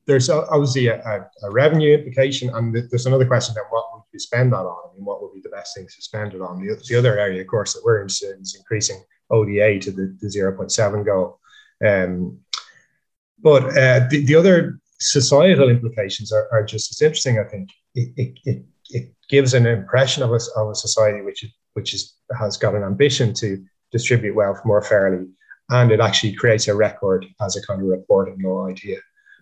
There's 0.06 0.30
obviously 0.30 0.86
a, 0.88 1.00
a, 1.02 1.46
a 1.46 1.50
revenue 1.50 1.94
implication, 1.96 2.50
and 2.54 2.74
there's 2.74 3.06
another 3.06 3.26
question 3.26 3.52
about 3.52 3.70
what 3.70 3.86
would 3.92 4.02
you 4.12 4.20
spend 4.20 4.52
that 4.52 4.58
on, 4.58 4.96
and 4.96 5.04
what 5.04 5.20
would 5.22 5.34
be 5.34 5.40
the 5.40 5.48
best 5.48 5.74
things 5.74 5.94
to 5.96 6.02
spend 6.02 6.34
it 6.34 6.40
on. 6.40 6.60
The, 6.60 6.80
the 6.88 6.96
other 6.96 7.18
area, 7.18 7.40
of 7.40 7.46
course, 7.48 7.74
that 7.74 7.82
we're 7.84 8.02
interested 8.02 8.36
in 8.36 8.42
is 8.42 8.54
increasing 8.54 9.02
ODA 9.30 9.80
to 9.80 9.90
the, 9.90 10.16
the 10.20 10.28
0.7 10.28 11.04
goal. 11.04 11.40
Um, 11.84 12.38
but 13.42 13.64
uh, 13.76 14.06
the, 14.08 14.24
the 14.24 14.36
other 14.36 14.78
societal 15.04 15.68
implications 15.68 16.32
are, 16.32 16.48
are 16.52 16.64
just 16.64 16.90
as 16.92 17.02
interesting. 17.02 17.38
I 17.38 17.44
think 17.44 17.70
it, 17.94 18.08
it, 18.16 18.38
it, 18.44 18.64
it 18.90 19.14
gives 19.28 19.54
an 19.54 19.66
impression 19.66 20.22
of 20.22 20.30
a, 20.30 20.40
of 20.56 20.70
a 20.70 20.74
society 20.74 21.20
which 21.22 21.44
which 21.74 21.92
is, 21.92 22.14
has 22.38 22.56
got 22.56 22.74
an 22.74 22.84
ambition 22.84 23.34
to 23.34 23.62
distribute 23.90 24.34
wealth 24.34 24.60
more 24.64 24.82
fairly, 24.82 25.26
and 25.70 25.90
it 25.90 26.00
actually 26.00 26.32
creates 26.32 26.68
a 26.68 26.74
record 26.74 27.26
as 27.40 27.56
a 27.56 27.66
kind 27.66 27.80
of 27.82 27.88
reporting 27.88 28.38
law 28.42 28.68
idea. 28.68 28.98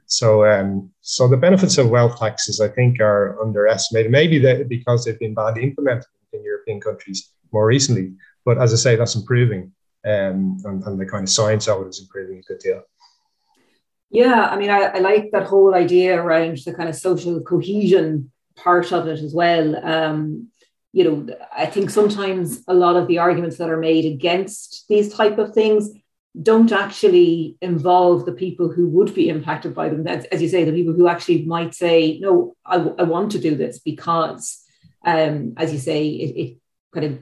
So, 0.06 0.44
um, 0.44 0.90
so 1.00 1.28
the 1.28 1.36
benefits 1.36 1.78
of 1.78 1.90
wealth 1.90 2.18
taxes, 2.18 2.60
I 2.60 2.68
think, 2.68 3.00
are 3.00 3.40
underestimated. 3.42 4.10
Maybe 4.10 4.38
that 4.40 4.68
because 4.68 5.04
they've 5.04 5.18
been 5.18 5.34
badly 5.34 5.62
implemented 5.64 6.06
in 6.32 6.42
European 6.44 6.80
countries 6.80 7.30
more 7.52 7.66
recently. 7.66 8.12
But 8.44 8.58
as 8.58 8.72
I 8.72 8.76
say, 8.76 8.96
that's 8.96 9.14
improving, 9.14 9.72
um, 10.04 10.58
and, 10.64 10.82
and 10.84 11.00
the 11.00 11.06
kind 11.06 11.24
of 11.24 11.30
science 11.30 11.68
of 11.68 11.82
it 11.82 11.88
is 11.88 12.00
improving 12.00 12.38
a 12.38 12.42
good 12.42 12.58
deal. 12.58 12.82
Yeah, 14.12 14.46
I 14.50 14.56
mean, 14.58 14.68
I, 14.68 14.82
I, 14.82 14.98
like 14.98 15.30
that 15.32 15.44
whole 15.44 15.74
idea 15.74 16.20
around 16.20 16.58
the 16.58 16.74
kind 16.74 16.88
of 16.90 16.94
social 16.94 17.40
cohesion 17.40 18.30
part 18.56 18.92
of 18.92 19.08
it 19.08 19.20
as 19.20 19.32
well. 19.32 19.74
Um, 19.84 20.48
you 20.92 21.04
know, 21.04 21.34
I 21.56 21.64
think 21.64 21.88
sometimes 21.88 22.62
a 22.68 22.74
lot 22.74 22.96
of 22.96 23.08
the 23.08 23.18
arguments 23.18 23.56
that 23.56 23.70
are 23.70 23.78
made 23.78 24.04
against 24.04 24.84
these 24.88 25.14
type 25.14 25.38
of 25.38 25.54
things 25.54 25.88
don't 26.40 26.72
actually 26.72 27.56
involve 27.62 28.26
the 28.26 28.32
people 28.32 28.70
who 28.70 28.86
would 28.90 29.14
be 29.14 29.30
impacted 29.30 29.74
by 29.74 29.88
them. 29.88 30.04
That's, 30.04 30.26
as 30.26 30.42
you 30.42 30.48
say, 30.48 30.64
the 30.64 30.72
people 30.72 30.92
who 30.92 31.08
actually 31.08 31.46
might 31.46 31.74
say, 31.74 32.18
no, 32.18 32.54
I, 32.66 32.76
I 32.76 33.04
want 33.04 33.32
to 33.32 33.38
do 33.38 33.54
this 33.54 33.78
because, 33.78 34.62
um, 35.06 35.54
as 35.56 35.72
you 35.72 35.78
say, 35.78 36.06
it, 36.06 36.36
it 36.36 36.56
kind 36.94 37.06
of 37.06 37.18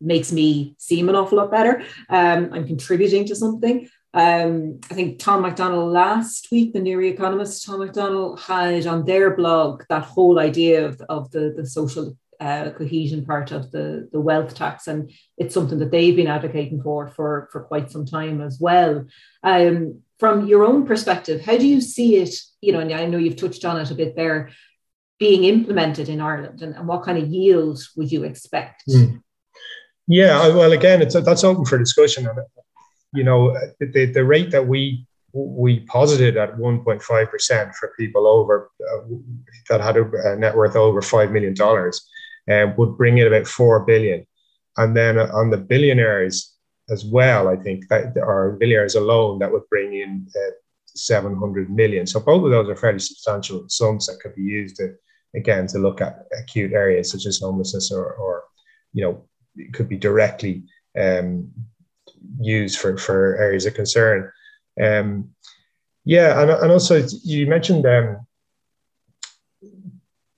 makes 0.00 0.32
me 0.32 0.74
seem 0.78 1.08
an 1.08 1.14
awful 1.14 1.38
lot 1.38 1.52
better. 1.52 1.84
Um, 2.08 2.50
I'm 2.52 2.66
contributing 2.66 3.26
to 3.26 3.36
something. 3.36 3.88
Um, 4.14 4.80
I 4.90 4.94
think 4.94 5.18
Tom 5.18 5.42
McDonnell 5.42 5.90
last 5.90 6.48
week, 6.52 6.72
the 6.72 6.80
NERI 6.80 7.08
economist, 7.08 7.64
Tom 7.64 7.80
McDonnell 7.80 8.38
had 8.38 8.86
on 8.86 9.04
their 9.04 9.34
blog 9.34 9.84
that 9.88 10.04
whole 10.04 10.38
idea 10.38 10.86
of, 10.86 11.00
of 11.08 11.30
the, 11.30 11.54
the 11.56 11.66
social 11.66 12.16
uh, 12.38 12.70
cohesion 12.70 13.24
part 13.24 13.52
of 13.52 13.70
the, 13.70 14.08
the 14.12 14.20
wealth 14.20 14.54
tax. 14.54 14.86
And 14.86 15.10
it's 15.38 15.54
something 15.54 15.78
that 15.78 15.90
they've 15.90 16.16
been 16.16 16.26
advocating 16.26 16.82
for 16.82 17.08
for, 17.08 17.48
for 17.52 17.62
quite 17.62 17.90
some 17.90 18.04
time 18.04 18.40
as 18.40 18.58
well. 18.60 19.06
Um, 19.42 20.02
from 20.18 20.46
your 20.46 20.64
own 20.64 20.86
perspective, 20.86 21.40
how 21.40 21.56
do 21.56 21.66
you 21.66 21.80
see 21.80 22.16
it? 22.16 22.34
You 22.60 22.72
know, 22.72 22.80
and 22.80 22.92
I 22.92 23.06
know 23.06 23.18
you've 23.18 23.36
touched 23.36 23.64
on 23.64 23.80
it 23.80 23.90
a 23.90 23.94
bit 23.94 24.14
there, 24.14 24.50
being 25.18 25.44
implemented 25.44 26.08
in 26.08 26.20
Ireland 26.20 26.62
and, 26.62 26.74
and 26.74 26.86
what 26.86 27.04
kind 27.04 27.16
of 27.16 27.28
yield 27.28 27.80
would 27.96 28.10
you 28.10 28.24
expect? 28.24 28.82
Mm. 28.88 29.22
Yeah, 30.08 30.48
well, 30.48 30.72
again, 30.72 31.00
it's 31.00 31.14
that's 31.14 31.44
open 31.44 31.64
for 31.64 31.78
discussion 31.78 32.26
you 33.12 33.24
know, 33.24 33.56
the, 33.80 34.06
the 34.06 34.24
rate 34.24 34.50
that 34.50 34.66
we 34.66 35.06
we 35.34 35.80
posited 35.80 36.36
at 36.36 36.56
1.5% 36.56 37.74
for 37.74 37.94
people 37.98 38.26
over 38.26 38.70
uh, 38.92 39.00
that 39.70 39.80
had 39.80 39.96
a, 39.96 40.36
net 40.36 40.54
worth 40.54 40.76
over 40.76 41.00
$5 41.00 41.32
million 41.32 41.54
um, 42.50 42.76
would 42.76 42.98
bring 42.98 43.18
in 43.18 43.26
about 43.26 43.46
4 43.46 43.86
billion. 43.86 44.26
And 44.76 44.96
then 44.96 45.18
on 45.18 45.50
the 45.50 45.56
billionaires 45.56 46.54
as 46.90 47.04
well, 47.04 47.48
I 47.48 47.56
think 47.56 47.88
that 47.88 48.14
billionaires 48.14 48.94
alone, 48.94 49.38
that 49.38 49.50
would 49.50 49.68
bring 49.70 49.94
in 49.94 50.26
uh, 50.36 50.50
700 50.86 51.70
million. 51.70 52.06
So 52.06 52.20
both 52.20 52.44
of 52.44 52.50
those 52.50 52.68
are 52.68 52.76
fairly 52.76 52.98
substantial 52.98 53.64
sums 53.68 54.06
that 54.06 54.20
could 54.20 54.34
be 54.34 54.42
used 54.42 54.76
to, 54.76 54.94
again, 55.34 55.66
to 55.68 55.78
look 55.78 56.02
at 56.02 56.26
acute 56.38 56.72
areas 56.72 57.10
such 57.10 57.24
as 57.24 57.40
homelessness 57.40 57.90
or, 57.90 58.12
or 58.12 58.44
you 58.92 59.02
know, 59.02 59.24
it 59.56 59.72
could 59.72 59.88
be 59.88 59.96
directly 59.96 60.64
um, 61.00 61.50
use 62.40 62.76
for, 62.76 62.96
for 62.96 63.36
areas 63.36 63.66
of 63.66 63.74
concern. 63.74 64.30
Um, 64.82 65.30
yeah, 66.04 66.40
and, 66.40 66.50
and 66.50 66.72
also 66.72 67.06
you 67.22 67.46
mentioned 67.46 67.86
um, 67.86 68.26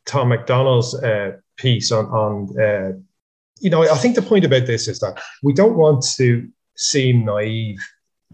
Tom 0.07 0.29
McDonald's 0.29 0.95
uh, 0.95 1.33
piece 1.57 1.91
on, 1.93 2.07
on 2.07 2.61
uh, 2.61 2.93
you 3.61 3.71
know, 3.71 3.83
I 3.83 3.97
think 3.97 4.15
the 4.15 4.23
point 4.23 4.45
about 4.45 4.67
this 4.67 4.89
is 4.89 5.01
that 5.01 5.21
we 5.43 5.53
don't 5.53 5.77
want 5.77 6.05
to 6.17 6.49
seem 6.77 7.25
naive 7.25 7.79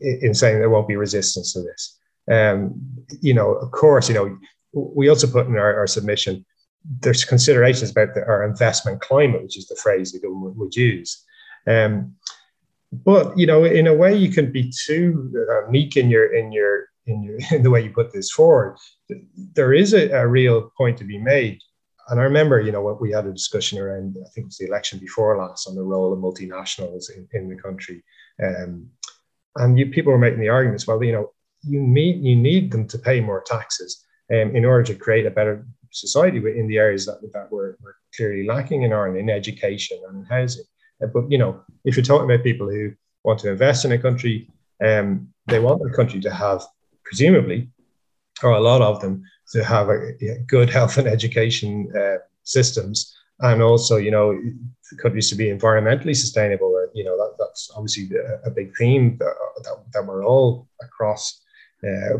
in 0.01 0.35
saying 0.35 0.59
there 0.59 0.71
won't 0.71 0.89
be 0.89 0.97
resistance 0.97 1.53
to 1.53 1.63
this. 1.63 1.99
Um, 2.31 2.81
you 3.21 3.35
know, 3.35 3.53
of 3.53 3.71
course, 3.71 4.09
you 4.09 4.15
know, 4.15 4.39
we 4.73 5.09
also 5.09 5.27
put 5.27 5.47
in 5.47 5.57
our, 5.57 5.77
our 5.77 5.87
submission, 5.87 6.45
there's 7.01 7.25
considerations 7.25 7.91
about 7.91 8.15
the, 8.15 8.25
our 8.27 8.45
investment 8.45 9.01
climate, 9.01 9.43
which 9.43 9.59
is 9.59 9.69
the 9.69 9.77
phrase 9.77 10.13
the 10.13 10.21
government 10.21 10.57
would 10.57 10.75
use. 10.75 11.25
Um, 11.67 12.15
but 12.93 13.36
you 13.38 13.47
know, 13.47 13.64
in 13.64 13.86
a 13.86 13.95
way, 13.95 14.16
you 14.16 14.30
can 14.30 14.51
be 14.51 14.72
too 14.86 15.32
uh, 15.51 15.70
meek 15.70 15.97
in 15.97 16.11
your 16.11 16.34
in 16.34 16.53
your 16.53 16.86
in 17.07 17.22
your 17.22 17.38
in 17.53 17.62
the 17.62 17.70
way 17.70 17.82
you 17.82 17.91
put 17.91 18.12
this 18.12 18.30
forward. 18.30 18.76
There 19.55 19.72
is 19.72 19.95
a, 19.95 20.11
a 20.11 20.26
real 20.26 20.72
point 20.76 20.99
to 20.99 21.05
be 21.05 21.18
made. 21.18 21.61
And 22.09 22.18
I 22.18 22.24
remember, 22.24 22.61
you 22.61 22.72
know, 22.72 22.82
what 22.82 23.01
we 23.01 23.12
had 23.12 23.26
a 23.26 23.32
discussion 23.32 23.78
around, 23.78 24.16
I 24.18 24.28
think 24.30 24.45
it 24.45 24.47
was 24.47 24.59
the 24.59 24.66
election 24.66 24.99
before 24.99 25.38
last, 25.38 25.68
on 25.68 25.76
the 25.76 25.82
role 25.82 26.12
of 26.12 26.18
multinationals 26.18 27.05
in, 27.14 27.28
in 27.32 27.49
the 27.49 27.55
country. 27.55 28.03
Um, 28.43 28.88
and 29.57 29.78
you, 29.78 29.86
people 29.86 30.12
were 30.12 30.18
making 30.18 30.41
the 30.41 30.49
arguments, 30.49 30.88
well, 30.88 31.03
you 31.05 31.12
know, 31.12 31.30
you 31.62 31.80
need 31.80 32.24
you 32.24 32.34
need 32.36 32.72
them 32.72 32.88
to 32.88 32.99
pay 32.99 33.20
more 33.20 33.43
taxes 33.47 34.05
um, 34.32 34.57
in 34.57 34.64
order 34.64 34.82
to 34.84 34.95
create 34.95 35.26
a 35.26 35.30
better 35.30 35.66
society 35.93 36.38
in 36.38 36.66
the 36.68 36.78
areas 36.78 37.07
that, 37.07 37.20
that 37.32 37.51
we're, 37.51 37.76
we're 37.80 37.95
clearly 38.16 38.47
lacking 38.47 38.82
in 38.82 38.93
Ireland, 38.93 39.18
in 39.18 39.30
education 39.30 40.01
and 40.09 40.18
in 40.18 40.24
housing. 40.24 40.64
Uh, 41.03 41.07
but 41.07 41.31
you 41.31 41.39
know, 41.39 41.61
if 41.85 41.97
you're 41.97 42.05
talking 42.05 42.31
about 42.31 42.45
people 42.45 42.69
who 42.69 42.93
want 43.25 43.39
to 43.41 43.51
invest 43.51 43.85
in 43.85 43.93
a 43.93 43.99
country, 43.99 44.49
um, 44.85 45.29
they 45.47 45.59
want 45.59 45.83
the 45.83 45.91
country 45.91 46.21
to 46.21 46.31
have, 46.31 46.63
presumably, 47.05 47.69
or 48.43 48.53
a 48.53 48.61
lot 48.61 48.83
of 48.83 49.01
them, 49.01 49.23
to 49.53 49.65
have 49.65 49.89
a, 49.89 50.13
a 50.23 50.39
good 50.47 50.71
health 50.77 50.99
and 50.99 51.09
education 51.09 51.93
uh, 51.97 52.17
systems, 52.45 53.15
and 53.41 53.63
also, 53.63 53.97
you 53.97 54.11
know, 54.11 54.39
countries 55.01 55.29
to 55.31 55.37
be 55.37 55.47
environmentally 55.47 56.17
sustainable. 56.17 56.75
Uh, 56.77 56.91
you 56.95 57.05
know, 57.05 57.17
that, 57.17 57.37
that's 57.39 57.71
obviously 57.75 58.11
a, 58.45 58.51
big 58.51 58.75
theme 58.77 59.17
that, 59.19 59.35
that, 59.63 59.77
that, 59.93 60.07
we're 60.07 60.25
all 60.25 60.69
across 60.83 61.41
uh, 61.85 62.19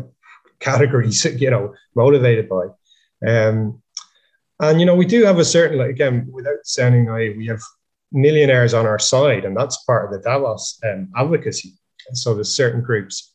categories, 0.59 1.25
you 1.39 1.49
know, 1.49 1.73
motivated 1.95 2.49
by. 2.49 2.67
Um, 3.27 3.81
and 4.59 4.79
you 4.79 4.85
know, 4.85 4.95
we 4.95 5.05
do 5.05 5.23
have 5.25 5.39
a 5.39 5.45
certain, 5.45 5.77
like, 5.77 5.89
again, 5.89 6.27
without 6.31 6.57
sounding 6.63 7.05
naive, 7.05 7.35
we 7.35 7.47
have 7.47 7.61
millionaires 8.11 8.73
on 8.73 8.85
our 8.85 8.99
side, 8.99 9.45
and 9.45 9.55
that's 9.55 9.83
part 9.83 10.05
of 10.05 10.11
the 10.11 10.19
Davos 10.27 10.79
um, 10.83 11.09
advocacy. 11.15 11.73
so 12.13 12.33
there's 12.33 12.55
certain 12.55 12.81
groups, 12.81 13.33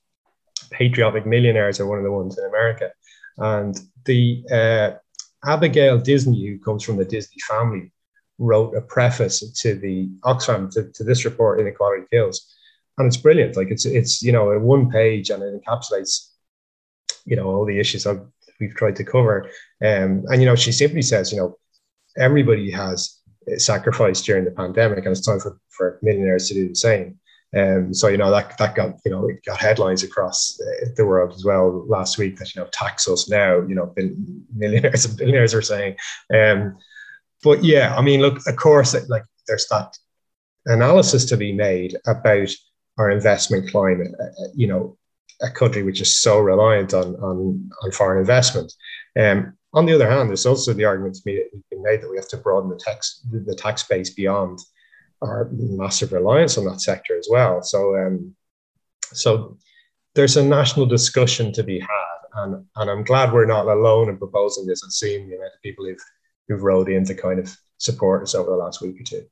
patriotic 0.70 1.26
millionaires 1.26 1.80
are 1.80 1.86
one 1.86 1.98
of 1.98 2.04
the 2.04 2.12
ones 2.12 2.38
in 2.38 2.44
America, 2.44 2.90
and 3.38 3.78
the 4.04 4.44
uh, 4.50 4.90
Abigail 5.44 5.98
Disney, 5.98 6.46
who 6.46 6.58
comes 6.58 6.82
from 6.82 6.96
the 6.96 7.04
Disney 7.04 7.36
family, 7.48 7.92
wrote 8.38 8.76
a 8.76 8.80
preface 8.80 9.40
to 9.60 9.74
the 9.74 10.10
Oxfam 10.24 10.70
to, 10.72 10.90
to 10.92 11.04
this 11.04 11.24
report, 11.24 11.60
Inequality 11.60 12.04
Kills, 12.10 12.54
and 12.98 13.06
it's 13.06 13.16
brilliant. 13.16 13.56
Like 13.56 13.70
it's 13.70 13.84
it's 13.84 14.22
you 14.22 14.32
know 14.32 14.50
a 14.50 14.58
one 14.58 14.90
page 14.90 15.30
and 15.30 15.42
it 15.42 15.62
encapsulates 15.62 16.30
you 17.24 17.36
know 17.36 17.46
all 17.46 17.64
the 17.64 17.78
issues 17.78 18.06
I've, 18.06 18.22
we've 18.60 18.74
tried 18.74 18.96
to 18.96 19.04
cover, 19.04 19.48
um, 19.84 20.24
and 20.28 20.40
you 20.40 20.46
know 20.46 20.56
she 20.56 20.72
simply 20.72 21.02
says 21.02 21.32
you 21.32 21.38
know 21.38 21.56
everybody 22.16 22.70
has 22.70 23.20
sacrificed 23.56 24.24
during 24.24 24.44
the 24.44 24.50
pandemic, 24.50 24.98
and 24.98 25.08
it's 25.08 25.26
time 25.26 25.40
for, 25.40 25.58
for 25.70 25.98
millionaires 26.02 26.48
to 26.48 26.54
do 26.54 26.68
the 26.68 26.74
same. 26.74 27.18
Um, 27.56 27.94
so 27.94 28.08
you 28.08 28.18
know 28.18 28.30
that 28.30 28.58
that 28.58 28.74
got 28.74 28.98
you 29.04 29.10
know 29.10 29.28
it 29.28 29.44
got 29.44 29.58
headlines 29.58 30.02
across 30.02 30.60
the 30.96 31.06
world 31.06 31.32
as 31.32 31.44
well 31.44 31.86
last 31.86 32.18
week 32.18 32.36
that 32.38 32.54
you 32.54 32.60
know 32.60 32.68
tax 32.72 33.08
us 33.08 33.30
now. 33.30 33.60
You 33.60 33.74
know, 33.74 33.94
millionaires 34.54 35.04
and 35.04 35.16
billionaires 35.18 35.54
are 35.54 35.62
saying. 35.62 35.96
Um, 36.34 36.76
but 37.42 37.62
yeah, 37.62 37.94
I 37.96 38.02
mean, 38.02 38.20
look, 38.20 38.46
of 38.46 38.56
course, 38.56 38.94
like 39.08 39.24
there's 39.46 39.68
that 39.68 39.96
analysis 40.66 41.24
to 41.26 41.36
be 41.36 41.52
made 41.52 41.96
about 42.06 42.50
our 42.98 43.10
investment 43.10 43.70
climate. 43.70 44.12
Uh, 44.20 44.24
uh 44.24 44.48
you 44.54 44.66
know, 44.66 44.98
a 45.40 45.50
country 45.50 45.82
which 45.82 46.00
is 46.00 46.18
so 46.18 46.40
reliant 46.40 46.92
on 46.94 47.14
on, 47.16 47.70
on 47.82 47.90
foreign 47.92 48.18
investment. 48.18 48.72
Um, 49.18 49.56
on 49.76 49.84
the 49.84 49.94
other 49.94 50.10
hand, 50.10 50.30
there's 50.30 50.46
also 50.46 50.72
the 50.72 50.86
argument 50.86 51.18
be 51.24 51.44
made 51.70 52.00
that 52.00 52.10
we 52.10 52.16
have 52.16 52.28
to 52.28 52.38
broaden 52.38 52.70
the 52.70 52.76
tax 52.76 53.20
the 53.30 53.54
tax 53.54 53.82
base 53.82 54.10
beyond 54.10 54.58
our 55.20 55.50
massive 55.52 56.12
reliance 56.12 56.56
on 56.56 56.64
that 56.64 56.80
sector 56.80 57.16
as 57.16 57.28
well. 57.30 57.62
So, 57.62 57.96
um, 57.96 58.34
so 59.12 59.58
there's 60.14 60.38
a 60.38 60.44
national 60.44 60.86
discussion 60.86 61.52
to 61.52 61.62
be 61.62 61.78
had, 61.78 62.18
and 62.36 62.64
and 62.76 62.90
I'm 62.90 63.04
glad 63.04 63.32
we're 63.32 63.44
not 63.44 63.66
alone 63.66 64.08
in 64.08 64.16
proposing 64.16 64.66
this 64.66 64.82
and 64.82 64.92
seeing 64.92 65.28
the 65.28 65.36
amount 65.36 65.52
of 65.54 65.62
people 65.62 65.84
who've 65.84 66.04
who've 66.48 66.62
rode 66.62 66.88
in 66.88 67.04
to 67.04 67.14
kind 67.14 67.38
of 67.38 67.54
support 67.76 68.22
us 68.22 68.34
over 68.34 68.50
the 68.50 68.56
last 68.56 68.80
week 68.80 68.98
or 68.98 69.04
two. 69.04 69.26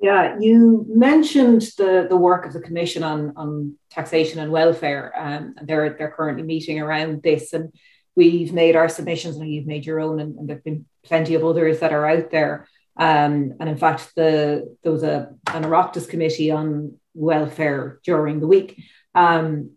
Yeah, 0.00 0.36
you 0.38 0.86
mentioned 0.88 1.62
the, 1.76 2.06
the 2.08 2.16
work 2.16 2.46
of 2.46 2.52
the 2.52 2.60
Commission 2.60 3.02
on, 3.02 3.32
on 3.34 3.76
Taxation 3.90 4.38
and 4.38 4.52
Welfare. 4.52 5.12
Um, 5.16 5.54
they're 5.62 5.96
they're 5.98 6.14
currently 6.16 6.44
meeting 6.44 6.78
around 6.78 7.22
this, 7.22 7.54
and 7.54 7.72
we've 8.18 8.52
made 8.52 8.74
our 8.74 8.88
submissions 8.88 9.36
and 9.36 9.48
you've 9.48 9.72
made 9.72 9.86
your 9.86 10.00
own, 10.00 10.18
and, 10.18 10.36
and 10.36 10.48
there've 10.48 10.64
been 10.64 10.84
plenty 11.04 11.34
of 11.36 11.44
others 11.44 11.78
that 11.78 11.92
are 11.92 12.06
out 12.14 12.30
there. 12.32 12.66
Um, 12.96 13.54
and 13.60 13.68
in 13.68 13.76
fact, 13.76 14.10
the 14.16 14.76
there 14.82 14.92
was 14.92 15.04
a 15.04 15.16
an 15.54 15.62
Oireachtas 15.62 16.08
committee 16.08 16.50
on 16.50 16.98
welfare 17.14 18.00
during 18.02 18.40
the 18.40 18.48
week. 18.48 18.82
Um, 19.14 19.76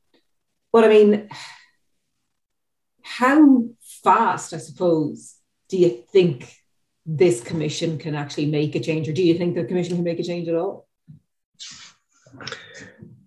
but 0.74 0.84
I 0.84 0.88
mean, 0.90 1.30
how 3.04 3.66
fast, 4.04 4.54
I 4.54 4.58
suppose, 4.58 5.36
do 5.70 5.78
you 5.78 6.04
think 6.12 6.52
this 7.06 7.42
commission 7.42 8.00
can 8.00 8.16
actually 8.16 8.48
make 8.48 8.74
a 8.76 8.80
change, 8.80 9.08
or 9.08 9.14
do 9.14 9.24
you 9.24 9.38
think 9.38 9.54
the 9.54 9.66
commission 9.66 9.96
can 9.98 10.04
make 10.04 10.20
a 10.20 10.24
change 10.24 10.48
at 10.48 10.56
all? 10.56 10.88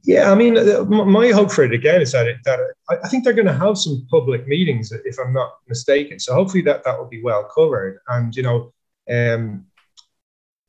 Yeah, 0.04 0.30
I 0.30 0.34
mean, 0.34 0.58
uh, 0.58 0.84
my 0.84 1.30
hope 1.30 1.50
for 1.50 1.64
it 1.64 1.72
again 1.72 2.02
is 2.02 2.12
that, 2.12 2.26
it, 2.26 2.36
that 2.44 2.60
I 2.90 3.08
think 3.08 3.24
they're 3.24 3.32
going 3.32 3.46
to 3.46 3.54
have 3.54 3.78
some 3.78 4.06
public 4.10 4.46
meetings, 4.46 4.92
if 4.92 5.16
I'm 5.18 5.32
not 5.32 5.54
mistaken. 5.66 6.18
So 6.18 6.34
hopefully 6.34 6.62
that 6.64 6.84
that 6.84 6.98
will 6.98 7.08
be 7.08 7.22
well 7.22 7.48
covered, 7.54 8.00
and 8.08 8.34
you 8.36 8.42
know, 8.42 8.72
um, 9.10 9.64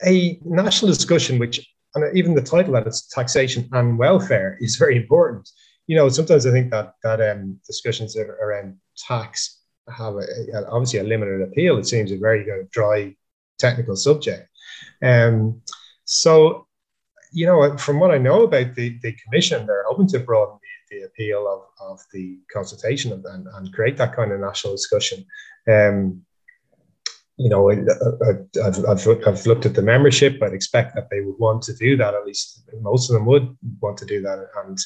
a 0.06 0.40
national 0.46 0.92
discussion, 0.94 1.38
which 1.38 1.68
and 1.96 2.18
even 2.18 2.34
the 2.34 2.42
title 2.42 2.74
that 2.74 2.88
it's 2.88 3.08
taxation 3.08 3.68
and 3.74 3.98
welfare 3.98 4.58
is 4.62 4.78
very 4.78 4.96
important. 4.96 5.50
You 5.88 5.98
know, 5.98 6.10
sometimes 6.10 6.46
I 6.46 6.52
think 6.52 6.72
that 6.72 6.94
that 7.04 7.20
um, 7.22 7.60
discussions 7.68 8.16
around 8.18 8.78
tax 8.98 9.62
have 9.90 10.16
a, 10.16 10.66
obviously 10.70 11.00
a 11.00 11.04
limited 11.04 11.42
appeal. 11.42 11.78
It 11.78 11.88
seems 11.88 12.12
a 12.12 12.18
very 12.18 12.46
dry 12.72 13.16
technical 13.60 13.96
subject. 13.96 14.50
Um, 15.02 15.62
so, 16.06 16.68
you 17.36 17.46
know, 17.46 17.78
from 17.78 18.00
what 18.00 18.12
I 18.12 18.18
know 18.18 18.44
about 18.44 18.76
the, 18.76 18.98
the 19.04 19.12
commission, 19.12 19.68
they're 19.68 19.84
hoping 19.90 20.08
to 20.08 20.20
broaden 20.20 20.58
the, 20.90 20.96
the 20.96 21.06
appeal 21.06 21.46
of, 21.48 21.92
of 21.92 22.00
the 22.14 22.40
consultation 22.52 23.12
and, 23.12 23.48
and, 23.54 23.74
create 23.74 23.98
that 23.98 24.16
kind 24.16 24.32
of 24.32 24.40
national 24.40 24.74
discussion. 24.74 25.26
Um, 25.68 26.22
you 27.36 27.50
know, 27.50 27.70
I, 27.70 27.76
have 28.64 28.86
I've, 28.88 29.10
I've 29.28 29.46
looked 29.46 29.66
at 29.66 29.76
the 29.76 29.82
membership. 29.82 30.42
I'd 30.42 30.54
expect 30.54 30.96
that 30.96 31.10
they 31.12 31.20
would 31.20 31.38
want 31.38 31.62
to 31.64 31.76
do 31.76 31.98
that. 31.98 32.14
At 32.14 32.26
least 32.26 32.64
most 32.80 33.10
of 33.10 33.16
them 33.16 33.26
would 33.26 33.58
want 33.82 33.98
to 33.98 34.06
do 34.06 34.22
that. 34.22 34.48
And 34.64 34.78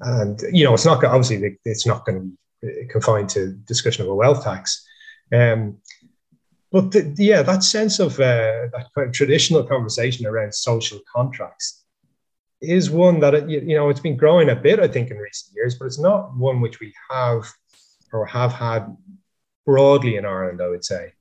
and 0.00 0.40
you 0.56 0.64
know, 0.64 0.74
it's 0.74 0.84
not 0.84 1.02
obviously 1.02 1.58
it's 1.64 1.86
not 1.86 2.06
going 2.06 2.20
to 2.62 2.66
be 2.66 2.86
confined 2.88 3.30
to 3.30 3.54
discussion 3.66 4.04
of 4.04 4.10
a 4.10 4.14
wealth 4.14 4.44
tax. 4.44 4.86
Um, 5.32 5.78
but 6.72 6.90
the, 6.90 7.14
yeah, 7.18 7.42
that 7.42 7.62
sense 7.62 8.00
of 8.00 8.14
uh, 8.14 8.68
that 8.72 8.86
kind 8.94 9.08
of 9.08 9.12
traditional 9.12 9.62
conversation 9.62 10.26
around 10.26 10.54
social 10.54 11.00
contracts 11.14 11.84
is 12.60 12.90
one 12.90 13.20
that 13.20 13.34
it, 13.34 13.48
you 13.48 13.76
know 13.76 13.90
it's 13.90 14.00
been 14.00 14.16
growing 14.16 14.48
a 14.48 14.56
bit, 14.56 14.80
I 14.80 14.88
think, 14.88 15.10
in 15.10 15.18
recent 15.18 15.54
years, 15.54 15.74
but 15.74 15.86
it's 15.86 15.98
not 15.98 16.34
one 16.36 16.60
which 16.60 16.80
we 16.80 16.94
have 17.10 17.44
or 18.12 18.24
have 18.26 18.52
had 18.52 18.96
broadly 19.66 20.16
in 20.16 20.24
Ireland. 20.24 20.60
I 20.62 20.68
would 20.68 20.84
say 20.84 21.12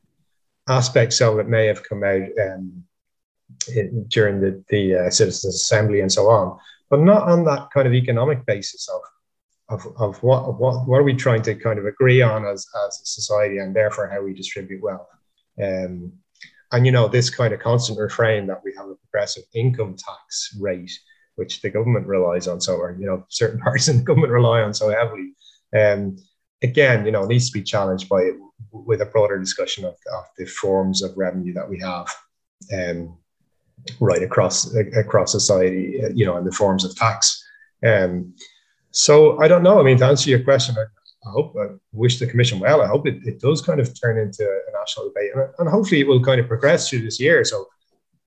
aspects 0.68 1.20
of 1.22 1.40
it 1.40 1.48
may 1.48 1.68
have 1.68 1.84
come 1.84 2.04
out 2.04 2.30
um, 2.42 2.84
in, 3.76 4.06
during 4.08 4.40
the, 4.40 4.64
the 4.70 4.96
uh, 4.96 5.10
Citizens 5.10 5.56
Assembly 5.56 6.02
and 6.02 6.12
so 6.12 6.30
on, 6.30 6.58
but 6.90 7.02
not 7.02 7.24
on 7.24 7.44
that 7.46 7.70
kind 7.74 7.88
of 7.88 7.94
economic 7.94 8.46
basis 8.46 8.88
of, 8.90 9.02
of, 9.70 9.96
of 9.98 10.24
what, 10.24 10.60
what, 10.60 10.88
what 10.88 11.00
are 11.00 11.04
we 11.04 11.14
trying 11.14 11.42
to 11.44 11.56
kind 11.56 11.80
of 11.80 11.86
agree 11.86 12.22
on 12.22 12.46
as, 12.46 12.66
as 12.88 13.02
a 13.02 13.06
society 13.06 13.58
and 13.58 13.76
therefore 13.76 14.08
how 14.08 14.22
we 14.22 14.34
distribute 14.34 14.82
wealth. 14.82 15.08
Um, 15.62 16.14
and, 16.72 16.86
you 16.86 16.92
know, 16.92 17.08
this 17.08 17.30
kind 17.30 17.54
of 17.54 17.60
constant 17.60 18.00
refrain 18.00 18.48
that 18.48 18.62
we 18.64 18.74
have 18.78 18.88
a 18.88 18.96
progressive 18.96 19.44
income 19.54 19.96
tax 19.98 20.56
rate, 20.60 20.92
which 21.36 21.62
the 21.62 21.70
government 21.70 22.08
relies 22.08 22.48
on 22.48 22.62
so, 22.62 22.76
or, 22.76 22.96
you 23.00 23.06
know, 23.06 23.26
certain 23.30 23.60
parts 23.66 23.88
in 23.88 23.98
the 23.98 24.04
government 24.04 24.32
rely 24.32 24.62
on 24.62 24.74
so 24.74 24.90
heavily. 24.90 25.34
Um, 25.78 26.18
again, 26.62 27.06
you 27.06 27.12
know, 27.12 27.26
needs 27.26 27.50
to 27.50 27.58
be 27.58 27.64
challenged 27.64 28.08
by 28.08 28.32
with 28.72 29.02
a 29.02 29.06
broader 29.06 29.38
discussion 29.38 29.86
of, 29.86 29.96
of 30.14 30.24
the 30.38 30.46
forms 30.46 31.02
of 31.02 31.18
revenue 31.18 31.54
that 31.54 31.70
we 31.70 31.80
have 31.80 32.08
um, 32.74 33.18
right 34.00 34.24
across 34.24 34.74
across 34.76 35.32
society, 35.32 36.00
you 36.14 36.26
know, 36.26 36.38
and 36.38 36.46
the 36.46 36.52
forms 36.52 36.86
of 36.86 36.96
tax. 36.96 37.44
Um, 37.86 38.34
so 38.92 39.42
I 39.42 39.48
don't 39.48 39.64
know. 39.64 39.80
I 39.80 39.84
mean, 39.84 39.98
to 39.98 40.06
answer 40.06 40.30
your 40.30 40.44
question, 40.44 40.76
I, 40.78 40.84
I 41.26 41.30
hope 41.30 41.56
I 41.60 41.68
wish 41.92 42.20
the 42.20 42.28
commission 42.28 42.60
well. 42.60 42.82
I 42.82 42.88
hope 42.88 43.06
it, 43.06 43.20
it 43.26 43.40
does 43.40 43.62
kind 43.62 43.80
of 43.80 44.00
turn 44.00 44.18
into 44.18 44.44
a 44.44 44.72
national 44.80 45.10
debate, 45.10 45.32
and, 45.36 45.50
and 45.60 45.70
hopefully 45.70 46.02
it 46.02 46.08
will 46.08 46.24
kind 46.24 46.42
of 46.42 46.48
progress 46.48 46.90
through 46.90 47.04
this 47.04 47.20
year. 47.20 47.44
So 47.44 47.68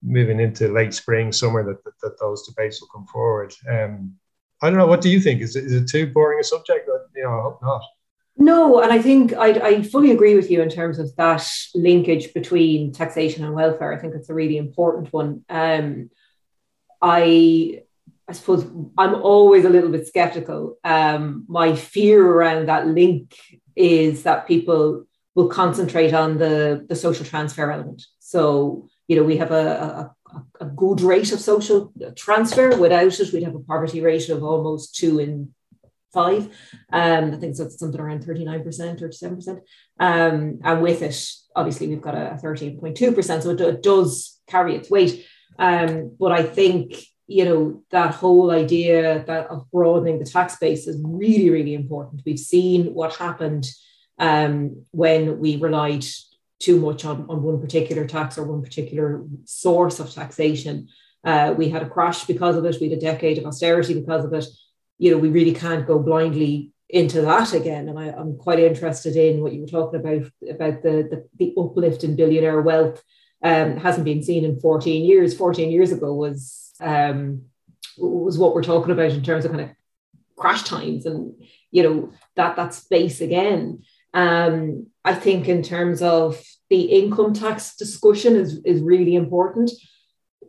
moving 0.03 0.39
into 0.39 0.69
late 0.69 0.95
spring, 0.95 1.33
summer, 1.33 1.65
that, 1.65 1.83
that, 1.85 1.99
that 2.03 2.21
those 2.21 2.47
debates 2.47 2.81
will 2.81 2.89
come 2.89 3.07
forward. 3.07 3.55
Um, 3.69 4.15
I 4.63 4.71
don't 4.71 4.79
know. 4.79 4.87
What 4.87 5.01
do 5.01 5.11
you 5.11 5.21
think? 5.21 5.41
Is 5.41 5.57
it, 5.57 5.65
is 5.65 5.73
it 5.73 5.89
too 5.89 6.07
boring 6.07 6.41
a 6.41 6.45
subject? 6.45 6.89
You 7.17 7.23
know, 7.23 7.39
I 7.39 7.43
hope 7.43 7.61
not. 7.63 7.83
No, 8.37 8.81
and 8.81 8.93
I 8.93 9.01
think 9.01 9.33
I, 9.33 9.49
I 9.49 9.83
fully 9.83 10.11
agree 10.11 10.35
with 10.35 10.51
you 10.51 10.61
in 10.61 10.69
terms 10.69 10.99
of 10.99 11.15
that 11.17 11.49
linkage 11.75 12.35
between 12.35 12.93
taxation 12.93 13.45
and 13.45 13.55
welfare. 13.55 13.93
I 13.93 13.99
think 13.99 14.15
it's 14.15 14.29
a 14.29 14.35
really 14.35 14.57
important 14.57 15.13
one. 15.13 15.45
Um, 15.49 16.11
I 17.01 17.83
I 18.29 18.33
suppose 18.33 18.65
I'm 18.97 19.15
always 19.17 19.65
a 19.65 19.71
little 19.71 19.91
bit 19.91 20.07
skeptical. 20.07 20.79
Um, 20.83 21.45
my 21.49 21.75
fear 21.75 22.27
around 22.27 22.69
that 22.69 22.87
link 22.87 23.37
is 23.77 24.23
that 24.23 24.47
people 24.47 25.05
will 25.35 25.49
concentrate 25.49 26.15
on 26.15 26.39
the, 26.39 26.87
the 26.89 26.97
social 26.97 27.27
transfer 27.27 27.71
element. 27.71 28.03
So, 28.21 28.89
you 29.09 29.17
know, 29.17 29.25
we 29.25 29.37
have 29.37 29.51
a, 29.51 30.13
a, 30.31 30.45
a 30.61 30.67
good 30.67 31.01
rate 31.01 31.33
of 31.33 31.41
social 31.41 31.93
transfer. 32.17 32.79
Without 32.79 33.21
it, 33.21 33.33
we'd 33.33 33.43
have 33.43 33.55
a 33.55 33.61
poverty 33.61 34.01
rate 34.01 34.29
of 34.29 34.43
almost 34.43 34.95
two 34.95 35.19
in 35.19 35.53
five. 36.15 36.45
Um, 36.93 37.35
I 37.35 37.37
think 37.37 37.59
it's 37.59 37.79
something 37.79 38.01
around 38.01 38.25
39% 38.25 39.03
or 39.03 39.09
7%. 39.09 39.61
Um, 40.01 40.61
and 40.63 40.83
with 40.83 41.03
it, 41.03 41.31
obviously, 41.55 41.89
we've 41.89 42.01
got 42.01 42.15
a 42.15 42.39
13.2%. 42.43 43.43
So 43.43 43.51
it, 43.51 43.61
it 43.61 43.83
does 43.83 44.41
carry 44.47 44.77
its 44.77 44.89
weight. 44.89 45.27
Um, 45.59 46.17
but 46.19 46.33
I 46.33 46.45
think, 46.45 46.95
you 47.27 47.45
know, 47.45 47.83
that 47.91 48.15
whole 48.15 48.51
idea 48.51 49.25
that 49.27 49.47
of 49.47 49.71
broadening 49.71 50.19
the 50.19 50.25
tax 50.25 50.57
base 50.57 50.87
is 50.87 51.01
really, 51.05 51.51
really 51.51 51.75
important. 51.75 52.23
We've 52.25 52.39
seen 52.39 52.95
what 52.95 53.17
happened 53.17 53.67
um, 54.19 54.85
when 54.91 55.39
we 55.39 55.57
relied 55.57 56.05
too 56.61 56.79
much 56.79 57.05
on, 57.05 57.27
on 57.29 57.43
one 57.43 57.61
particular 57.61 58.07
tax 58.07 58.39
or 58.39 58.45
one 58.45 58.63
particular 58.63 59.25
source 59.45 60.01
of 60.01 60.13
taxation. 60.13 60.89
Uh, 61.25 61.55
we 61.57 61.69
had 61.71 61.83
a 61.83 61.89
crash 61.89 62.25
because 62.25 62.57
of 62.57 62.65
it. 62.65 62.77
We 62.81 62.91
had 62.91 62.99
a 62.99 63.01
decade 63.01 63.39
of 63.39 63.47
austerity 63.47 63.95
because 63.95 64.25
of 64.25 64.33
it 64.35 64.45
you 64.99 65.11
know, 65.11 65.19
we 65.19 65.29
really 65.29 65.55
can't 65.55 65.87
go 65.87 65.99
blindly 65.99 66.73
into 66.89 67.23
that 67.23 67.53
again. 67.53 67.89
And 67.89 67.99
I, 67.99 68.09
am 68.09 68.37
quite 68.37 68.59
interested 68.59 69.17
in 69.17 69.41
what 69.41 69.53
you 69.53 69.63
were 69.63 69.67
talking 69.67 70.01
about 70.01 70.31
about 70.49 70.83
the 70.83 71.09
the, 71.11 71.29
the 71.39 71.55
uplift 71.59 72.05
in 72.05 72.17
billionaire 72.17 72.63
wealth. 72.63 73.03
Um, 73.43 73.77
hasn't 73.77 74.07
been 74.07 74.23
seen 74.23 74.45
in 74.45 74.59
14 74.59 75.05
years. 75.05 75.37
14 75.37 75.71
years 75.71 75.93
ago 75.93 76.15
was 76.15 76.64
um, 76.81 77.43
was 77.99 78.39
what 78.39 78.55
we're 78.55 78.63
talking 78.63 78.93
about 78.93 79.13
in 79.13 79.23
terms 79.23 79.45
of 79.45 79.53
kind 79.53 79.63
of 79.63 79.71
crash 80.37 80.65
times 80.65 81.07
and 81.07 81.33
you 81.71 81.83
know 81.83 82.13
that 82.37 82.57
that 82.57 82.75
space 82.75 83.21
again. 83.21 83.83
Um, 84.13 84.87
I 85.05 85.15
think 85.15 85.49
in 85.49 85.63
terms 85.63 86.03
of 86.03 86.41
the 86.71 86.83
income 86.83 87.35
tax 87.35 87.77
discussion 87.77 88.37
is 88.37 88.61
is 88.65 88.81
really 88.81 89.15
important. 89.15 89.71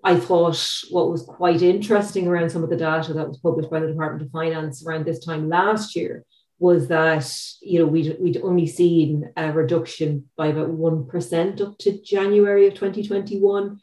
I 0.03 0.17
thought 0.17 0.73
what 0.91 1.09
was 1.09 1.23
quite 1.23 1.63
interesting 1.63 2.27
around 2.27 2.51
some 2.51 2.63
of 2.63 2.69
the 2.69 2.77
data 2.77 3.13
that 3.13 3.27
was 3.27 3.39
published 3.39 3.71
by 3.71 3.79
the 3.79 3.87
Department 3.87 4.21
of 4.23 4.31
Finance 4.31 4.85
around 4.85 5.05
this 5.05 5.25
time 5.25 5.49
last 5.49 5.95
year 5.95 6.23
was 6.59 6.87
that 6.87 7.27
you 7.61 7.79
know 7.79 7.87
we'd, 7.87 8.15
we'd 8.19 8.41
only 8.41 8.67
seen 8.67 9.29
a 9.35 9.51
reduction 9.51 10.29
by 10.37 10.47
about 10.47 10.69
1% 10.69 11.61
up 11.61 11.77
to 11.79 12.01
January 12.01 12.67
of 12.67 12.75
2021, 12.75 13.79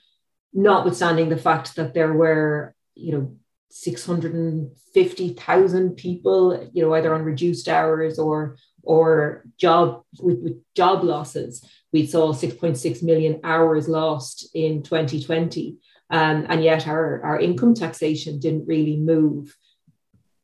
notwithstanding 0.52 1.28
the 1.28 1.36
fact 1.36 1.76
that 1.76 1.94
there 1.94 2.12
were 2.12 2.74
you 2.94 3.12
know 3.12 3.36
650,000 3.70 5.96
people 5.96 6.68
you 6.72 6.82
know 6.82 6.92
either 6.94 7.14
on 7.14 7.22
reduced 7.22 7.68
hours 7.68 8.18
or 8.18 8.56
or 8.82 9.44
job 9.56 10.02
with, 10.20 10.42
with 10.42 10.60
job 10.74 11.04
losses. 11.04 11.64
We 11.92 12.06
saw 12.06 12.32
6.6 12.32 13.02
million 13.02 13.40
hours 13.44 13.88
lost 13.88 14.48
in 14.54 14.82
2020 14.82 15.76
um, 16.12 16.44
and 16.50 16.62
yet 16.62 16.86
our, 16.86 17.22
our 17.22 17.40
income 17.40 17.74
taxation 17.74 18.38
didn't 18.38 18.66
really 18.66 18.98
move. 18.98 19.56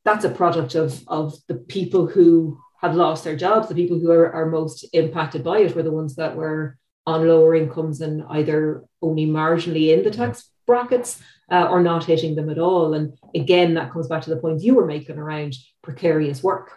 That's 0.03 0.25
a 0.25 0.31
product 0.31 0.75
of, 0.75 1.07
of 1.07 1.35
the 1.47 1.57
people 1.57 2.07
who 2.07 2.59
have 2.81 2.95
lost 2.95 3.23
their 3.23 3.37
jobs. 3.37 3.69
The 3.69 3.75
people 3.75 3.99
who 3.99 4.11
are, 4.11 4.33
are 4.33 4.47
most 4.47 4.87
impacted 4.95 5.45
by 5.45 5.59
it 5.59 5.77
were 5.77 5.83
the 5.83 5.93
ones 5.93 6.17
that 6.17 6.37
were 6.37 6.79
on 7.09 7.27
lower 7.27 7.55
incomes 7.55 8.01
and 8.01 8.23
either 8.31 8.85
only 9.01 9.27
marginally 9.27 9.87
in 9.95 10.05
the 10.05 10.11
tax 10.11 10.51
brackets 10.67 11.21
uh, 11.51 11.67
or 11.71 11.83
not 11.83 12.05
hitting 12.05 12.35
them 12.35 12.51
at 12.51 12.59
all. 12.59 12.95
And 12.95 13.17
again, 13.35 13.75
that 13.75 13.93
comes 13.93 14.09
back 14.09 14.23
to 14.23 14.31
the 14.31 14.37
point 14.43 14.63
you 14.63 14.75
were 14.75 14.87
making 14.87 15.19
around 15.19 15.55
precarious 15.83 16.43
work 16.43 16.69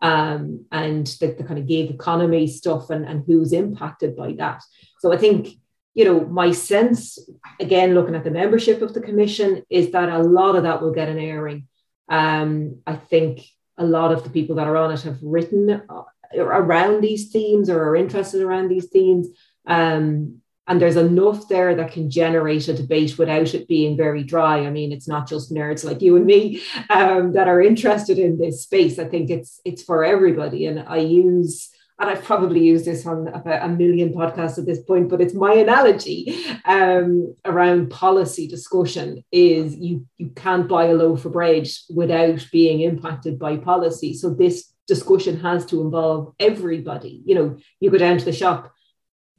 um, 0.00 0.64
and 0.70 1.06
the, 1.20 1.28
the 1.38 1.44
kind 1.44 1.58
of 1.58 1.66
gig 1.66 1.90
economy 1.90 2.46
stuff 2.46 2.90
and, 2.90 3.04
and 3.04 3.24
who's 3.26 3.52
impacted 3.52 4.16
by 4.16 4.32
that. 4.34 4.62
So 5.00 5.12
I 5.12 5.16
think 5.16 5.48
you 5.94 6.04
know, 6.04 6.20
my 6.20 6.52
sense, 6.52 7.18
again, 7.58 7.94
looking 7.94 8.14
at 8.14 8.22
the 8.22 8.30
membership 8.30 8.80
of 8.80 8.94
the 8.94 9.00
commission, 9.00 9.64
is 9.68 9.90
that 9.90 10.08
a 10.08 10.22
lot 10.22 10.54
of 10.54 10.62
that 10.62 10.80
will 10.80 10.92
get 10.92 11.08
an 11.08 11.18
airing. 11.18 11.66
Um, 12.08 12.80
I 12.86 12.94
think 12.94 13.42
a 13.76 13.84
lot 13.84 14.12
of 14.12 14.22
the 14.22 14.30
people 14.30 14.56
that 14.56 14.68
are 14.68 14.76
on 14.76 14.92
it 14.92 15.02
have 15.02 15.18
written 15.20 15.68
uh, 15.68 16.02
around 16.36 17.00
these 17.00 17.30
themes 17.30 17.68
or 17.68 17.82
are 17.82 17.96
interested 17.96 18.40
around 18.40 18.68
these 18.68 18.86
themes. 18.86 19.28
Um, 19.66 20.40
and 20.66 20.80
there's 20.80 20.96
enough 20.96 21.48
there 21.48 21.74
that 21.74 21.90
can 21.90 22.08
generate 22.08 22.68
a 22.68 22.74
debate 22.74 23.18
without 23.18 23.54
it 23.54 23.66
being 23.66 23.96
very 23.96 24.22
dry. 24.22 24.64
I 24.64 24.70
mean, 24.70 24.92
it's 24.92 25.08
not 25.08 25.28
just 25.28 25.52
nerds 25.52 25.84
like 25.84 26.00
you 26.00 26.16
and 26.16 26.24
me 26.24 26.62
um, 26.90 27.32
that 27.32 27.48
are 27.48 27.60
interested 27.60 28.18
in 28.20 28.38
this 28.38 28.62
space. 28.62 28.98
I 28.98 29.06
think 29.06 29.30
it's 29.30 29.60
it's 29.64 29.82
for 29.82 30.04
everybody. 30.04 30.66
And 30.66 30.84
I 30.86 30.98
use 30.98 31.70
and 32.00 32.08
I've 32.08 32.24
probably 32.24 32.60
used 32.60 32.86
this 32.86 33.04
on 33.04 33.28
about 33.28 33.62
a 33.62 33.68
million 33.68 34.14
podcasts 34.14 34.58
at 34.58 34.64
this 34.64 34.80
point, 34.80 35.10
but 35.10 35.20
it's 35.20 35.34
my 35.34 35.52
analogy 35.52 36.34
um, 36.64 37.34
around 37.44 37.90
policy 37.90 38.48
discussion 38.48 39.22
is 39.30 39.76
you 39.76 40.06
you 40.16 40.30
can't 40.30 40.66
buy 40.66 40.86
a 40.86 40.94
loaf 40.94 41.26
of 41.26 41.32
bread 41.32 41.68
without 41.94 42.46
being 42.50 42.80
impacted 42.80 43.38
by 43.38 43.58
policy. 43.58 44.14
So 44.14 44.30
this 44.30 44.72
discussion 44.86 45.38
has 45.40 45.66
to 45.66 45.82
involve 45.82 46.34
everybody. 46.40 47.22
You 47.26 47.34
know, 47.34 47.56
you 47.80 47.90
go 47.90 47.98
down 47.98 48.16
to 48.16 48.24
the 48.24 48.32
shop, 48.32 48.72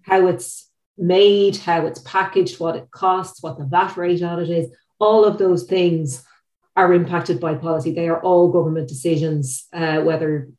how 0.03 0.27
it's 0.27 0.69
made, 0.97 1.57
how 1.57 1.85
it's 1.85 1.99
packaged, 1.99 2.59
what 2.59 2.75
it 2.75 2.91
costs, 2.91 3.41
what 3.41 3.57
the 3.57 3.65
VAT 3.65 3.97
rate 3.97 4.23
on 4.23 4.39
it 4.39 4.49
is, 4.49 4.69
all 4.99 5.25
of 5.25 5.37
those 5.37 5.63
things 5.63 6.23
are 6.75 6.93
impacted 6.93 7.39
by 7.39 7.55
policy. 7.55 7.93
They 7.93 8.07
are 8.07 8.21
all 8.21 8.51
government 8.51 8.87
decisions, 8.87 9.67
uh, 9.73 10.01
whether 10.01 10.49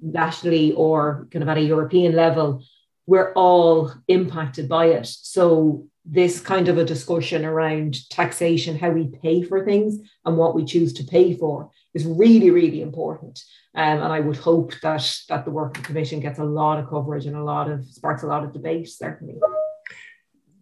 nationally 0.00 0.72
or 0.72 1.28
kind 1.30 1.42
of 1.42 1.48
at 1.48 1.58
a 1.58 1.62
European 1.62 2.14
level. 2.14 2.64
We're 3.06 3.32
all 3.32 3.92
impacted 4.08 4.68
by 4.68 4.86
it. 4.86 5.06
So 5.06 5.86
this 6.04 6.40
kind 6.40 6.68
of 6.68 6.78
a 6.78 6.84
discussion 6.84 7.44
around 7.44 8.08
taxation, 8.10 8.78
how 8.78 8.90
we 8.90 9.06
pay 9.06 9.42
for 9.42 9.64
things 9.64 9.98
and 10.24 10.36
what 10.36 10.54
we 10.54 10.64
choose 10.64 10.92
to 10.94 11.04
pay 11.04 11.36
for 11.36 11.70
is 11.94 12.04
really, 12.04 12.50
really 12.50 12.82
important. 12.82 13.42
Um, 13.74 14.02
and 14.02 14.12
I 14.12 14.20
would 14.20 14.36
hope 14.36 14.74
that 14.80 15.04
that 15.28 15.44
the 15.44 15.50
work 15.50 15.76
of 15.76 15.82
the 15.82 15.86
commission 15.86 16.20
gets 16.20 16.38
a 16.38 16.44
lot 16.44 16.78
of 16.78 16.88
coverage 16.88 17.26
and 17.26 17.36
a 17.36 17.44
lot 17.44 17.70
of 17.70 17.84
sparks 17.86 18.22
a 18.22 18.26
lot 18.26 18.44
of 18.44 18.52
debate, 18.52 18.88
certainly. 18.88 19.36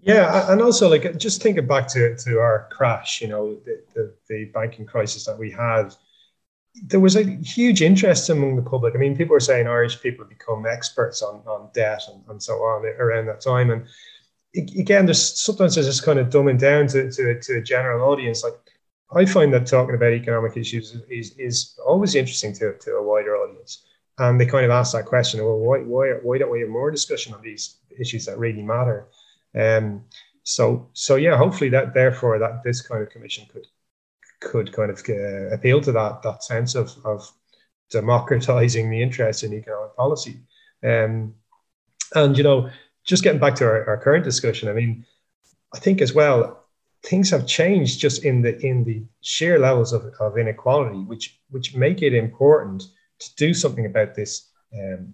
Yeah, 0.02 0.50
and 0.50 0.62
also 0.62 0.88
like 0.88 1.18
just 1.18 1.42
thinking 1.42 1.66
back 1.66 1.86
to, 1.88 2.16
to 2.16 2.38
our 2.38 2.68
crash, 2.72 3.20
you 3.20 3.28
know, 3.28 3.56
the, 3.66 3.82
the, 3.94 4.14
the 4.28 4.44
banking 4.46 4.86
crisis 4.86 5.26
that 5.26 5.38
we 5.38 5.50
had, 5.50 5.94
there 6.86 7.00
was 7.00 7.16
a 7.16 7.22
huge 7.22 7.82
interest 7.82 8.30
among 8.30 8.56
the 8.56 8.62
public. 8.62 8.94
I 8.94 8.98
mean, 8.98 9.16
people 9.16 9.34
were 9.34 9.40
saying 9.40 9.66
Irish 9.66 10.00
people 10.00 10.24
become 10.24 10.64
experts 10.66 11.20
on, 11.20 11.42
on 11.46 11.68
debt 11.74 12.02
and, 12.10 12.22
and 12.30 12.42
so 12.42 12.54
on 12.54 12.86
around 12.98 13.26
that 13.26 13.42
time. 13.42 13.70
And 13.70 13.86
again, 14.56 15.04
there's 15.04 15.40
sometimes 15.40 15.74
there's 15.74 15.86
just 15.86 16.04
kind 16.04 16.18
of 16.18 16.30
dumbing 16.30 16.58
down 16.58 16.86
to, 16.88 17.10
to, 17.10 17.40
to 17.40 17.58
a 17.58 17.62
general 17.62 18.08
audience. 18.08 18.42
Like 18.42 18.58
I 19.14 19.24
find 19.24 19.52
that 19.52 19.66
talking 19.66 19.94
about 19.94 20.12
economic 20.12 20.56
issues 20.56 20.96
is, 21.08 21.34
is 21.36 21.78
always 21.84 22.14
interesting 22.14 22.52
to, 22.54 22.74
to 22.78 22.92
a 22.92 23.02
wider 23.02 23.36
audience. 23.36 23.84
And 24.18 24.40
they 24.40 24.46
kind 24.46 24.64
of 24.64 24.70
ask 24.70 24.92
that 24.92 25.06
question, 25.06 25.42
well, 25.42 25.58
why, 25.58 25.78
why, 25.78 26.12
why 26.22 26.38
don't 26.38 26.50
we 26.50 26.60
have 26.60 26.68
more 26.68 26.90
discussion 26.90 27.34
on 27.34 27.42
these 27.42 27.76
issues 27.98 28.26
that 28.26 28.38
really 28.38 28.62
matter? 28.62 29.08
Um, 29.58 30.04
so, 30.42 30.88
so 30.92 31.16
yeah, 31.16 31.36
hopefully 31.36 31.70
that 31.70 31.94
therefore 31.94 32.38
that 32.38 32.62
this 32.64 32.82
kind 32.82 33.02
of 33.02 33.10
commission 33.10 33.46
could 33.52 33.66
could 34.40 34.72
kind 34.72 34.90
of 34.90 35.02
uh, 35.06 35.54
appeal 35.54 35.82
to 35.82 35.92
that 35.92 36.22
that 36.22 36.42
sense 36.42 36.74
of 36.74 36.90
of 37.04 37.30
democratizing 37.90 38.88
the 38.88 39.02
interest 39.02 39.44
in 39.44 39.52
economic 39.52 39.94
policy. 39.96 40.40
Um, 40.82 41.34
and 42.14 42.36
you 42.36 42.42
know, 42.42 42.70
just 43.04 43.22
getting 43.22 43.40
back 43.40 43.54
to 43.56 43.64
our, 43.64 43.86
our 43.86 43.98
current 43.98 44.24
discussion, 44.24 44.68
I 44.68 44.72
mean, 44.72 45.04
I 45.74 45.78
think 45.78 46.00
as 46.00 46.14
well 46.14 46.59
things 47.02 47.30
have 47.30 47.46
changed 47.46 48.00
just 48.00 48.24
in 48.24 48.42
the 48.42 48.58
in 48.64 48.84
the 48.84 49.02
sheer 49.20 49.58
levels 49.58 49.92
of, 49.92 50.12
of 50.20 50.38
inequality, 50.38 50.98
which 50.98 51.40
which 51.50 51.74
make 51.74 52.02
it 52.02 52.14
important 52.14 52.84
to 53.18 53.34
do 53.36 53.54
something 53.54 53.86
about 53.86 54.14
this 54.14 54.50
um, 54.74 55.12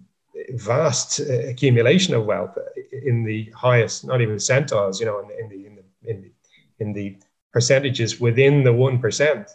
vast 0.55 1.19
uh, 1.19 1.47
accumulation 1.47 2.13
of 2.13 2.25
wealth 2.25 2.57
in 3.05 3.23
the 3.23 3.51
highest, 3.55 4.05
not 4.05 4.21
even 4.21 4.39
centiles, 4.39 4.99
you 4.99 5.05
know, 5.05 5.19
in 5.19 5.27
the 5.27 5.39
in 5.39 5.49
the 5.49 5.55
in 5.63 5.75
the 5.75 5.83
in 6.11 6.21
the, 6.21 6.31
in 6.79 6.93
the 6.93 7.17
percentages 7.53 8.19
within 8.19 8.63
the 8.63 8.73
one 8.73 8.99
percent. 8.99 9.49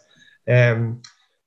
Um, 0.47 1.01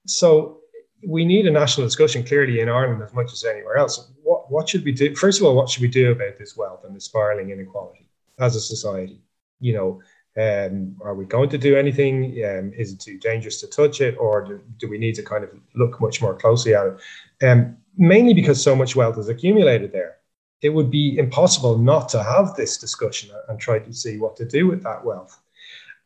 so 0.06 0.60
we 1.06 1.24
need 1.24 1.46
a 1.46 1.50
national 1.50 1.86
discussion 1.86 2.24
clearly 2.24 2.60
in 2.60 2.68
Ireland 2.68 3.02
as 3.02 3.12
much 3.12 3.32
as 3.32 3.44
anywhere 3.44 3.76
else. 3.76 4.10
What 4.22 4.50
what 4.50 4.68
should 4.68 4.84
we 4.84 4.92
do? 4.92 5.14
First 5.14 5.40
of 5.40 5.46
all, 5.46 5.54
what 5.54 5.68
should 5.68 5.82
we 5.82 5.88
do 5.88 6.12
about 6.12 6.38
this 6.38 6.56
wealth 6.56 6.84
and 6.84 6.94
the 6.94 7.00
spiraling 7.00 7.50
inequality 7.50 8.08
as 8.38 8.56
a 8.56 8.60
society? 8.60 9.20
You 9.60 9.74
know, 9.74 10.02
um, 10.38 10.96
are 11.02 11.14
we 11.14 11.24
going 11.24 11.48
to 11.48 11.58
do 11.58 11.76
anything? 11.76 12.24
Um, 12.44 12.72
is 12.76 12.92
it 12.92 13.00
too 13.00 13.18
dangerous 13.18 13.60
to 13.60 13.66
touch 13.66 14.00
it, 14.00 14.16
or 14.18 14.44
do, 14.44 14.60
do, 14.78 14.88
we 14.88 14.98
need 14.98 15.14
to 15.14 15.22
kind 15.22 15.44
of 15.44 15.50
look 15.74 16.00
much 16.00 16.20
more 16.20 16.34
closely 16.34 16.74
at 16.74 16.86
it? 16.86 17.46
Um, 17.46 17.76
mainly 17.96 18.34
because 18.34 18.62
so 18.62 18.76
much 18.76 18.94
wealth 18.94 19.18
is 19.18 19.28
accumulated 19.28 19.92
there. 19.92 20.16
It 20.60 20.70
would 20.70 20.90
be 20.90 21.16
impossible 21.18 21.78
not 21.78 22.08
to 22.10 22.22
have 22.22 22.54
this 22.54 22.76
discussion 22.76 23.30
and 23.48 23.58
try 23.58 23.78
to 23.78 23.92
see 23.92 24.18
what 24.18 24.36
to 24.36 24.44
do 24.44 24.66
with 24.66 24.82
that 24.82 25.04
wealth. 25.04 25.38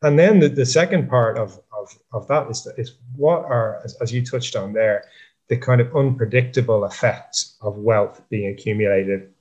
And 0.02 0.18
then 0.18 0.38
the, 0.38 0.48
the 0.48 0.66
second 0.66 1.08
part 1.08 1.36
of, 1.36 1.60
of, 1.72 1.98
of 2.12 2.26
that 2.28 2.48
is, 2.50 2.66
is 2.78 2.96
what 3.16 3.44
are, 3.44 3.80
as, 3.84 3.94
as 4.00 4.12
you 4.12 4.24
touched 4.24 4.56
on 4.56 4.72
there, 4.72 5.04
the 5.48 5.56
kind 5.56 5.80
of 5.80 5.94
unpredictable 5.94 6.84
effects 6.84 7.56
of 7.60 7.76
wealth 7.78 8.22
being 8.30 8.52
accumulated 8.52 9.32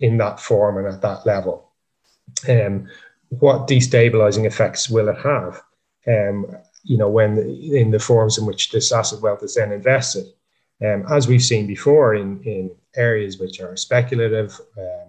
in 0.00 0.16
that 0.16 0.40
form 0.40 0.78
and 0.78 0.86
at 0.86 1.02
that 1.02 1.26
level. 1.26 1.70
Um, 2.48 2.88
what 3.30 3.68
destabilizing 3.68 4.46
effects 4.46 4.88
will 4.88 5.08
it 5.08 5.18
have? 5.18 5.62
Um, 6.06 6.46
you 6.84 6.96
know, 6.96 7.08
when 7.08 7.38
in 7.38 7.90
the 7.90 7.98
forms 7.98 8.38
in 8.38 8.46
which 8.46 8.70
this 8.70 8.92
asset 8.92 9.20
wealth 9.20 9.42
is 9.42 9.54
then 9.54 9.72
invested, 9.72 10.26
um, 10.82 11.04
as 11.10 11.28
we've 11.28 11.42
seen 11.42 11.66
before 11.66 12.14
in 12.14 12.42
in 12.44 12.70
areas 12.96 13.38
which 13.38 13.60
are 13.60 13.76
speculative, 13.76 14.58
um, 14.76 15.08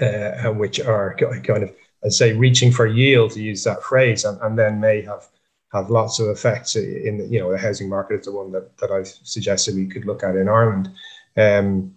uh, 0.00 0.04
and 0.04 0.58
which 0.58 0.80
are 0.80 1.14
kind 1.14 1.62
of, 1.62 1.74
I'd 2.04 2.12
say, 2.12 2.32
reaching 2.32 2.72
for 2.72 2.86
yield 2.86 3.32
to 3.32 3.42
use 3.42 3.64
that 3.64 3.82
phrase, 3.82 4.24
and, 4.24 4.40
and 4.42 4.58
then 4.58 4.80
may 4.80 5.02
have 5.02 5.28
have 5.72 5.90
lots 5.90 6.18
of 6.20 6.28
effects 6.28 6.76
in 6.76 7.18
the, 7.18 7.26
you 7.26 7.38
know 7.38 7.50
the 7.50 7.58
housing 7.58 7.88
market 7.88 8.20
is 8.20 8.26
the 8.26 8.32
one 8.32 8.50
that 8.52 8.76
that 8.78 8.90
I've 8.90 9.08
suggested 9.08 9.74
we 9.74 9.86
could 9.86 10.06
look 10.06 10.22
at 10.22 10.36
in 10.36 10.48
Ireland. 10.48 10.90
Um, 11.36 11.94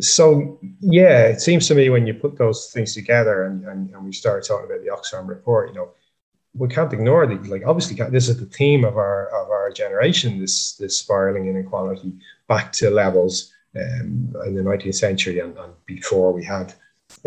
so 0.00 0.58
yeah, 0.80 1.26
it 1.26 1.40
seems 1.40 1.68
to 1.68 1.74
me 1.74 1.90
when 1.90 2.06
you 2.06 2.14
put 2.14 2.38
those 2.38 2.70
things 2.70 2.94
together 2.94 3.44
and, 3.44 3.64
and, 3.66 3.90
and 3.94 4.04
we 4.04 4.12
start 4.12 4.46
talking 4.46 4.66
about 4.66 4.82
the 4.82 4.90
Oxfam 4.90 5.28
report, 5.28 5.68
you 5.68 5.74
know, 5.74 5.90
we 6.54 6.68
can't 6.68 6.92
ignore 6.92 7.26
the 7.26 7.36
like 7.48 7.62
obviously 7.66 7.96
this 8.10 8.28
is 8.28 8.38
the 8.38 8.46
theme 8.46 8.84
of 8.84 8.96
our 8.96 9.28
of 9.28 9.50
our 9.50 9.70
generation 9.70 10.38
this 10.38 10.74
this 10.76 10.98
spiraling 10.98 11.46
inequality 11.48 12.12
back 12.46 12.70
to 12.72 12.90
levels 12.90 13.52
um, 13.74 14.34
in 14.44 14.54
the 14.54 14.62
19th 14.62 14.94
century 14.94 15.38
and, 15.38 15.56
and 15.56 15.72
before 15.86 16.30
we 16.32 16.44
had 16.44 16.74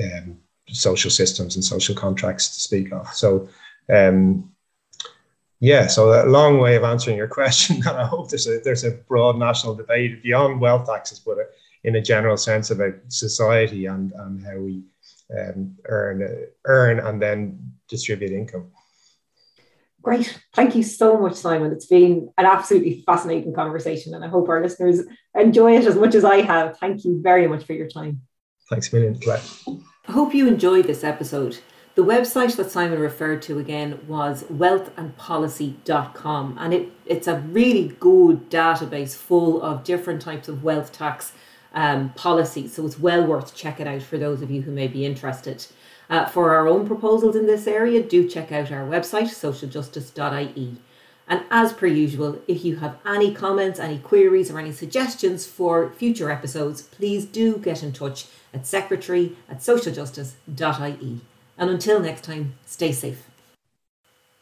um, 0.04 0.38
social 0.68 1.10
systems 1.10 1.56
and 1.56 1.66
social 1.66 1.96
contracts 1.96 2.50
to 2.50 2.60
speak 2.60 2.92
of. 2.92 3.08
So 3.14 3.50
um, 3.92 4.52
yeah 5.60 5.88
so 5.88 6.24
a 6.24 6.30
long 6.30 6.60
way 6.60 6.76
of 6.76 6.84
answering 6.84 7.18
your 7.18 7.28
question 7.40 7.78
and 7.78 7.98
I 7.98 8.06
hope 8.06 8.30
there's 8.30 8.48
a 8.48 8.60
there's 8.60 8.84
a 8.84 8.92
broad 8.92 9.40
national 9.40 9.74
debate 9.74 10.22
beyond 10.22 10.62
wealth 10.62 10.88
taxes 10.88 11.20
but 11.20 11.38
in 11.86 11.96
a 11.96 12.02
general 12.02 12.36
sense 12.36 12.72
about 12.72 12.96
society 13.08 13.86
and, 13.86 14.12
and 14.12 14.44
how 14.44 14.58
we 14.58 14.84
um, 15.40 15.76
earn 15.86 16.48
earn 16.66 17.00
and 17.00 17.22
then 17.22 17.72
distribute 17.88 18.32
income. 18.32 18.72
Great. 20.02 20.40
Thank 20.54 20.76
you 20.76 20.84
so 20.84 21.18
much, 21.18 21.36
Simon. 21.36 21.72
It's 21.72 21.86
been 21.86 22.30
an 22.38 22.46
absolutely 22.46 23.04
fascinating 23.06 23.54
conversation, 23.54 24.14
and 24.14 24.24
I 24.24 24.28
hope 24.28 24.48
our 24.50 24.62
listeners 24.62 25.02
enjoy 25.34 25.78
it 25.78 25.86
as 25.86 25.96
much 25.96 26.14
as 26.16 26.24
I 26.24 26.42
have. 26.42 26.78
Thank 26.78 27.04
you 27.06 27.22
very 27.22 27.48
much 27.48 27.66
for 27.66 27.74
your 27.74 27.88
time. 27.88 28.22
Thanks 28.70 28.92
a 28.92 28.96
million, 28.96 29.20
Claire. 29.20 29.42
I 30.08 30.12
hope 30.12 30.36
you 30.36 30.48
enjoyed 30.48 30.86
this 30.86 31.04
episode. 31.04 31.58
The 31.96 32.04
website 32.04 32.56
that 32.58 32.72
Simon 32.72 33.00
referred 33.00 33.42
to 33.44 33.58
again 33.58 34.00
was 34.08 34.44
wealthandpolicy.com, 34.44 36.58
and 36.60 36.74
it, 36.74 36.90
it's 37.06 37.28
a 37.28 37.40
really 37.40 37.96
good 38.00 38.52
database 38.52 39.16
full 39.16 39.62
of 39.62 39.84
different 39.84 40.22
types 40.22 40.48
of 40.48 40.64
wealth 40.64 40.92
tax 40.92 41.34
um, 41.76 42.10
policies. 42.16 42.74
So 42.74 42.86
it's 42.86 42.98
well 42.98 43.24
worth 43.24 43.54
checking 43.54 43.88
out 43.88 44.02
for 44.02 44.18
those 44.18 44.42
of 44.42 44.50
you 44.50 44.64
who 44.64 44.72
may 44.72 44.88
be 44.88 45.06
interested. 45.06 45.68
Uh, 46.10 46.26
for 46.26 46.56
our 46.56 46.68
own 46.68 46.88
proposals 46.88 47.36
in 47.36 47.46
this 47.46 47.68
area, 47.68 48.02
do 48.02 48.28
check 48.28 48.52
out 48.52 48.72
our 48.72 48.88
website, 48.88 49.30
socialjustice.ie. 49.30 50.78
And 51.28 51.44
as 51.50 51.74
per 51.74 51.88
usual, 51.88 52.40
if 52.48 52.64
you 52.64 52.78
have 52.78 52.98
any 53.06 53.34
comments, 53.34 53.80
any 53.80 53.98
queries, 53.98 54.52
or 54.52 54.60
any 54.60 54.72
suggestions 54.72 55.46
for 55.46 55.92
future 55.92 56.32
episodes, 56.32 56.84
please 56.84 57.26
do 57.26 57.58
get 57.58 57.82
in 57.82 57.92
touch 57.92 58.28
at 58.54 58.68
secretary 58.68 59.36
at 59.50 59.60
socialjustice.ie. 59.60 61.22
And 61.58 61.70
until 61.70 62.00
next 62.00 62.24
time, 62.24 62.54
stay 62.66 62.92
safe. 62.92 63.28